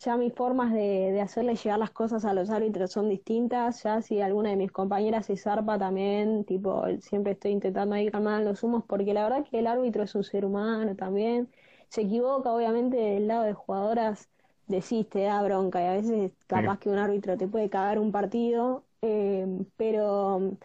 Ya 0.04 0.18
mis 0.18 0.34
formas 0.34 0.74
de, 0.74 1.12
de 1.12 1.22
hacerle 1.22 1.56
llegar 1.56 1.78
las 1.80 1.92
cosas 1.92 2.26
a 2.26 2.34
los 2.34 2.50
árbitros 2.50 2.92
son 2.92 3.08
distintas. 3.10 3.84
Ya 3.84 4.02
si 4.02 4.20
alguna 4.22 4.50
de 4.50 4.56
mis 4.56 4.72
compañeras 4.72 5.28
se 5.28 5.38
zarpa 5.38 5.78
también, 5.78 6.44
tipo, 6.46 6.84
siempre 7.02 7.34
estoy 7.34 7.52
intentando 7.52 7.96
ahí 7.96 8.10
calmar 8.10 8.42
los 8.42 8.64
humos, 8.64 8.84
porque 8.88 9.14
la 9.14 9.24
verdad 9.24 9.46
que 9.50 9.60
el 9.60 9.68
árbitro 9.68 10.04
es 10.04 10.16
un 10.16 10.24
ser 10.24 10.46
humano 10.46 10.96
también. 10.96 11.50
Se 11.90 12.02
equivoca, 12.02 12.52
obviamente, 12.52 12.98
del 12.98 13.28
lado 13.28 13.44
de 13.44 13.54
jugadoras 13.54 14.30
decís, 14.68 15.08
te 15.10 15.22
da 15.24 15.42
bronca 15.44 15.82
y 15.82 15.86
a 15.86 15.94
veces 15.94 16.32
capaz 16.48 16.80
que 16.80 16.90
un 16.90 16.98
árbitro 16.98 17.38
te 17.38 17.48
puede 17.48 17.70
cagar 17.70 18.00
un 18.00 18.12
partido, 18.12 18.86
eh, 19.02 19.46
pero, 19.78 20.58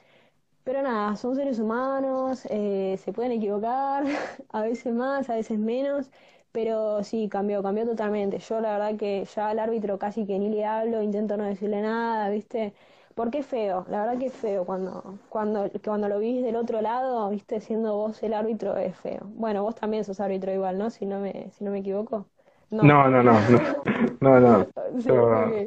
pero 0.64 0.82
nada, 0.82 1.16
son 1.16 1.36
seres 1.36 1.58
humanos, 1.60 2.46
eh, 2.50 2.98
se 3.04 3.12
pueden 3.12 3.32
equivocar, 3.32 4.04
a 4.50 4.62
veces 4.62 4.92
más, 4.94 5.30
a 5.30 5.36
veces 5.36 5.58
menos, 5.58 6.10
pero 6.56 7.04
sí, 7.04 7.28
cambió, 7.28 7.62
cambió 7.62 7.84
totalmente. 7.84 8.38
Yo 8.38 8.60
la 8.60 8.72
verdad 8.78 8.96
que 8.98 9.24
ya 9.26 9.50
al 9.50 9.58
árbitro 9.58 9.98
casi 9.98 10.24
que 10.26 10.38
ni 10.38 10.48
le 10.48 10.64
hablo, 10.64 11.02
intento 11.02 11.36
no 11.36 11.44
decirle 11.44 11.82
nada, 11.82 12.30
¿viste? 12.30 12.72
Porque 13.14 13.38
es 13.40 13.46
feo, 13.46 13.84
la 13.90 14.00
verdad 14.06 14.18
que 14.18 14.26
es 14.26 14.32
feo 14.34 14.64
cuando, 14.64 15.18
cuando, 15.28 15.70
cuando 15.84 16.08
lo 16.08 16.18
vivís 16.18 16.42
del 16.44 16.56
otro 16.56 16.80
lado, 16.80 17.28
¿viste? 17.30 17.60
Siendo 17.60 17.94
vos 17.96 18.22
el 18.22 18.32
árbitro 18.34 18.76
es 18.78 18.96
feo. 18.96 19.20
Bueno, 19.34 19.62
vos 19.64 19.74
también 19.74 20.04
sos 20.04 20.18
árbitro 20.20 20.52
igual, 20.52 20.78
¿no? 20.78 20.88
Si 20.90 21.04
no 21.06 21.20
me, 21.20 21.50
si 21.52 21.62
no 21.64 21.70
me 21.72 21.80
equivoco. 21.80 22.26
No. 22.70 22.94
No, 22.94 23.08
no, 23.10 23.22
no, 23.22 23.40
no, 23.48 23.60
no, 24.20 24.40
no. 24.40 24.72
Sí, 25.00 25.08
Yo, 25.08 25.64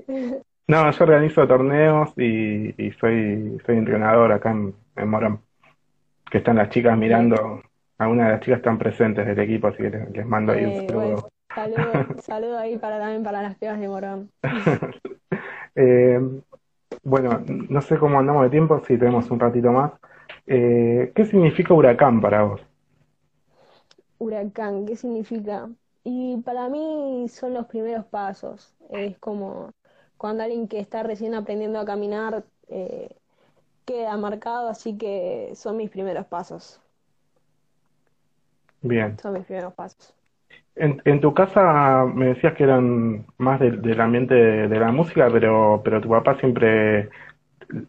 no, 0.68 0.92
yo 0.92 1.04
organizo 1.06 1.48
torneos 1.48 2.12
y, 2.18 2.70
y 2.84 2.92
soy, 2.94 3.60
soy 3.66 3.78
entrenador 3.78 4.32
acá 4.32 4.52
en, 4.52 4.76
en 4.96 5.10
Morón, 5.10 5.42
que 6.32 6.40
están 6.40 6.58
las 6.58 6.70
chicas 6.70 6.98
Bien. 7.00 7.40
Mirando, 8.00 8.24
algunas 8.24 8.28
de 8.28 8.32
las 8.34 8.42
chicas 8.42 8.58
están 8.60 8.78
presentes 8.80 9.26
del 9.26 9.40
equipo, 9.40 9.68
así 9.68 9.78
que 9.84 9.90
les, 9.90 10.12
les 10.12 10.26
mando 10.26 10.54
ahí 10.54 10.66
un 10.66 10.76
Eh, 10.76 10.90
bueno, 10.92 11.16
saludo. 11.16 11.30
saludo, 11.56 12.10
saludo 12.18 12.58
ahí 12.58 12.78
para 12.78 13.00
también 13.00 13.24
para 13.24 13.42
las 13.42 13.58
pibas 13.58 13.80
de 13.80 13.88
Morón. 13.88 14.32
Eh, 15.76 16.20
bueno, 17.04 17.44
no 17.48 17.82
sé 17.82 17.98
cómo 18.00 18.20
andamos 18.20 18.44
de 18.46 18.50
tiempo, 18.52 18.82
si 18.88 18.98
tenemos 18.98 19.30
un 19.32 19.40
ratito 19.40 19.72
más. 19.72 19.94
Eh, 20.48 21.12
¿qué 21.16 21.26
significa 21.26 21.74
huracán 21.74 22.22
para 22.22 22.44
vos? 22.44 22.62
Huracán, 24.18 24.86
¿qué 24.86 24.96
significa? 24.96 25.70
Y 26.04 26.38
para 26.42 26.70
mí 26.70 27.28
son 27.30 27.54
los 27.54 27.66
primeros 27.68 28.06
pasos. 28.06 28.76
Es 28.90 29.18
como 29.20 29.72
cuando 30.18 30.44
alguien 30.44 30.68
que 30.68 30.80
está 30.80 31.04
recién 31.04 31.34
aprendiendo 31.34 31.80
a 31.80 31.86
caminar 31.86 32.46
eh, 32.68 33.10
queda 33.86 34.18
marcado, 34.18 34.70
así 34.70 34.98
que 34.98 35.54
son 35.56 35.78
mis 35.78 35.90
primeros 35.92 36.28
pasos. 36.28 36.82
Bien. 38.82 39.22
Son 39.22 39.34
mis 39.34 39.46
primeros 39.46 39.76
pasos. 39.76 40.16
En, 40.76 41.02
en 41.06 41.22
tu 41.22 41.34
casa 41.34 42.06
me 42.06 42.28
decías 42.28 42.54
que 42.56 42.64
eran 42.64 43.26
más 43.38 43.60
del, 43.60 43.82
del 43.84 44.02
ambiente 44.02 44.34
de, 44.34 44.68
de 44.68 44.80
la 44.80 44.92
música, 44.92 45.30
pero, 45.32 45.82
pero 45.84 46.02
tu 46.02 46.10
papá 46.10 46.40
siempre 46.40 47.10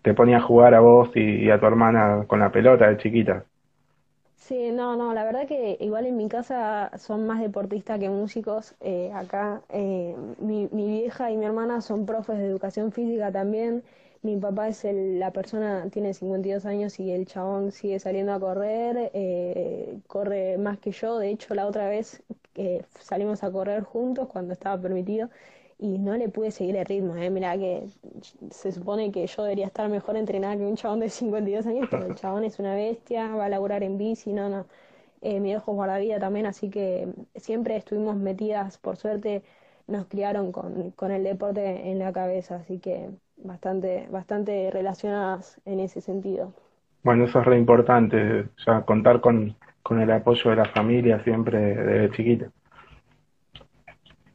te 0.02 0.14
ponía 0.14 0.38
a 0.38 0.42
jugar 0.42 0.74
a 0.74 0.80
vos 0.80 1.10
y, 1.16 1.20
y 1.46 1.50
a 1.50 1.60
tu 1.60 1.66
hermana 1.66 2.26
con 2.28 2.40
la 2.40 2.52
pelota 2.52 2.88
de 2.88 2.98
chiquitas. 2.98 3.44
Sí, 4.36 4.70
no, 4.72 4.96
no, 4.96 5.12
la 5.14 5.24
verdad 5.24 5.46
que 5.46 5.76
igual 5.80 6.06
en 6.06 6.16
mi 6.16 6.28
casa 6.28 6.90
son 6.98 7.26
más 7.26 7.40
deportistas 7.40 8.00
que 8.00 8.08
músicos. 8.08 8.74
Eh, 8.80 9.12
acá 9.14 9.62
eh, 9.68 10.16
mi, 10.38 10.68
mi 10.72 10.88
vieja 10.88 11.30
y 11.30 11.36
mi 11.36 11.44
hermana 11.46 11.80
son 11.82 12.06
profes 12.06 12.38
de 12.38 12.46
educación 12.46 12.90
física 12.92 13.30
también. 13.30 13.84
Mi 14.22 14.36
papá 14.36 14.68
es 14.68 14.84
el- 14.84 15.18
la 15.18 15.32
persona, 15.32 15.88
tiene 15.90 16.12
52 16.14 16.66
años 16.66 16.98
y 17.00 17.10
el 17.10 17.26
chabón 17.26 17.72
sigue 17.72 17.98
saliendo 17.98 18.32
a 18.34 18.40
correr, 18.40 19.10
eh, 19.14 19.98
corre 20.06 20.58
más 20.58 20.78
que 20.78 20.90
yo. 20.92 21.18
De 21.18 21.30
hecho, 21.30 21.54
la 21.54 21.66
otra 21.66 21.88
vez 21.88 22.22
que 22.52 22.84
salimos 23.00 23.42
a 23.42 23.50
correr 23.50 23.82
juntos 23.82 24.28
cuando 24.28 24.52
estaba 24.52 24.80
permitido 24.80 25.30
y 25.78 25.98
no 25.98 26.16
le 26.16 26.28
pude 26.28 26.50
seguir 26.50 26.76
el 26.76 26.84
ritmo. 26.86 27.16
Eh. 27.16 27.30
Mirá 27.30 27.56
que 27.58 27.86
se 28.50 28.72
supone 28.72 29.10
que 29.10 29.26
yo 29.26 29.42
debería 29.42 29.66
estar 29.66 29.88
mejor 29.88 30.16
entrenada 30.16 30.56
que 30.56 30.64
un 30.66 30.76
chabón 30.76 31.00
de 31.00 31.08
52 31.10 31.66
años, 31.66 31.88
pero 31.90 32.04
el 32.06 32.14
chabón 32.14 32.44
es 32.44 32.58
una 32.58 32.74
bestia, 32.74 33.28
va 33.34 33.46
a 33.46 33.48
laburar 33.48 33.82
en 33.82 33.96
bici, 33.98 34.32
no, 34.34 34.48
no. 34.50 34.66
Eh, 35.22 35.40
mi 35.40 35.50
viejo 35.50 35.72
guardavida 35.74 36.18
también, 36.18 36.46
así 36.46 36.70
que 36.70 37.08
siempre 37.36 37.76
estuvimos 37.76 38.16
metidas, 38.16 38.78
por 38.78 38.96
suerte 38.96 39.42
nos 39.86 40.06
criaron 40.06 40.52
con, 40.52 40.92
con 40.92 41.10
el 41.10 41.24
deporte 41.24 41.90
en 41.90 41.98
la 41.98 42.12
cabeza, 42.12 42.56
así 42.56 42.78
que 42.78 43.10
bastante, 43.44 44.06
bastante 44.10 44.70
relacionadas 44.70 45.60
en 45.64 45.80
ese 45.80 46.00
sentido. 46.00 46.52
Bueno, 47.02 47.24
eso 47.24 47.40
es 47.40 47.46
re 47.46 47.58
importante, 47.58 48.48
ya 48.66 48.82
contar 48.84 49.20
con, 49.20 49.56
con 49.82 50.00
el 50.00 50.10
apoyo 50.10 50.50
de 50.50 50.56
la 50.56 50.66
familia 50.66 51.22
siempre 51.24 51.58
desde 51.58 52.10
chiquita. 52.16 52.50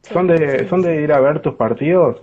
¿Son 0.03 0.27
de, 0.27 0.65
sí, 0.65 0.67
son 0.67 0.81
de 0.81 1.01
ir 1.01 1.11
a 1.11 1.19
ver 1.19 1.41
tus 1.41 1.55
partidos? 1.55 2.21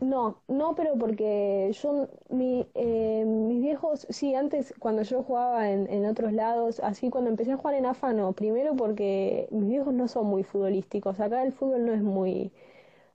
No, 0.00 0.42
no, 0.48 0.74
pero 0.74 0.96
porque 0.98 1.70
yo, 1.80 2.08
mi, 2.28 2.66
eh, 2.74 3.24
mis 3.24 3.62
viejos, 3.62 4.06
sí, 4.10 4.34
antes 4.34 4.74
cuando 4.80 5.02
yo 5.02 5.22
jugaba 5.22 5.70
en, 5.70 5.88
en 5.90 6.06
otros 6.06 6.32
lados, 6.32 6.80
así 6.80 7.08
cuando 7.08 7.30
empecé 7.30 7.52
a 7.52 7.56
jugar 7.56 7.76
en 7.76 7.86
AFA, 7.86 8.12
no, 8.12 8.32
primero 8.32 8.74
porque 8.74 9.46
mis 9.52 9.68
viejos 9.68 9.94
no 9.94 10.08
son 10.08 10.26
muy 10.26 10.42
futbolísticos, 10.42 11.20
acá 11.20 11.44
el 11.44 11.52
fútbol 11.52 11.86
no 11.86 11.92
es 11.92 12.02
muy, 12.02 12.50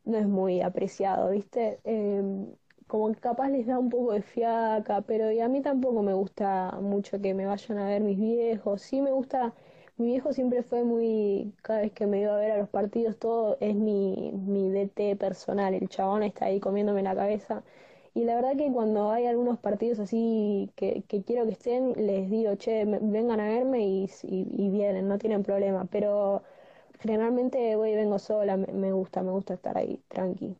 no 0.07 0.17
es 0.17 0.27
muy 0.27 0.61
apreciado, 0.61 1.31
¿viste? 1.31 1.79
Em, 1.83 2.53
como 2.87 3.11
que 3.13 3.19
capaz 3.19 3.49
les 3.49 3.65
da 3.67 3.79
un 3.79 3.89
poco 3.89 4.13
de 4.13 4.21
fiaca, 4.21 5.01
pero 5.01 5.31
y 5.31 5.39
a 5.41 5.47
mí 5.49 5.61
tampoco 5.61 6.01
me 6.03 6.13
gusta 6.13 6.71
mucho 6.81 7.19
que 7.21 7.33
me 7.33 7.45
vayan 7.45 7.77
a 7.79 7.87
ver 7.87 8.01
mis 8.01 8.17
viejos. 8.17 8.81
Sí 8.81 9.01
me 9.01 9.11
gusta, 9.11 9.53
mi 9.97 10.07
viejo 10.07 10.33
siempre 10.33 10.63
fue 10.63 10.83
muy, 10.83 11.53
cada 11.61 11.81
vez 11.81 11.91
que 11.93 12.07
me 12.07 12.21
iba 12.21 12.33
a 12.35 12.39
ver 12.39 12.51
a 12.51 12.57
los 12.57 12.69
partidos, 12.69 13.17
todo 13.19 13.57
es 13.59 13.75
mi, 13.75 14.31
mi 14.33 14.69
DT 14.71 15.15
personal, 15.17 15.73
el 15.73 15.89
chabón 15.89 16.23
está 16.23 16.45
ahí 16.45 16.59
comiéndome 16.59 17.03
la 17.03 17.15
cabeza. 17.15 17.63
Y 18.13 18.23
la 18.23 18.35
verdad 18.35 18.55
que 18.57 18.71
cuando 18.71 19.11
hay 19.11 19.25
algunos 19.27 19.59
partidos 19.59 19.99
así 19.99 20.71
que, 20.75 21.03
que 21.07 21.23
quiero 21.23 21.45
que 21.45 21.51
estén, 21.51 21.93
les 21.95 22.29
digo, 22.29 22.55
che, 22.55 22.85
vengan 22.85 23.39
a 23.39 23.45
verme 23.47 23.85
y, 23.85 24.05
y, 24.23 24.47
y 24.65 24.69
vienen, 24.69 25.07
no 25.07 25.17
tienen 25.19 25.43
problema. 25.43 25.85
Pero 25.91 26.43
generalmente 26.99 27.75
voy 27.75 27.91
y 27.91 27.95
vengo 27.95 28.19
sola, 28.19 28.57
me, 28.57 28.67
me 28.73 28.91
gusta, 28.91 29.23
me 29.23 29.31
gusta 29.31 29.53
estar 29.55 29.77
ahí, 29.77 30.03
tranqui. 30.07 30.57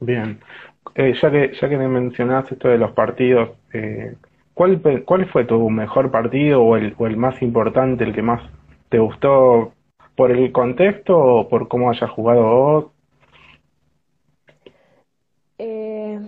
Bien. 0.00 0.40
Eh, 0.94 1.14
ya 1.20 1.30
que, 1.30 1.52
ya 1.60 1.68
que 1.68 1.76
me 1.76 1.88
mencionaste 1.88 2.54
esto 2.54 2.68
de 2.68 2.78
los 2.78 2.92
partidos, 2.92 3.50
eh, 3.72 4.16
¿cuál, 4.54 4.80
cuál 5.04 5.26
fue 5.30 5.44
tu 5.44 5.70
mejor 5.70 6.10
partido 6.10 6.62
o 6.62 6.76
el, 6.76 6.94
o 6.98 7.06
el 7.06 7.16
más 7.16 7.42
importante, 7.42 8.04
el 8.04 8.14
que 8.14 8.22
más 8.22 8.42
te 8.90 8.98
gustó 8.98 9.72
por 10.16 10.30
el 10.30 10.52
contexto 10.52 11.18
o 11.18 11.48
por 11.48 11.68
cómo 11.68 11.90
hayas 11.90 12.10
jugado 12.10 12.42
vos? 12.42 12.86
Eh, 15.58 16.20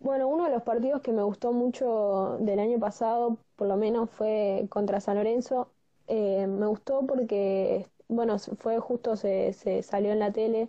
bueno, 0.00 0.28
uno 0.28 0.44
de 0.44 0.50
los 0.50 0.62
partidos 0.62 1.00
que 1.02 1.12
me 1.12 1.22
gustó 1.22 1.52
mucho 1.52 2.36
del 2.40 2.60
año 2.60 2.78
pasado, 2.78 3.38
por 3.56 3.68
lo 3.68 3.76
menos, 3.76 4.10
fue 4.10 4.66
contra 4.70 5.00
San 5.00 5.16
Lorenzo. 5.16 5.72
Eh, 6.06 6.46
me 6.46 6.66
gustó 6.66 7.06
porque, 7.06 7.86
bueno, 8.08 8.38
fue 8.38 8.78
justo, 8.80 9.16
se, 9.16 9.52
se 9.52 9.82
salió 9.82 10.12
en 10.12 10.18
la 10.20 10.32
tele. 10.32 10.68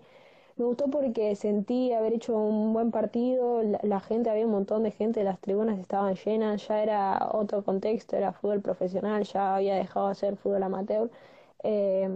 Me 0.58 0.66
gustó 0.66 0.90
porque 0.90 1.36
sentí 1.36 1.94
haber 1.94 2.14
hecho 2.14 2.38
un 2.38 2.74
buen 2.74 2.92
partido, 2.92 3.64
la, 3.64 3.80
la 3.84 4.00
gente, 4.02 4.30
había 4.30 4.46
un 4.46 4.52
montón 4.52 4.84
de 4.84 4.92
gente, 4.92 5.24
las 5.24 5.40
tribunas 5.42 5.80
estaban 5.80 6.16
llenas, 6.16 6.68
ya 6.68 6.84
era 6.84 7.30
otro 7.34 7.64
contexto, 7.64 8.18
era 8.18 8.34
fútbol 8.34 8.62
profesional, 8.62 9.24
ya 9.24 9.56
había 9.56 9.76
dejado 9.76 10.10
de 10.10 10.16
ser 10.16 10.36
fútbol 10.38 10.64
amateur. 10.64 11.10
Eh, 11.64 12.10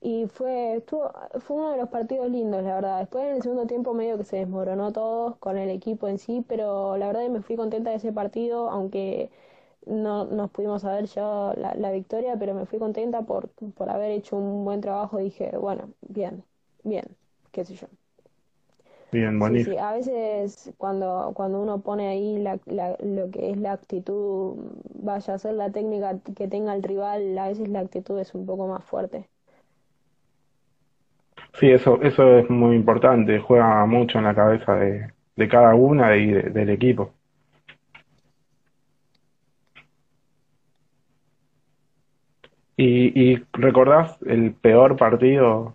y 0.00 0.26
fue, 0.28 0.76
estuvo, 0.76 1.10
fue 1.40 1.56
uno 1.56 1.70
de 1.72 1.78
los 1.78 1.88
partidos 1.88 2.30
lindos, 2.30 2.62
la 2.62 2.74
verdad. 2.76 2.98
Después 3.00 3.24
en 3.24 3.36
el 3.36 3.42
segundo 3.42 3.66
tiempo 3.66 3.94
medio 3.94 4.18
que 4.18 4.24
se 4.24 4.36
desmoronó 4.38 4.92
todo 4.92 5.36
con 5.40 5.56
el 5.58 5.70
equipo 5.70 6.06
en 6.08 6.18
sí, 6.18 6.44
pero 6.48 6.96
la 6.96 7.08
verdad 7.08 7.28
me 7.28 7.42
fui 7.42 7.56
contenta 7.56 7.90
de 7.90 7.96
ese 7.96 8.12
partido, 8.12 8.68
aunque 8.70 9.30
no 9.86 10.24
nos 10.26 10.50
pudimos 10.50 10.84
haber 10.84 11.06
llevado 11.08 11.54
la, 11.54 11.74
la 11.74 11.90
victoria, 11.92 12.36
pero 12.38 12.54
me 12.54 12.66
fui 12.66 12.78
contenta 12.78 13.22
por, 13.22 13.50
por 13.50 13.90
haber 13.90 14.10
hecho 14.12 14.36
un 14.36 14.64
buen 14.64 14.80
trabajo. 14.80 15.18
Dije, 15.18 15.56
bueno, 15.58 15.92
bien, 16.02 16.44
bien, 16.84 17.16
qué 17.52 17.64
sé 17.64 17.74
yo. 17.76 17.88
Bien, 19.10 19.38
Sí, 19.38 19.58
sí, 19.60 19.76
a 19.78 19.92
veces 19.92 20.72
cuando, 20.78 21.32
cuando 21.34 21.60
uno 21.62 21.80
pone 21.82 22.08
ahí 22.08 22.38
la, 22.38 22.58
la- 22.66 22.96
lo 23.00 23.30
que 23.30 23.50
es 23.50 23.56
la 23.58 23.72
actitud, 23.72 24.56
vaya 24.94 25.34
a 25.34 25.38
ser 25.38 25.54
la 25.54 25.70
técnica 25.70 26.18
que 26.36 26.48
tenga 26.48 26.74
el 26.74 26.82
rival, 26.82 27.36
a 27.38 27.48
veces 27.48 27.68
la 27.68 27.80
actitud 27.80 28.18
es 28.18 28.34
un 28.34 28.46
poco 28.46 28.66
más 28.66 28.84
fuerte. 28.84 29.30
Sí, 31.54 31.68
eso, 31.72 32.00
eso 32.02 32.38
es 32.38 32.48
muy 32.48 32.76
importante, 32.76 33.40
juega 33.40 33.84
mucho 33.84 34.18
en 34.18 34.24
la 34.26 34.34
cabeza 34.36 34.76
de, 34.76 35.12
de 35.34 35.48
cada 35.48 35.74
una 35.74 36.16
y 36.16 36.30
de- 36.30 36.50
del 36.50 36.70
equipo. 36.70 37.15
¿Y, 42.76 43.18
y 43.18 43.42
recordás 43.52 44.18
el 44.26 44.52
peor 44.52 44.96
partido, 44.96 45.74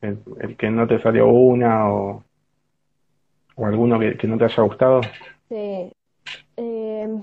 el, 0.00 0.56
que 0.56 0.70
no 0.70 0.86
te 0.86 1.00
salió 1.00 1.28
una 1.28 1.92
o, 1.92 2.24
alguno 3.56 4.00
que, 4.00 4.26
no 4.26 4.36
te 4.36 4.44
haya 4.44 4.62
gustado? 4.64 5.00
Sí, 5.48 5.92
eh, 6.56 7.22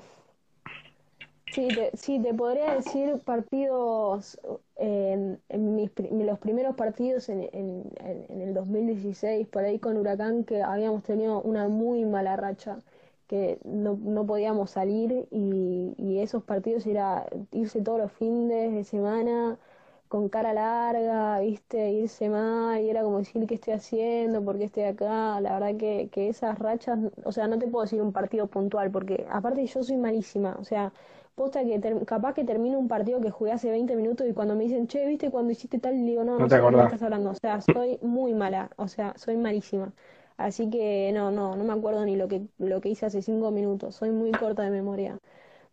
sí, 1.51 1.67
te, 1.67 1.91
sí, 1.97 2.21
te 2.21 2.33
podría 2.33 2.75
decir 2.75 3.19
partidos, 3.25 4.39
en, 4.77 5.41
en 5.49 5.75
mis, 5.75 5.91
los 5.97 6.39
primeros 6.39 6.75
partidos 6.75 7.27
en, 7.27 7.49
en, 7.51 7.83
en 8.29 8.41
el 8.41 8.53
2016, 8.53 9.47
por 9.47 9.63
ahí 9.63 9.77
con 9.77 9.97
Huracán, 9.97 10.45
que 10.45 10.61
habíamos 10.61 11.03
tenido 11.03 11.41
una 11.41 11.67
muy 11.67 12.05
mala 12.05 12.37
racha, 12.37 12.79
que 13.27 13.59
no, 13.65 13.97
no 14.01 14.25
podíamos 14.25 14.71
salir 14.71 15.27
y, 15.31 15.93
y 15.97 16.19
esos 16.19 16.43
partidos 16.43 16.85
era 16.85 17.27
irse 17.51 17.81
todos 17.81 17.99
los 17.99 18.11
fines 18.13 18.73
de 18.73 18.83
semana 18.83 19.59
con 20.07 20.29
cara 20.29 20.53
larga, 20.53 21.39
viste, 21.41 21.91
irse 21.91 22.29
mal, 22.29 22.81
y 22.81 22.89
era 22.89 23.03
como 23.03 23.17
decir 23.19 23.45
qué 23.45 23.55
estoy 23.55 23.73
haciendo, 23.73 24.43
por 24.43 24.57
qué 24.57 24.65
estoy 24.65 24.83
acá, 24.83 25.39
la 25.41 25.53
verdad 25.59 25.77
que, 25.77 26.09
que 26.11 26.29
esas 26.29 26.57
rachas, 26.59 26.97
o 27.25 27.31
sea, 27.33 27.47
no 27.47 27.59
te 27.59 27.67
puedo 27.67 27.83
decir 27.83 28.01
un 28.01 28.13
partido 28.13 28.47
puntual, 28.47 28.89
porque 28.91 29.25
aparte 29.29 29.65
yo 29.65 29.83
soy 29.83 29.97
malísima, 29.97 30.55
o 30.59 30.63
sea, 30.63 30.93
posta 31.35 31.63
que 31.63 31.77
ter- 31.79 32.05
capaz 32.05 32.33
que 32.33 32.43
termino 32.45 32.79
un 32.79 32.87
partido 32.87 33.19
que 33.21 33.29
jugué 33.31 33.51
hace 33.51 33.69
20 33.69 33.95
minutos 33.95 34.25
y 34.27 34.33
cuando 34.33 34.55
me 34.55 34.63
dicen, 34.63 34.87
che, 34.87 35.05
viste, 35.05 35.29
cuando 35.29 35.51
hiciste 35.51 35.77
tal, 35.79 35.93
digo, 36.05 36.23
no, 36.23 36.39
¿No 36.39 36.39
no 36.39 36.47
te 36.47 36.57
sé 36.61 36.61
de 36.61 36.73
qué 36.75 36.81
estás 36.81 37.01
hablando, 37.03 37.31
o 37.31 37.35
sea, 37.35 37.61
soy 37.61 37.99
muy 38.01 38.33
mala, 38.33 38.71
o 38.77 38.87
sea, 38.87 39.13
soy 39.17 39.35
malísima. 39.37 39.93
Así 40.37 40.69
que 40.69 41.11
no, 41.13 41.31
no, 41.31 41.55
no 41.55 41.63
me 41.63 41.73
acuerdo 41.73 42.05
ni 42.05 42.15
lo 42.15 42.27
que, 42.27 42.43
lo 42.59 42.79
que 42.79 42.89
hice 42.89 43.07
hace 43.07 43.21
cinco 43.21 43.51
minutos, 43.51 43.95
soy 43.95 44.11
muy 44.11 44.31
corta 44.31 44.63
de 44.63 44.69
memoria. 44.71 45.17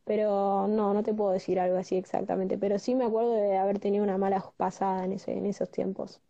Pero 0.04 0.66
no, 0.68 0.94
no 0.94 1.02
te 1.02 1.14
puedo 1.14 1.32
decir 1.32 1.60
algo 1.60 1.76
así 1.78 1.96
exactamente, 1.96 2.58
pero 2.58 2.78
sí 2.78 2.94
me 2.94 3.04
acuerdo 3.04 3.34
de 3.34 3.56
haber 3.58 3.78
tenido 3.78 4.04
una 4.04 4.18
mala 4.18 4.44
pasada 4.56 5.04
en 5.04 5.12
ese, 5.12 5.32
en 5.36 5.46
esos 5.46 5.70
tiempos. 5.70 6.20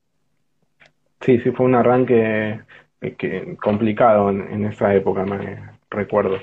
Sí, 1.20 1.40
sí, 1.40 1.50
fue 1.52 1.66
un 1.66 1.74
arranque 1.74 2.60
eh, 3.00 3.14
que, 3.16 3.56
complicado 3.56 4.30
en, 4.30 4.42
en 4.52 4.66
esa 4.66 4.94
época, 4.94 5.24
me 5.24 5.58
recuerdo. 5.90 6.38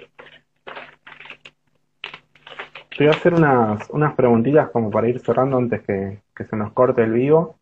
Te 2.98 3.06
voy 3.06 3.08
a 3.08 3.18
hacer 3.18 3.34
unas, 3.34 3.90
unas 3.90 4.14
preguntitas 4.16 4.70
como 4.70 4.92
para 4.92 5.08
ir 5.08 5.20
cerrando 5.20 5.58
antes 5.58 5.82
que, 5.84 6.20
que 6.36 6.46
se 6.46 6.56
nos 6.56 6.74
corte 6.74 7.04
el 7.04 7.14
vivo. 7.14 7.56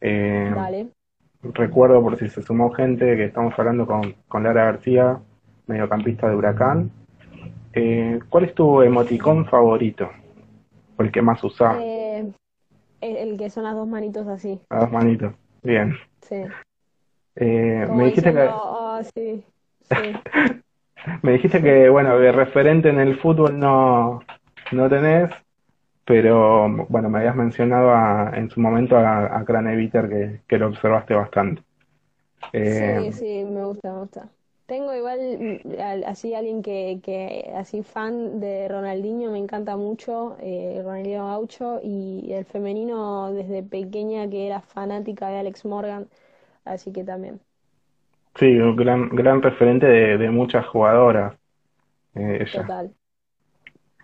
Eh, 0.00 0.52
Dale. 0.54 0.95
Recuerdo 1.42 2.02
por 2.02 2.16
si 2.18 2.28
se 2.28 2.42
sumó 2.42 2.70
gente 2.72 3.16
que 3.16 3.24
estamos 3.24 3.54
hablando 3.58 3.86
con, 3.86 4.14
con 4.28 4.42
Lara 4.42 4.64
García, 4.64 5.18
mediocampista 5.66 6.28
de 6.28 6.36
Huracán. 6.36 6.90
Eh, 7.72 8.20
¿cuál 8.30 8.44
es 8.44 8.54
tu 8.54 8.82
emoticón 8.82 9.46
favorito? 9.46 10.10
O 10.96 11.02
el 11.02 11.12
que 11.12 11.20
más 11.22 11.42
usás, 11.44 11.76
Eh, 11.80 12.32
el, 13.02 13.16
el 13.16 13.36
que 13.36 13.50
son 13.50 13.64
las 13.64 13.74
dos 13.74 13.86
manitos 13.86 14.26
así, 14.28 14.58
a 14.70 14.80
dos 14.80 14.90
manitos. 14.92 15.34
Bien. 15.62 15.94
sí. 16.22 16.42
Eh, 17.38 17.86
me 17.90 18.04
dijiste 18.06 18.30
diciendo, 18.30 18.40
que, 18.40 18.48
oh, 18.50 19.00
sí, 19.14 19.44
sí. 19.82 20.34
me 21.22 21.32
dijiste 21.32 21.62
que, 21.62 21.90
bueno, 21.90 22.18
de 22.18 22.32
referente 22.32 22.88
en 22.88 22.98
el 22.98 23.18
fútbol 23.18 23.58
no, 23.58 24.20
no 24.72 24.88
tenés, 24.88 25.30
pero 26.06 26.68
bueno, 26.88 27.10
me 27.10 27.18
habías 27.20 27.36
mencionado 27.36 27.90
a- 27.92 28.32
en 28.36 28.50
su 28.50 28.60
momento 28.60 28.96
a, 28.98 29.38
a 29.38 29.44
Craneviter 29.46 30.08
que, 30.08 30.42
que 30.48 30.58
lo 30.58 30.68
observaste 30.68 31.14
bastante. 31.14 31.62
Eh, 32.52 33.02
Sí, 33.04 33.12
sí, 33.12 33.44
me 33.44 33.64
gusta, 33.64 33.92
me 33.92 34.00
gusta. 34.00 34.32
Tengo 34.66 34.92
igual 34.94 35.20
mm, 35.64 36.04
así 36.06 36.34
alguien 36.34 36.62
que, 36.62 37.00
que 37.02 37.52
así 37.54 37.82
fan 37.82 38.40
de 38.40 38.66
Ronaldinho, 38.68 39.30
me 39.30 39.38
encanta 39.38 39.76
mucho, 39.76 40.36
eh, 40.40 40.80
Ronaldinho 40.82 41.26
Gaucho, 41.26 41.80
y 41.82 42.32
el 42.32 42.44
femenino 42.44 43.32
desde 43.32 43.62
pequeña 43.62 44.28
que 44.28 44.46
era 44.46 44.60
fanática 44.60 45.28
de 45.28 45.38
Alex 45.38 45.64
Morgan, 45.64 46.10
así 46.64 46.92
que 46.92 47.04
también. 47.04 47.40
Sí, 48.38 48.46
un 48.58 48.76
gran, 48.76 49.08
gran 49.10 49.42
referente 49.42 49.86
de, 49.86 50.30
muchas 50.30 50.66
jugadoras. 50.66 51.36
Eh, 52.14 52.46
Total. 52.50 52.92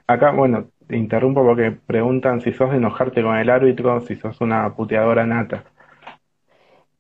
Acá, 0.07 0.33
bueno, 0.33 0.71
te 0.93 0.99
interrumpo 0.99 1.43
porque 1.43 1.73
preguntan 1.73 2.43
si 2.43 2.53
sos 2.53 2.71
de 2.71 2.77
enojarte 2.77 3.23
con 3.23 3.35
el 3.39 3.49
árbitro, 3.49 4.03
si 4.03 4.15
sos 4.17 4.43
una 4.43 4.77
puteadora 4.77 5.25
nata. 5.25 5.65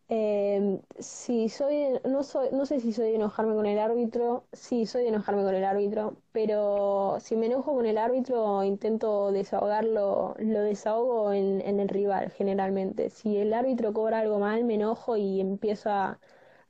Eh, 0.08 0.80
sí, 0.98 1.50
soy, 1.50 2.00
no 2.06 2.22
soy, 2.22 2.48
no 2.52 2.64
sé 2.64 2.80
si 2.80 2.94
soy 2.94 3.10
de 3.10 3.16
enojarme 3.16 3.54
con 3.54 3.66
el 3.66 3.78
árbitro, 3.78 4.46
sí, 4.52 4.86
soy 4.86 5.02
de 5.02 5.08
enojarme 5.08 5.42
con 5.42 5.54
el 5.54 5.64
árbitro, 5.64 6.16
pero 6.32 7.18
si 7.20 7.36
me 7.36 7.46
enojo 7.46 7.74
con 7.74 7.84
el 7.84 7.98
árbitro 7.98 8.64
intento 8.64 9.30
desahogarlo, 9.30 10.36
lo 10.38 10.60
desahogo 10.62 11.34
en, 11.34 11.60
el 11.78 11.88
rival 11.90 12.30
generalmente. 12.30 13.10
Si 13.10 13.36
el 13.36 13.52
árbitro 13.52 13.92
cobra 13.92 14.20
algo 14.20 14.38
mal, 14.38 14.64
me 14.64 14.76
enojo 14.76 15.18
y 15.18 15.38
empiezo 15.40 15.90
a 15.90 16.18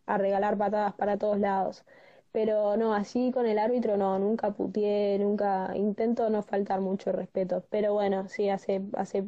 regalar 0.07 0.59
patadas 0.59 0.95
para 0.95 1.19
todos 1.19 1.39
lados. 1.39 1.85
Pero 2.33 2.77
no, 2.79 2.95
así 2.95 3.31
con 3.33 3.47
el 3.47 3.59
árbitro 3.59 3.97
no, 3.99 4.19
nunca 4.19 4.53
putié, 4.53 5.19
nunca 5.19 5.73
intento 5.77 6.31
no 6.31 6.43
faltar 6.43 6.81
mucho 6.81 7.13
respeto. 7.13 7.65
Pero 7.71 7.93
bueno, 7.95 8.29
sí, 8.29 8.49
hace, 8.49 8.83
hace, 8.97 9.25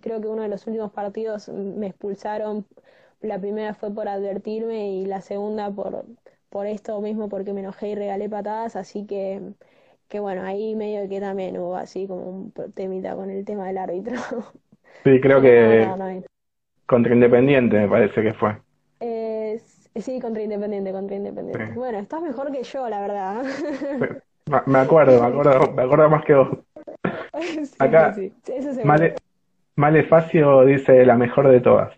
creo 0.00 0.20
que 0.20 0.28
uno 0.28 0.42
de 0.42 0.48
los 0.48 0.66
últimos 0.66 0.90
partidos 0.92 1.48
me 1.48 1.86
expulsaron 1.88 2.66
la 3.20 3.38
primera 3.40 3.74
fue 3.74 3.92
por 3.94 4.08
advertirme 4.08 4.92
y 4.92 5.06
la 5.06 5.20
segunda 5.20 5.70
por, 5.70 6.06
por 6.48 6.66
esto 6.66 7.00
mismo, 7.00 7.28
porque 7.28 7.52
me 7.52 7.60
enojé 7.60 7.88
y 7.90 7.94
regalé 7.94 8.28
patadas, 8.28 8.76
así 8.76 9.06
que, 9.06 9.40
que 10.08 10.20
bueno, 10.20 10.42
ahí 10.44 10.74
medio 10.76 11.08
que 11.08 11.20
también 11.20 11.58
hubo 11.58 11.76
así 11.76 12.06
como 12.06 12.24
un 12.30 12.52
temita 12.74 13.14
con 13.16 13.30
el 13.30 13.44
tema 13.44 13.66
del 13.68 13.78
árbitro. 13.78 14.16
Sí, 15.04 15.20
creo 15.20 15.40
que 15.42 15.96
contra 16.86 17.14
Independiente 17.14 17.78
me 17.78 17.88
parece 17.88 18.22
que 18.22 18.34
fue. 18.34 18.58
Sí, 19.96 20.20
contra 20.20 20.42
Independiente, 20.42 20.92
contra 20.92 21.16
Independiente. 21.16 21.72
Bueno, 21.74 21.98
estás 21.98 22.22
mejor 22.22 22.52
que 22.52 22.62
yo, 22.62 22.88
la 22.88 23.00
verdad. 23.00 23.42
Me 24.66 24.78
acuerdo, 24.78 25.20
me 25.20 25.26
acuerdo, 25.28 25.72
me 25.72 25.82
acuerdo 25.82 26.10
más 26.10 26.24
que 26.24 26.34
vos. 26.34 26.48
Acá, 27.78 28.14
Male, 28.84 29.14
Malefacio 29.76 30.64
dice 30.64 31.04
la 31.04 31.16
mejor 31.16 31.48
de 31.48 31.60
todas. 31.60 31.92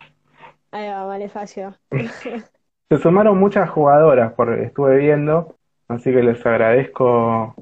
Ahí 0.70 0.88
va, 0.88 1.06
Malefacio. 1.06 1.74
Se 2.90 2.98
sumaron 2.98 3.38
muchas 3.38 3.70
jugadoras, 3.70 4.34
por 4.34 4.52
estuve 4.52 4.98
viendo, 4.98 5.56
así 5.88 6.12
que 6.12 6.22
les 6.22 6.44
agradezco 6.44 7.54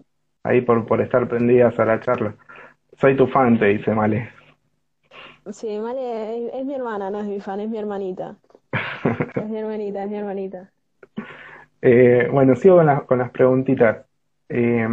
ahí 0.43 0.61
por, 0.61 0.87
por 0.87 1.01
estar 1.01 1.29
prendidas 1.29 1.79
a 1.79 1.85
la 1.85 2.01
charla. 2.01 2.35
Soy 2.99 3.17
tu 3.17 3.29
fan, 3.29 3.59
te 3.59 3.67
dice 3.67 3.93
Male. 3.93 4.31
Sí, 5.53 5.79
Male 5.79 6.59
es, 6.59 6.65
mi 6.65 6.75
hermana, 6.75 7.11
no 7.11 7.21
es 7.21 7.27
mi 7.27 7.41
fan, 7.41 7.61
es 7.61 7.69
mi 7.69 7.79
hermanita. 7.79 8.37
Es 9.05 9.49
mi 9.49 9.59
hermanita, 9.59 10.05
es 10.05 10.11
mi 10.11 10.17
hermanita. 10.17 10.71
Eh, 11.83 12.29
bueno, 12.31 12.55
sigo 12.57 12.77
con, 12.77 12.87
las 12.87 13.03
con 13.03 13.19
las 13.19 13.31
preguntitas. 13.31 14.05
Eh, 14.49 14.87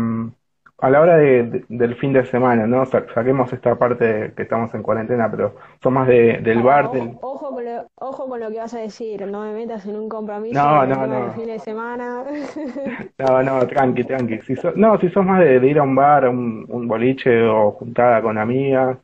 a 0.79 0.91
la 0.91 1.01
hora 1.01 1.17
de, 1.17 1.65
del 1.69 1.95
fin 1.95 2.13
de 2.13 2.23
semana, 2.25 2.67
¿no? 2.67 2.85
saquemos 2.85 3.51
esta 3.51 3.75
parte 3.75 4.33
que 4.35 4.43
estamos 4.43 4.73
en 4.75 4.83
cuarentena, 4.83 5.29
pero 5.29 5.55
son 5.81 5.93
más 5.93 6.07
de, 6.07 6.39
del 6.43 6.61
bar. 6.61 6.91
Ojo, 7.21 7.49
con 7.51 7.65
lo, 7.65 7.87
ojo 7.95 8.29
con 8.29 8.39
lo 8.39 8.51
que 8.51 8.59
vas 8.59 8.75
a 8.75 8.79
decir, 8.79 9.25
no 9.25 9.41
me 9.41 9.53
metas 9.53 9.87
en 9.87 9.95
un 9.95 10.07
compromiso 10.07 10.61
no, 10.61 10.85
no, 10.85 11.07
no. 11.07 11.33
fin 11.33 11.47
de 11.47 11.57
semana. 11.57 12.23
no, 13.17 13.43
no, 13.43 13.67
tranqui, 13.67 14.03
tranqui. 14.03 14.39
Si 14.41 14.53
no, 14.75 14.99
si 14.99 15.09
sos 15.09 15.25
más 15.25 15.39
de, 15.39 15.55
ir 15.67 15.79
a 15.79 15.83
un 15.83 15.95
bar, 15.95 16.29
un, 16.29 16.65
un 16.69 16.87
boliche 16.87 17.43
o 17.43 17.71
juntada 17.71 18.21
con 18.21 18.37
amigas, 18.37 18.99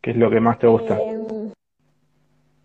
¿qué 0.00 0.12
es 0.12 0.16
lo 0.16 0.30
que 0.30 0.40
más 0.40 0.58
te 0.58 0.66
gusta? 0.66 0.96
Eh, 0.96 1.52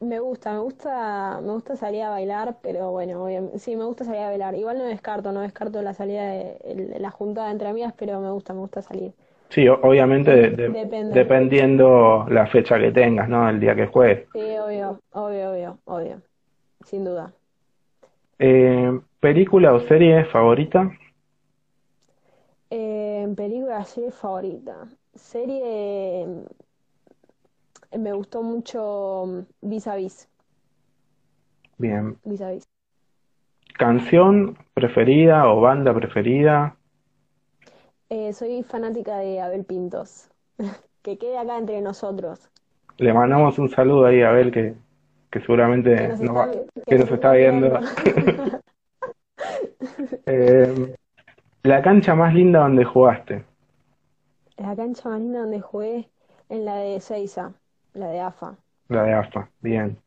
me 0.02 0.20
gusta, 0.20 0.52
me 0.54 0.60
gusta, 0.60 1.40
me 1.42 1.54
gusta 1.54 1.76
salir 1.76 2.02
a 2.02 2.10
bailar, 2.10 2.58
pero 2.62 2.92
bueno, 2.92 3.28
sí, 3.58 3.76
me 3.76 3.86
gusta 3.86 4.04
salir 4.04 4.22
a 4.22 4.30
bailar. 4.30 4.56
Igual 4.56 4.80
no 4.80 4.86
descarto, 4.86 5.32
no 5.32 5.42
descarto 5.42 5.82
la 5.82 5.94
salida 5.94 6.24
de, 6.28 6.98
la 7.00 7.12
juntada 7.12 7.52
entre 7.52 7.68
amigas, 7.68 7.94
pero 7.98 8.20
me 8.20 8.32
gusta, 8.32 8.54
me 8.54 8.62
gusta 8.62 8.82
salir. 8.82 9.14
Sí, 9.50 9.68
obviamente 9.68 10.50
dependiendo 11.14 12.26
la 12.30 12.48
fecha 12.48 12.80
que 12.80 12.92
tengas, 12.92 13.30
¿no? 13.30 13.48
El 13.50 13.60
día 13.60 13.76
que 13.76 13.88
juegues. 13.88 14.28
Sí, 14.34 14.40
obvio, 14.40 15.00
obvio, 15.12 15.52
obvio, 15.52 15.80
obvio, 15.86 16.22
sin 16.86 17.06
duda. 17.06 17.34
Eh, 18.40 19.00
¿Película 19.20 19.74
o 19.74 19.82
serie 19.82 20.26
favorita? 20.26 20.92
Eh, 22.72 23.28
película, 23.36 23.84
serie 23.84 24.12
favorita. 24.12 24.88
Serie 25.14 26.26
me 27.98 28.14
gustó 28.14 28.44
mucho 28.44 29.46
Vis 29.62 29.88
a 29.88 29.96
Vis. 29.96 30.30
Bien. 31.78 32.18
Vis 32.24 32.42
a 32.42 32.52
Vis. 32.52 32.68
¿Canción 33.78 34.58
preferida 34.74 35.48
o 35.48 35.62
banda 35.62 35.94
preferida? 35.94 36.76
Eh, 38.10 38.34
soy 38.34 38.64
fanática 38.64 39.18
de 39.18 39.42
Abel 39.42 39.66
Pintos. 39.66 40.30
que 41.02 41.18
quede 41.18 41.38
acá 41.38 41.58
entre 41.58 41.82
nosotros. 41.82 42.50
Le 42.98 43.14
mandamos 43.14 43.58
un 43.58 43.70
saludo 43.70 44.06
ahí 44.06 44.22
a 44.22 44.30
Abel 44.30 44.52
que, 44.52 44.76
que 45.32 45.40
seguramente 45.42 46.10
nos, 46.20 47.12
está, 47.12 47.32
viendo. 47.34 47.80
Eh, 50.28 50.96
la 51.64 51.82
cancha 51.82 52.14
más 52.14 52.34
linda 52.34 52.60
donde 52.60 52.86
jugaste. 52.86 53.44
La 54.58 54.76
cancha 54.76 55.10
más 55.10 55.20
linda 55.20 55.40
donde 55.40 55.62
jugué 55.62 56.10
en 56.50 56.66
la 56.66 56.76
de 56.76 57.00
Seiza. 57.00 57.54
La 57.94 58.08
de 58.08 58.20
AFA. 58.20 58.56
La 58.90 59.04
de 59.04 59.14
AFA, 59.14 59.50
bien. 59.62 59.98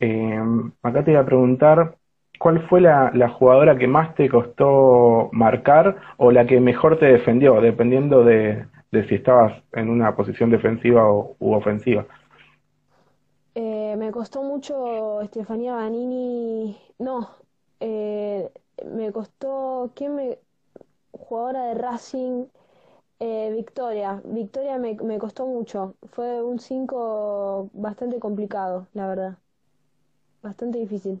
Eh, 0.00 0.40
acá 0.82 1.04
te 1.04 1.10
iba 1.10 1.20
a 1.20 1.26
preguntar, 1.26 1.96
¿cuál 2.38 2.66
fue 2.68 2.80
la, 2.80 3.10
la, 3.14 3.28
jugadora 3.28 3.76
que 3.76 3.88
más 3.88 4.14
te 4.14 4.28
costó 4.28 5.28
marcar 5.32 5.96
o 6.16 6.30
la 6.30 6.46
que 6.46 6.60
mejor 6.60 6.98
te 6.98 7.06
defendió, 7.06 7.60
dependiendo 7.60 8.22
de, 8.24 8.66
de 8.90 9.08
si 9.08 9.16
estabas 9.16 9.62
en 9.72 9.88
una 9.88 10.14
posición 10.14 10.50
defensiva 10.50 11.10
o, 11.10 11.36
u 11.38 11.52
ofensiva? 11.52 12.06
Eh, 13.54 13.96
me 13.98 14.12
costó 14.12 14.42
mucho 14.42 15.20
Estefanía 15.20 15.74
Banini, 15.74 16.78
no, 16.98 17.28
eh, 17.80 18.48
me 18.86 19.10
costó, 19.12 19.90
¿quién 19.94 20.14
me? 20.14 20.38
Jugadora 21.10 21.64
de 21.64 21.74
Racing, 21.74 22.46
eh, 23.20 23.50
Victoria, 23.52 24.20
Victoria 24.24 24.78
me, 24.78 24.94
me 24.94 25.18
costó 25.18 25.46
mucho. 25.46 25.96
Fue 26.12 26.42
un 26.42 26.58
5 26.60 27.70
bastante 27.72 28.18
complicado, 28.20 28.88
la 28.92 29.08
verdad. 29.08 29.38
Bastante 30.42 30.78
difícil. 30.80 31.20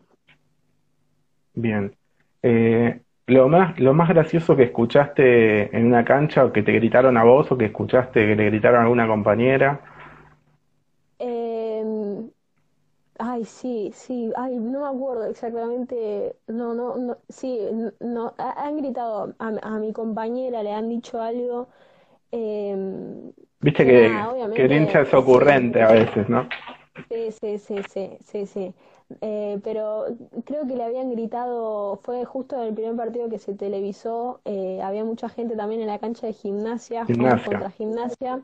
Bien. 1.54 1.96
Eh, 2.42 3.00
lo 3.26 3.48
más, 3.48 3.78
lo 3.78 3.92
más 3.94 4.08
gracioso 4.08 4.56
que 4.56 4.64
escuchaste 4.64 5.76
en 5.76 5.86
una 5.86 6.04
cancha 6.04 6.44
o 6.44 6.52
que 6.52 6.62
te 6.62 6.72
gritaron 6.72 7.16
a 7.16 7.24
vos 7.24 7.50
o 7.52 7.58
que 7.58 7.66
escuchaste 7.66 8.26
que 8.26 8.36
le 8.36 8.46
gritaron 8.46 8.80
a 8.80 8.82
alguna 8.84 9.06
compañera. 9.06 9.80
Ay, 13.18 13.44
sí, 13.44 13.90
sí, 13.94 14.32
ay, 14.36 14.58
no 14.58 14.80
me 14.80 14.86
acuerdo 14.88 15.24
exactamente, 15.26 16.36
no, 16.46 16.74
no, 16.74 16.96
no, 16.96 17.18
sí, 17.28 17.60
no, 18.00 18.34
han 18.38 18.76
gritado 18.78 19.34
a, 19.38 19.48
a 19.62 19.78
mi 19.78 19.92
compañera, 19.92 20.62
le 20.62 20.72
han 20.72 20.88
dicho 20.88 21.20
algo 21.20 21.68
Em, 22.32 23.32
Viste 23.60 23.84
que, 23.84 24.10
que 24.54 24.64
el 24.64 24.72
hincha 24.72 25.00
es 25.02 25.14
ocurrente 25.14 25.82
a 25.82 25.92
veces, 25.92 26.28
¿no? 26.28 26.46
Sí, 27.10 27.32
sí, 27.58 27.58
sí, 27.58 28.18
sí, 28.20 28.46
sí, 28.46 28.74
eh, 29.22 29.58
pero 29.64 30.04
creo 30.44 30.66
que 30.66 30.76
le 30.76 30.84
habían 30.84 31.10
gritado, 31.10 31.96
fue 32.02 32.26
justo 32.26 32.56
en 32.56 32.68
el 32.68 32.74
primer 32.74 32.96
partido 32.96 33.30
que 33.30 33.38
se 33.38 33.54
televisó, 33.54 34.40
eh, 34.44 34.80
había 34.82 35.04
mucha 35.04 35.30
gente 35.30 35.56
también 35.56 35.80
en 35.80 35.86
la 35.86 35.98
cancha 35.98 36.26
de 36.26 36.34
gimnasia, 36.34 37.08
contra 37.44 37.70
gimnasia, 37.70 38.42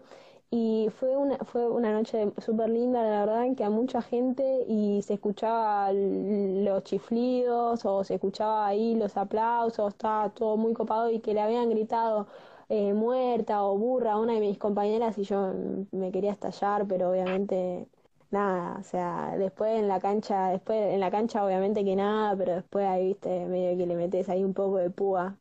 y 0.50 0.88
fue 0.98 1.16
una, 1.16 1.38
fue 1.38 1.68
una 1.68 1.92
noche 1.92 2.30
súper 2.38 2.70
linda, 2.70 3.02
la 3.02 3.20
verdad, 3.26 3.44
en 3.44 3.56
que 3.56 3.64
a 3.64 3.70
mucha 3.70 4.02
gente 4.02 4.64
y 4.68 5.02
se 5.02 5.14
escuchaba 5.14 5.92
los 5.92 6.84
chiflidos 6.84 7.84
o 7.84 8.04
se 8.04 8.14
escuchaba 8.14 8.66
ahí 8.66 8.94
los 8.94 9.16
aplausos, 9.16 9.92
estaba 9.92 10.30
todo 10.30 10.56
muy 10.56 10.72
copado 10.74 11.10
y 11.10 11.20
que 11.20 11.34
le 11.34 11.40
habían 11.40 11.70
gritado 11.70 12.28
eh, 12.68 12.94
muerta 12.94 13.64
o 13.64 13.76
burra 13.76 14.12
a 14.12 14.18
una 14.18 14.34
de 14.34 14.40
mis 14.40 14.58
compañeras 14.58 15.18
y 15.18 15.24
yo 15.24 15.52
me 15.92 16.12
quería 16.12 16.32
estallar, 16.32 16.86
pero 16.86 17.10
obviamente 17.10 17.86
nada, 18.30 18.78
o 18.80 18.82
sea, 18.82 19.36
después 19.38 19.78
en 19.78 19.88
la 19.88 20.00
cancha, 20.00 20.50
después 20.50 20.92
en 20.92 21.00
la 21.00 21.10
cancha 21.10 21.44
obviamente 21.44 21.84
que 21.84 21.96
nada, 21.96 22.36
pero 22.36 22.54
después 22.54 22.86
ahí 22.86 23.08
viste, 23.08 23.46
medio 23.46 23.76
que 23.76 23.86
le 23.86 23.96
metes 23.96 24.28
ahí 24.28 24.44
un 24.44 24.54
poco 24.54 24.78
de 24.78 24.90
púa. 24.90 25.36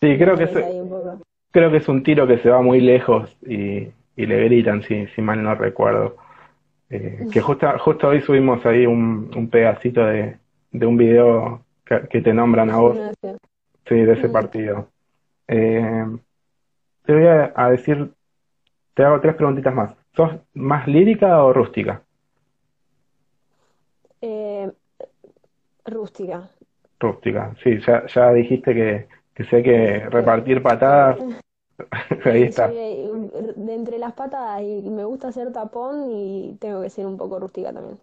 Sí, 0.00 0.18
creo 0.18 0.36
que 0.36 0.44
es, 0.44 0.50
creo 1.52 1.70
que 1.70 1.76
es 1.78 1.88
un 1.88 2.02
tiro 2.02 2.26
que 2.26 2.38
se 2.38 2.50
va 2.50 2.60
muy 2.62 2.80
lejos 2.80 3.36
y, 3.46 3.88
y 4.18 4.26
le 4.26 4.44
gritan, 4.44 4.82
si, 4.82 5.06
si 5.14 5.22
mal 5.22 5.40
no 5.40 5.54
recuerdo. 5.54 6.16
Eh, 6.90 7.28
que 7.30 7.40
justo, 7.40 7.68
justo 7.78 8.08
hoy 8.08 8.20
subimos 8.20 8.66
ahí 8.66 8.84
un, 8.84 9.30
un 9.34 9.48
pedacito 9.48 10.04
de, 10.04 10.36
de 10.72 10.86
un 10.86 10.96
video 10.96 11.62
que, 11.84 12.20
te 12.20 12.34
nombran 12.34 12.68
a 12.70 12.78
vos. 12.78 12.98
Sí, 13.86 13.94
de 13.94 14.12
ese 14.12 14.28
Mm. 14.28 14.32
partido. 14.32 14.88
Eh, 15.46 16.04
te 17.06 17.14
voy 17.14 17.26
a, 17.26 17.52
a 17.54 17.70
decir, 17.70 18.10
te 18.94 19.04
hago 19.04 19.20
tres 19.20 19.36
preguntitas 19.36 19.72
más. 19.72 19.94
¿Sos 20.16 20.32
más 20.52 20.88
lírica 20.88 21.44
o 21.44 21.52
rústica? 21.52 22.02
Eh, 24.20 24.68
rústica. 25.84 26.50
Rústica, 26.98 27.54
sí, 27.62 27.78
ya, 27.86 28.04
ya 28.08 28.32
dijiste 28.32 28.74
que, 28.74 29.06
que 29.32 29.44
sé 29.44 29.62
que 29.62 30.00
repartir 30.10 30.60
patadas, 30.60 31.18
ahí 32.24 32.42
está. 32.44 32.64
Soy 32.64 32.74
de, 32.74 33.04
entre 33.74 33.98
las 33.98 34.12
patadas 34.14 34.62
y 34.62 34.90
me 34.90 35.04
gusta 35.04 35.28
hacer 35.28 35.52
tapón 35.52 36.10
y 36.10 36.56
tengo 36.60 36.82
que 36.82 36.90
ser 36.90 37.06
un 37.06 37.16
poco 37.16 37.38
rústica 37.38 37.72
también. 37.72 38.00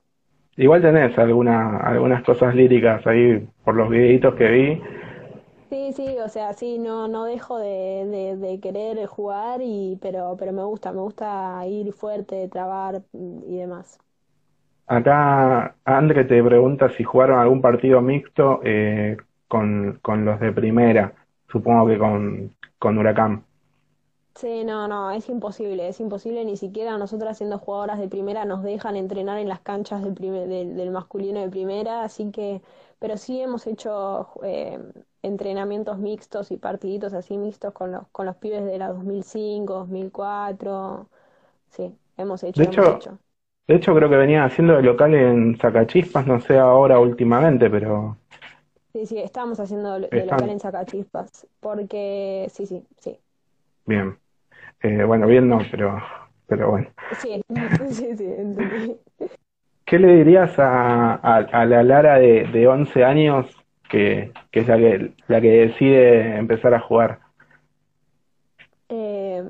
Igual 0.57 0.82
tenés 0.82 1.17
alguna, 1.17 1.78
algunas 1.78 2.23
cosas 2.23 2.55
líricas 2.55 3.05
ahí 3.07 3.47
por 3.63 3.76
los 3.76 3.89
videitos 3.89 4.36
que 4.36 4.47
vi. 4.49 4.82
Sí, 5.71 5.93
sí, 5.93 6.17
o 6.19 6.30
sea, 6.30 6.53
sí, 6.53 6.78
no, 6.80 7.07
no 7.07 7.26
dejo 7.26 7.57
de, 7.59 8.05
de, 8.07 8.38
de 8.38 8.59
querer 8.59 9.05
jugar 9.07 9.61
y, 9.63 9.97
pero, 10.01 10.36
pero 10.38 10.53
me 10.53 10.63
gusta, 10.63 10.91
me 10.93 11.01
gusta 11.01 11.61
ir 11.67 11.91
fuerte, 11.93 12.47
trabar 12.49 13.03
y 13.13 13.57
demás. 13.57 13.99
Acá 14.88 15.76
André 15.86 16.26
te 16.26 16.43
pregunta 16.43 16.89
si 16.89 17.03
jugaron 17.03 17.39
algún 17.39 17.61
partido 17.61 18.01
mixto 18.01 18.61
eh, 18.63 19.17
con, 19.47 19.99
con 20.01 20.26
los 20.26 20.39
de 20.39 20.51
primera, 20.51 21.13
supongo 21.51 21.88
que 21.88 21.97
con, 21.97 22.55
con 22.78 22.97
Huracán. 22.97 23.45
Sí, 24.36 24.66
no, 24.66 24.88
no, 24.90 25.12
es 25.12 25.30
imposible, 25.30 25.88
es 25.88 26.00
imposible, 26.02 26.44
ni 26.44 26.58
siquiera 26.58 26.98
nosotras 26.98 27.38
siendo 27.38 27.58
jugadoras 27.58 28.00
de 28.00 28.10
primera 28.10 28.44
nos 28.44 28.64
dejan 28.64 28.98
entrenar 28.98 29.38
en 29.40 29.48
las 29.48 29.62
canchas 29.62 30.04
del, 30.04 30.14
primer- 30.14 30.48
del, 30.50 30.76
del 30.76 30.92
masculino 30.92 31.40
de 31.40 31.50
primera, 31.50 32.04
así 32.04 32.32
que, 32.32 32.62
pero 33.00 33.16
sí 33.18 33.40
hemos 33.42 33.66
hecho 33.66 34.28
eh, 34.44 34.78
entrenamientos 35.22 36.00
mixtos 36.00 36.52
y 36.52 36.58
partiditos 36.58 37.14
así 37.14 37.38
mixtos 37.38 37.72
con 37.74 37.94
los, 37.94 38.08
con 38.10 38.26
los 38.26 38.36
pibes 38.36 38.66
de 38.66 38.78
la 38.78 38.90
2005, 38.90 39.74
2004, 39.76 41.10
sí, 41.70 41.98
hemos 42.18 42.44
hecho, 42.44 42.64
De 42.64 42.66
hemos 42.66 42.90
hecho, 42.90 42.90
hecho. 42.90 43.20
de 43.68 43.76
hecho 43.76 43.96
creo 43.96 44.10
que 44.10 44.18
venía 44.18 44.46
haciendo 44.46 44.76
de 44.78 44.84
local 44.84 45.16
en 45.16 45.58
Sacachispas, 45.60 46.28
no 46.28 46.42
sé 46.42 46.58
ahora 46.60 47.00
últimamente, 47.00 47.70
pero 47.70 48.18
Sí, 48.94 49.06
sí, 49.06 49.18
estamos 49.20 49.60
haciendo 49.60 50.00
de 50.00 50.26
local 50.26 50.50
en 50.50 50.60
Sacachispas, 50.60 51.48
porque 51.60 52.48
sí, 52.54 52.66
sí, 52.66 52.88
sí. 52.98 53.20
bien. 53.86 54.20
Eh, 54.86 55.04
bueno, 55.04 55.26
bien 55.26 55.50
no, 55.50 55.60
pero, 55.72 56.00
pero 56.48 56.70
bueno. 56.70 56.88
Sí, 57.20 57.42
sí, 57.90 58.16
sí, 58.16 58.24
entendí. 58.24 59.00
¿Qué 59.84 59.98
le 59.98 60.16
dirías 60.18 60.60
a, 60.60 61.14
a, 61.16 61.38
a 61.38 61.66
la 61.66 61.82
Lara 61.82 62.20
de, 62.20 62.44
de 62.46 62.68
11 62.68 63.04
años 63.04 63.48
que, 63.90 64.32
que 64.52 64.60
es 64.60 64.68
la 64.68 64.78
que, 64.78 65.14
la 65.28 65.42
que 65.42 65.50
decide 65.50 66.38
empezar 66.38 66.76
a 66.76 66.80
jugar? 66.82 67.20
Eh, 68.90 69.44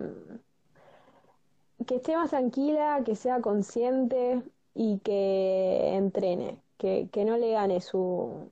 que 1.86 1.96
esté 1.96 2.16
más 2.16 2.30
tranquila, 2.32 3.02
que 3.06 3.16
sea 3.16 3.42
consciente 3.42 4.42
y 4.74 5.00
que 5.00 5.96
entrene, 5.96 6.62
que, 6.78 7.10
que 7.12 7.26
no 7.26 7.38
le 7.38 7.52
gane 7.52 7.82
su, 7.82 8.52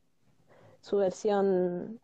su 0.82 0.98
versión 0.98 2.00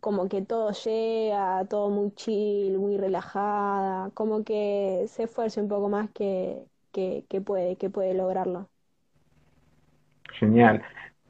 como 0.00 0.28
que 0.28 0.42
todo 0.42 0.72
llega, 0.72 1.64
todo 1.68 1.90
muy 1.90 2.12
chill, 2.14 2.78
muy 2.78 2.96
relajada, 2.98 4.10
como 4.14 4.44
que 4.44 5.04
se 5.08 5.24
esfuerce 5.24 5.60
un 5.60 5.68
poco 5.68 5.88
más 5.88 6.10
que, 6.10 6.64
que, 6.92 7.24
que 7.28 7.40
puede, 7.40 7.76
que 7.76 7.90
puede 7.90 8.14
lograrlo. 8.14 8.70
Genial. 10.38 10.82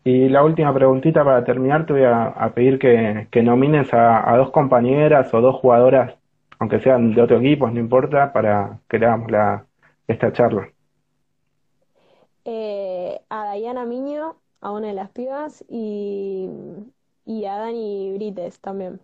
Y 0.05 0.29
la 0.29 0.43
última 0.45 0.73
preguntita 0.75 1.25
para 1.25 1.45
terminar, 1.45 1.87
te 1.87 1.93
voy 1.93 2.05
a, 2.05 2.27
a 2.29 2.55
pedir 2.55 2.79
que, 2.79 3.29
que 3.31 3.43
nomines 3.43 3.93
a, 3.93 4.31
a 4.33 4.37
dos 4.39 4.51
compañeras 4.51 5.33
o 5.35 5.41
dos 5.41 5.57
jugadoras, 5.57 6.15
aunque 6.59 6.81
sean 6.81 7.15
de 7.15 7.23
otro 7.23 7.39
equipo, 7.39 7.71
no 7.71 7.81
importa, 7.81 8.33
para 8.33 8.81
que 8.89 8.99
le 8.99 9.07
hagamos 9.07 9.31
la, 9.31 9.67
esta 10.09 10.33
charla. 10.33 10.71
Eh, 12.45 13.21
a 13.29 13.45
Dayana 13.45 13.85
Miño, 13.87 14.41
a 14.61 14.73
una 14.73 14.89
de 14.89 14.95
las 14.95 15.11
pibas, 15.11 15.65
y, 15.69 16.49
y 17.25 17.45
a 17.45 17.57
Dani 17.57 18.15
Brites 18.15 18.61
también, 18.61 19.01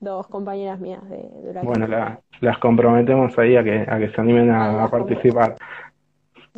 dos 0.00 0.26
compañeras 0.26 0.80
mías 0.80 1.08
de. 1.08 1.28
Bueno, 1.62 1.86
la- 1.86 2.20
las 2.40 2.58
comprometemos 2.58 3.38
ahí 3.38 3.56
a 3.56 3.64
que, 3.64 3.86
a 3.88 3.98
que 3.98 4.10
se 4.10 4.20
animen 4.20 4.50
a, 4.50 4.88
participar. 4.88 5.56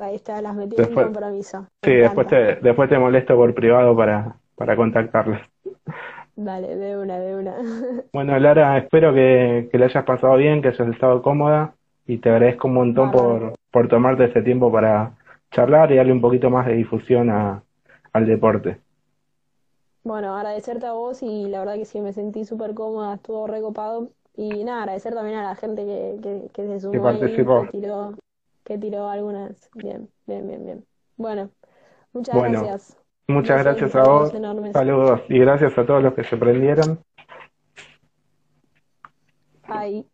Ahí 0.01 0.17
está, 0.17 0.41
las 0.41 0.55
metí 0.55 0.77
en 0.77 0.83
Después, 0.83 1.07
compromiso. 1.07 1.67
sí, 1.85 1.93
después 1.93 2.27
te, 2.29 2.57
después 2.57 2.89
te 2.89 2.99
molesto 2.99 3.35
por 3.37 3.53
privado 3.55 3.97
para, 3.97 4.37
para 4.57 4.77
contactarlas. 4.77 5.43
Dale, 6.37 6.77
de 6.77 6.97
una, 6.97 7.19
de 7.19 7.37
una. 7.37 7.57
Bueno, 8.13 8.39
Lara, 8.39 8.77
espero 8.79 9.15
que, 9.15 9.69
que 9.73 9.79
la 9.79 9.87
hayas 9.87 10.05
pasado 10.05 10.37
bien, 10.37 10.61
que 10.61 10.69
hayas 10.69 10.89
estado 10.89 11.23
cómoda 11.23 11.75
y 12.07 12.19
te 12.19 12.29
agradezco 12.29 12.69
un 12.69 12.75
montón 12.75 13.11
por, 13.11 13.55
por 13.71 13.89
tomarte 13.89 14.25
ese 14.25 14.43
tiempo 14.43 14.71
para 14.71 15.13
charlar 15.51 15.91
y 15.93 15.97
darle 15.97 16.13
un 16.13 16.21
poquito 16.21 16.51
más 16.51 16.67
de 16.67 16.75
difusión 16.75 17.31
a, 17.31 17.63
al 18.13 18.27
deporte 18.27 18.82
bueno, 20.05 20.37
agradecerte 20.37 20.87
a 20.87 20.93
vos 20.93 21.23
y 21.23 21.49
la 21.49 21.61
verdad 21.61 21.75
que 21.75 21.85
sí 21.85 22.01
me 22.01 22.13
sentí 22.13 22.45
súper 22.45 22.75
cómoda, 22.75 23.15
estuvo 23.15 23.47
recopado. 23.47 24.11
Y 24.35 24.65
nada, 24.65 24.83
agradecer 24.83 25.15
también 25.15 25.39
a 25.39 25.43
la 25.43 25.55
gente 25.55 25.85
que, 25.85 26.19
que, 26.23 26.51
que 26.53 26.67
se 26.67 26.81
sumó. 26.81 27.11
Y 27.13 27.19
que, 27.19 27.69
tiró, 27.71 28.15
que 28.65 28.79
tiró 28.79 29.09
algunas. 29.09 29.71
Bien, 29.75 30.09
bien, 30.27 30.47
bien, 30.47 30.65
bien. 30.65 30.87
Bueno, 31.17 31.51
muchas 32.13 32.37
gracias. 32.37 32.97
Muchas 33.29 33.63
gracias 33.63 33.95
a 33.95 34.03
vos. 34.03 34.35
Enormes. 34.35 34.73
Saludos 34.73 35.21
y 35.29 35.39
gracias 35.39 35.77
a 35.79 35.87
todos 35.87 36.03
los 36.03 36.15
que 36.15 36.25
se 36.25 36.37
prendieron. 36.37 37.01
Bye. 39.69 40.12